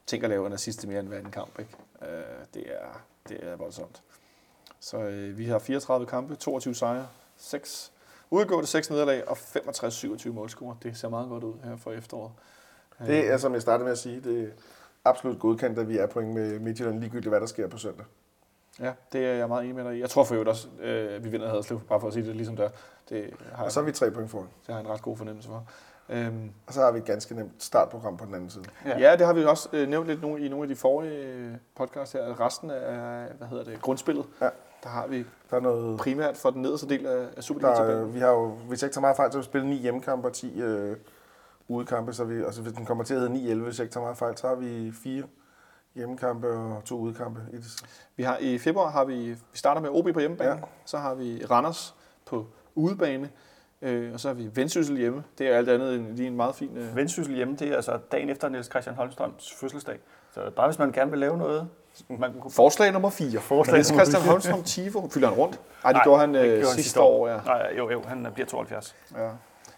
[0.06, 1.58] Tænk at lave en assist mere end hver anden kamp.
[1.58, 1.70] Ikke?
[2.02, 2.08] Øh,
[2.54, 4.02] det, er, det er voldsomt.
[4.80, 7.92] Så øh, vi har 34 kampe, 22 sejre, 6
[8.30, 10.74] udgående 6 nederlag og 65-27 målscorer.
[10.82, 12.32] Det ser meget godt ud her for efteråret.
[13.06, 14.48] Det er, som jeg startede med at sige, det er
[15.04, 18.04] absolut godkendt, at vi er point med Midtjylland, ligegyldigt hvad der sker på søndag.
[18.80, 20.00] Ja, det er jeg meget enig med dig i.
[20.00, 22.36] Jeg tror for øvrigt også, øh, at vi vinder Haderslev, bare for at sige det
[22.36, 22.68] ligesom der.
[23.08, 24.44] Det har, Og så er vi tre point foran.
[24.66, 25.64] det har jeg en ret god fornemmelse for.
[26.08, 28.64] Øhm, Og så har vi et ganske nemt startprogram på den anden side.
[28.86, 28.98] Ja.
[28.98, 31.52] Ja, det har vi også øh, nævnt lidt nogle, i nogle af de forrige øh,
[31.76, 32.40] podcasts her.
[32.46, 34.48] Resten af hvad hedder det, grundspillet, Ja.
[34.82, 35.98] der har vi Der er noget...
[35.98, 38.14] primært for den nederste del af, af er, Superliga-tabellen.
[38.14, 40.28] vi har jo, hvis jeg ikke tager meget fejl, så har vi spillet 9 hjemmekampe
[40.28, 40.96] og 10 øh,
[41.68, 42.12] udekampe.
[42.12, 44.18] Så vi, altså, hvis den kommer til at hedde 9-11, hvis jeg ikke tager meget
[44.18, 45.22] fejl, så har vi fire
[45.98, 47.40] hjemmekampe og to udekampe.
[47.52, 47.64] I det.
[48.16, 50.56] Vi har i februar har vi, vi starter med OB på hjemmebane, ja.
[50.84, 51.94] Så har vi Randers
[52.26, 53.30] på udebane,
[53.82, 55.24] Øh, og så har vi Vendsyssel hjemme.
[55.38, 56.76] Det er alt andet end lige en meget fin...
[56.76, 59.98] Øh, Vendsyssel hjemme, det er altså dagen efter Niels Christian Holmstrøms fødselsdag.
[60.34, 61.68] Så bare hvis man gerne vil lave noget,
[62.08, 63.40] man kunne forslag nummer 4.
[63.40, 64.22] Forslag Niels Christian.
[64.22, 65.08] Holmstrøm Tifo.
[65.08, 65.60] Fylder han rundt?
[65.84, 67.40] Nej, det Nej, gjorde han det øh, gjorde han sidste år, ja.
[67.46, 68.96] Nej, jo, jo, han bliver 72.
[69.16, 69.30] ja.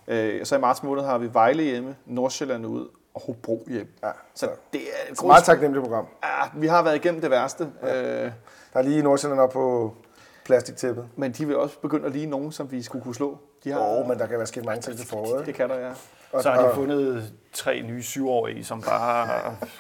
[0.09, 3.89] Øh, så i marts måned har vi Vejle hjemme, Nordsjælland ud og Hobro hjem.
[4.03, 4.51] Ja, Så så.
[4.73, 6.07] det er et Så meget taknemmeligt program.
[6.25, 8.31] Ja, vi har været igennem det værste, øh, Der
[8.75, 9.95] er lige Nordsjælland op på
[10.45, 11.09] plastiktæppet.
[11.17, 13.39] men de vil også begynde at lige nogen, som vi skulle kunne slå.
[13.65, 15.47] De har, Åh, oh, men der kan være sket mange ting til foråret.
[15.47, 15.91] det kan der, ja.
[16.33, 19.29] Og, Så har de fundet tre nye syvårige, som bare...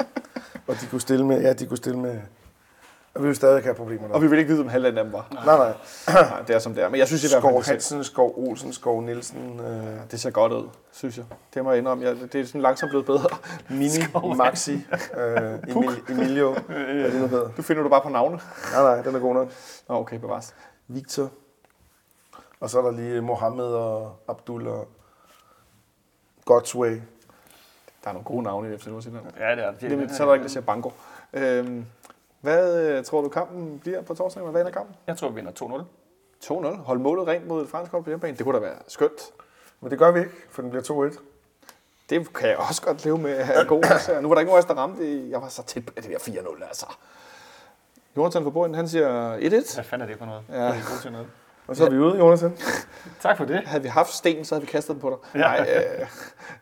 [0.69, 2.21] og de kunne stille med, ja, de kunne stille med,
[3.15, 4.15] og vi vil stadig have problemer der.
[4.15, 5.27] Og vi vil ikke vide, om halvdelen af dem var.
[5.33, 5.73] Nej, nej.
[6.09, 6.89] Nej, det er som det er.
[6.89, 10.21] Men jeg synes i hvert fald, Skov det Hansen, Skov Olsen, Skov Nielsen, øh, det
[10.21, 11.25] ser godt ud, synes jeg.
[11.55, 12.05] Det må jeg indrømme.
[12.05, 13.29] Jeg, det er sådan langsomt blevet bedre.
[13.69, 14.87] Mini, Maxi,
[15.17, 17.51] øh, Emil, Emilio, hvad det nu hedder.
[17.57, 18.41] Du finder du bare på navne.
[18.73, 19.49] Nej, nej, den er god nok.
[19.89, 20.55] Nå, okay, bevares.
[20.89, 21.31] Victor.
[22.61, 24.89] Og så er der lige Mohammed og Abdul og
[26.45, 27.01] Godsway.
[28.05, 29.25] Der er nogle gode navne i FC Nordsjælland.
[29.39, 29.91] Ja, det er det.
[29.91, 30.93] Det, så er der ikke, der siger banko.
[31.33, 31.87] Øhm,
[32.41, 34.43] hvad øh, tror du, kampen bliver på torsdag?
[34.43, 34.97] Hvad ender kampen?
[35.07, 35.85] Jeg tror, vi vinder 2-0.
[36.45, 36.77] 2-0.
[36.77, 38.37] Hold målet rent mod et fransk hold på hjemmebane.
[38.37, 39.31] Det kunne da være skønt.
[39.81, 41.19] Men det gør vi ikke, for den bliver 2-1.
[42.11, 43.83] Det kan jeg også godt leve med at have god.
[44.23, 45.29] Nu var der ikke nogen der ramte.
[45.31, 46.87] Jeg var så tæt på det der 4-0, altså.
[48.17, 49.41] Jonathan fra Borgen, han siger 1-1.
[49.41, 50.43] Hvad fanden er det for noget?
[50.49, 50.55] Ja.
[50.55, 50.67] Ja.
[50.67, 51.27] Det er god til noget.
[51.71, 52.57] Og så er vi ude, Jonathan.
[53.21, 53.61] Tak for det.
[53.67, 55.41] Havde vi haft sten, så havde vi kastet den på dig.
[55.41, 55.47] Ja.
[55.47, 55.67] Nej,
[56.01, 56.07] øh,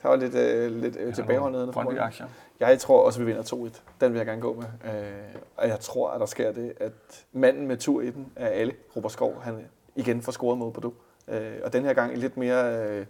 [0.02, 1.72] der var lidt, øh, lidt øh, tilbageholdenhed.
[1.72, 2.26] Brøndby aktier.
[2.60, 3.80] Jeg tror også, vi vinder 2-1.
[4.00, 4.92] Den vil jeg gerne gå med.
[4.94, 5.12] Øh,
[5.56, 6.92] og jeg tror, at der sker det, at
[7.32, 10.94] manden med tur i den er alle, Robert Skov, han igen får scoret mod Bordeaux.
[11.28, 13.06] Øh, og den her gang i lidt mere, øh,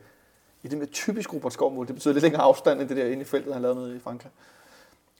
[0.63, 1.87] i det mere typisk Robert Skov-mål.
[1.87, 4.01] Det betyder lidt længere afstand end det der inde i feltet, han lavede nede i
[4.01, 4.31] Frankrig.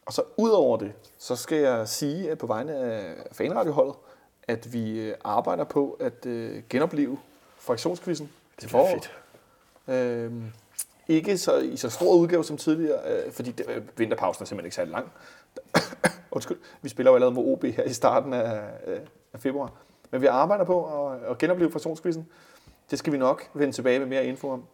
[0.07, 3.95] Og så ud over det, så skal jeg sige at på vegne af fanradioholdet,
[4.49, 7.19] at vi øh, arbejder på at øh, genopleve
[7.59, 9.11] fraktionskvisten til foråret.
[9.89, 10.45] Øhm,
[11.09, 14.67] ikke så, i så stor udgave som tidligere, øh, fordi det, øh, vinterpausen er simpelthen
[14.67, 15.13] ikke særlig lang.
[16.31, 19.01] Undskyld, vi spiller jo allerede mod OB her i starten af, øh,
[19.33, 19.73] af februar.
[20.11, 22.29] Men vi arbejder på at, at genopleve fraktionskvisten.
[22.91, 24.65] Det skal vi nok vende tilbage med mere info om.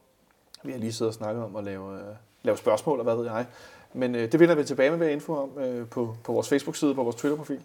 [0.65, 2.05] Vi har lige siddet og snakket om at lave, øh,
[2.43, 3.47] lave spørgsmål, og hvad ved jeg.
[3.93, 6.95] Men øh, det vender vi tilbage med mere info om øh, på, på vores Facebook-side,
[6.95, 7.61] på vores Twitter-profil,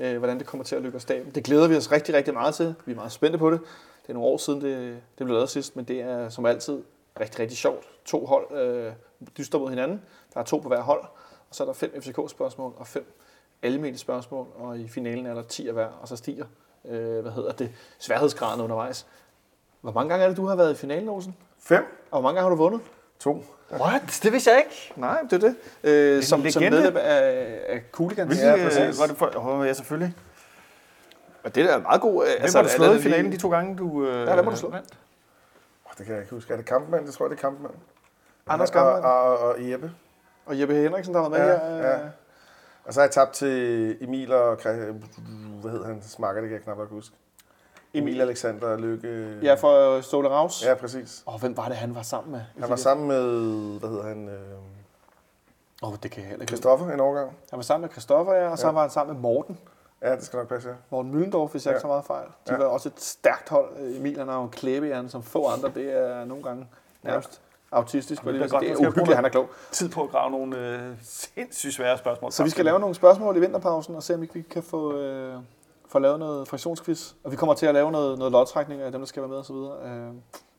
[0.00, 1.30] øh, hvordan det kommer til at lykke af staben.
[1.30, 2.74] Det glæder vi os rigtig, rigtig meget til.
[2.86, 3.60] Vi er meget spændte på det.
[4.02, 6.82] Det er nogle år siden, det, det blev lavet sidst, men det er som altid
[7.20, 7.84] rigtig, rigtig sjovt.
[8.04, 8.92] To hold øh,
[9.38, 10.02] dyster mod hinanden.
[10.34, 11.00] Der er to på hver hold,
[11.48, 13.20] og så er der fem FCK-spørgsmål og fem
[13.62, 16.44] almindelige spørgsmål, og i finalen er der 10 af hver, og så stiger
[16.84, 19.06] øh, hvad hedder det, sværhedsgraden undervejs.
[19.80, 21.36] Hvor mange gange er det, du har været i finalen, Olsen?
[21.58, 22.80] 5, Og hvor mange gange har du vundet?
[23.24, 23.44] 2.
[23.72, 24.20] What?
[24.22, 24.92] Det vidste jeg ikke.
[24.96, 25.56] Nej, det er det.
[25.84, 26.70] Øh, som, som legende.
[26.78, 28.26] medlem af, af Cooligan.
[28.26, 29.00] Hvilke, Ja, præcis.
[29.00, 30.14] var det for, oh, ja, selvfølgelig.
[31.44, 32.24] Og det er meget god.
[32.24, 34.44] Øh, Hvem altså, har du slået i finalen de to gange, du øh, Ja, hvem
[34.44, 34.74] har du slået?
[34.74, 34.88] vandt?
[35.98, 36.52] Det kan jeg ikke huske.
[36.52, 37.06] Er det Kampmann?
[37.06, 37.74] Det tror jeg, det er Kampmann.
[38.46, 39.04] Anders Kampmann.
[39.04, 39.92] og, og, og Jeppe.
[40.46, 41.88] Og Jeppe Henriksen, der har været med Ja, her.
[41.90, 42.04] ja.
[42.04, 42.10] øh,
[42.84, 44.56] Og så har jeg tabt til Emil og...
[44.62, 46.02] Hvad hedder han?
[46.02, 47.14] Smakker, det kan jeg knap nok huske.
[47.94, 49.38] Emil Alexander Lykke.
[49.42, 50.64] Ja, for Ståle Raus.
[50.66, 51.22] Ja, præcis.
[51.26, 52.40] Og hvem var det, han var sammen med?
[52.60, 53.22] Han var sammen med,
[53.78, 54.34] hvad hedder han, øh,
[55.82, 56.50] Åh, oh, det kan jeg heller ikke.
[56.50, 57.28] Christoffer en overgang.
[57.50, 58.72] Han var sammen med Christoffer, ja, og så Ja.
[58.72, 59.58] var han sammen med Morten.
[60.02, 60.74] Ja, det skal nok passe, ja.
[60.90, 61.74] Morten Müllendorf, hvis jeg Ja.
[61.76, 62.26] ikke så meget fejl.
[62.48, 62.56] De Ja.
[62.56, 63.68] var også et stærkt hold.
[63.96, 65.70] Emil, han har jo en klæbehjerne som få andre.
[65.74, 66.66] Det er nogle gange
[67.02, 67.40] nærmest
[67.72, 68.22] autistisk.
[68.22, 69.48] Jamen, Det, det er godt, det er uhyggeligt, han er klog.
[69.72, 72.32] Tid på at grave nogle øh, sindssygt svære spørgsmål.
[72.32, 74.96] Så vi skal lave nogle spørgsmål i vinterpausen, og se om ikke vi kan få,
[74.98, 75.34] øh,
[75.94, 77.12] få lavet noget fraktionsquiz.
[77.24, 79.38] Og vi kommer til at lave noget, noget lodtrækning af dem, der skal være med
[79.38, 79.54] osv.
[79.54, 80.12] Øh,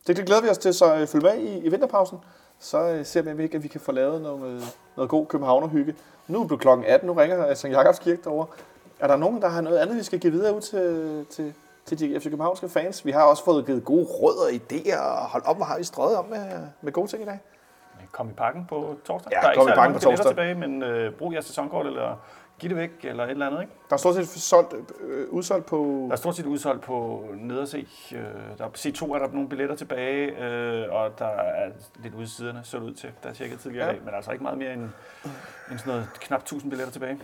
[0.07, 2.17] det, det glæder vi os til, så øh, følg med i, i vinterpausen.
[2.59, 4.61] Så øh, ser vi, ikke at vi kan få lavet noget, øh,
[4.95, 5.95] noget god københavnerhygge.
[6.27, 7.65] Nu er det klokken 18, nu ringer St.
[7.65, 8.47] Jakobs Kirke derovre.
[8.99, 11.53] Er der nogen, der har noget andet, vi skal give videre ud til, til,
[11.85, 13.05] til de FC Københavnske fans?
[13.05, 15.83] Vi har også fået givet gode råd og idéer, og hold op, hvor har vi
[15.83, 16.45] strøget om med,
[16.81, 17.39] med gode ting i dag.
[18.11, 19.31] Kom i pakken på torsdag.
[19.31, 20.27] Ja, der er kom i ikke pakken på torsdag.
[20.27, 22.15] tilbage, men øh, brug jeres sæsonkort, eller
[22.59, 23.61] giv det væk, eller et eller andet.
[23.61, 23.73] Ikke?
[23.89, 26.03] Der er stort set solgt, øh, udsolgt på...
[26.07, 27.87] Der er stort set udsolgt på nederse.
[28.11, 28.17] Øh,
[28.57, 32.27] der er på C2 er der nogle billetter tilbage, øh, og der er lidt ude
[32.27, 33.11] siderne, så ud til.
[33.23, 33.93] Der er tjekket tidligere Ja.
[33.93, 34.89] af, men altså ikke meget mere end,
[35.71, 37.19] end sådan noget knap 1000 billetter tilbage.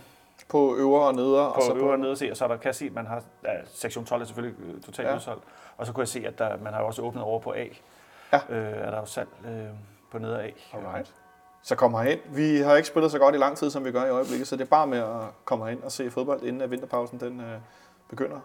[0.49, 1.47] på øvre og nedre.
[1.47, 3.05] og På så øvre og nederse, og så er der, kan jeg se, at man
[3.07, 5.15] har, ja, sektion 12 er selvfølgelig øh, totalt Ja.
[5.15, 5.43] udsolgt.
[5.77, 7.65] Og så kunne jeg se, at der, man har også åbnet over på A.
[8.33, 8.39] Ja.
[8.49, 9.51] Øh, er der jo salg øh,
[10.11, 10.77] på nede af A.
[10.77, 11.13] Alright.
[11.63, 12.17] Så kom herhen.
[12.25, 14.55] Vi har ikke spillet så godt i lang tid, som vi gør i øjeblikket, så
[14.55, 17.45] det er bare med at komme herhen og se fodbold, inden at vinterpausen den, øh,
[18.09, 18.39] begynder.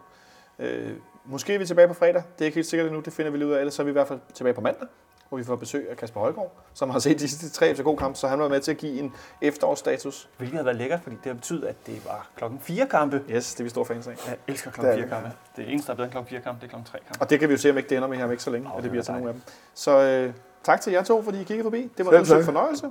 [0.59, 0.93] Øh,
[1.25, 2.15] måske er vi tilbage på fredag.
[2.39, 3.01] Det er ikke helt sikkert endnu.
[3.01, 3.59] Det finder vi lige ud af.
[3.59, 4.89] Ellers så er vi i hvert fald tilbage på mandag.
[5.29, 8.29] hvor vi får besøg af Kasper Højgaard, som har set de sidste tre FCK-kampe, så
[8.29, 9.13] han var med til at give en
[9.43, 10.29] efterårsstatus.
[10.37, 13.23] Hvilket har været lækkert, fordi det har betydet, at det var klokken 4 kampe.
[13.31, 14.27] Yes, det er vi store fans af.
[14.27, 15.11] Jeg elsker klokken er 4 det.
[15.13, 15.31] kampe.
[15.57, 17.21] Det eneste, der er bedre end klokken 4 kampe, det er klokken 3 kampe.
[17.21, 18.51] Og det kan vi jo se, om ikke det ender med her om ikke så
[18.51, 19.43] længe, Åh, at det bliver er til nogle af dem.
[19.75, 20.35] Så øh,
[20.67, 21.91] tak til jer to, fordi I kiggede forbi.
[21.99, 22.45] Det var Selv en sød tak.
[22.45, 22.91] fornøjelse.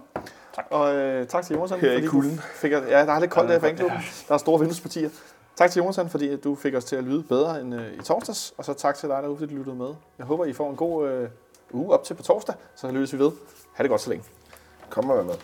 [0.55, 0.65] Tak.
[0.69, 2.35] Og øh, tak til Jonathan, Her i fordi kulden.
[2.35, 3.99] du fik os, ja, der er lidt koldt Ja, der i er fanklubben.
[4.27, 5.09] Der er store vinduespartier.
[5.55, 8.01] Tak til Jonathan, fordi at du fik os til at lyde bedre end øh, i
[8.03, 8.53] torsdags.
[8.57, 9.89] Og så tak til dig derude, fordi du lyttede med.
[10.17, 11.29] Jeg håber, I får en god øh,
[11.71, 13.31] uge op til på torsdag, så lyttes vi ved.
[13.73, 14.25] Ha' det godt så længe.
[14.89, 15.35] Kom med.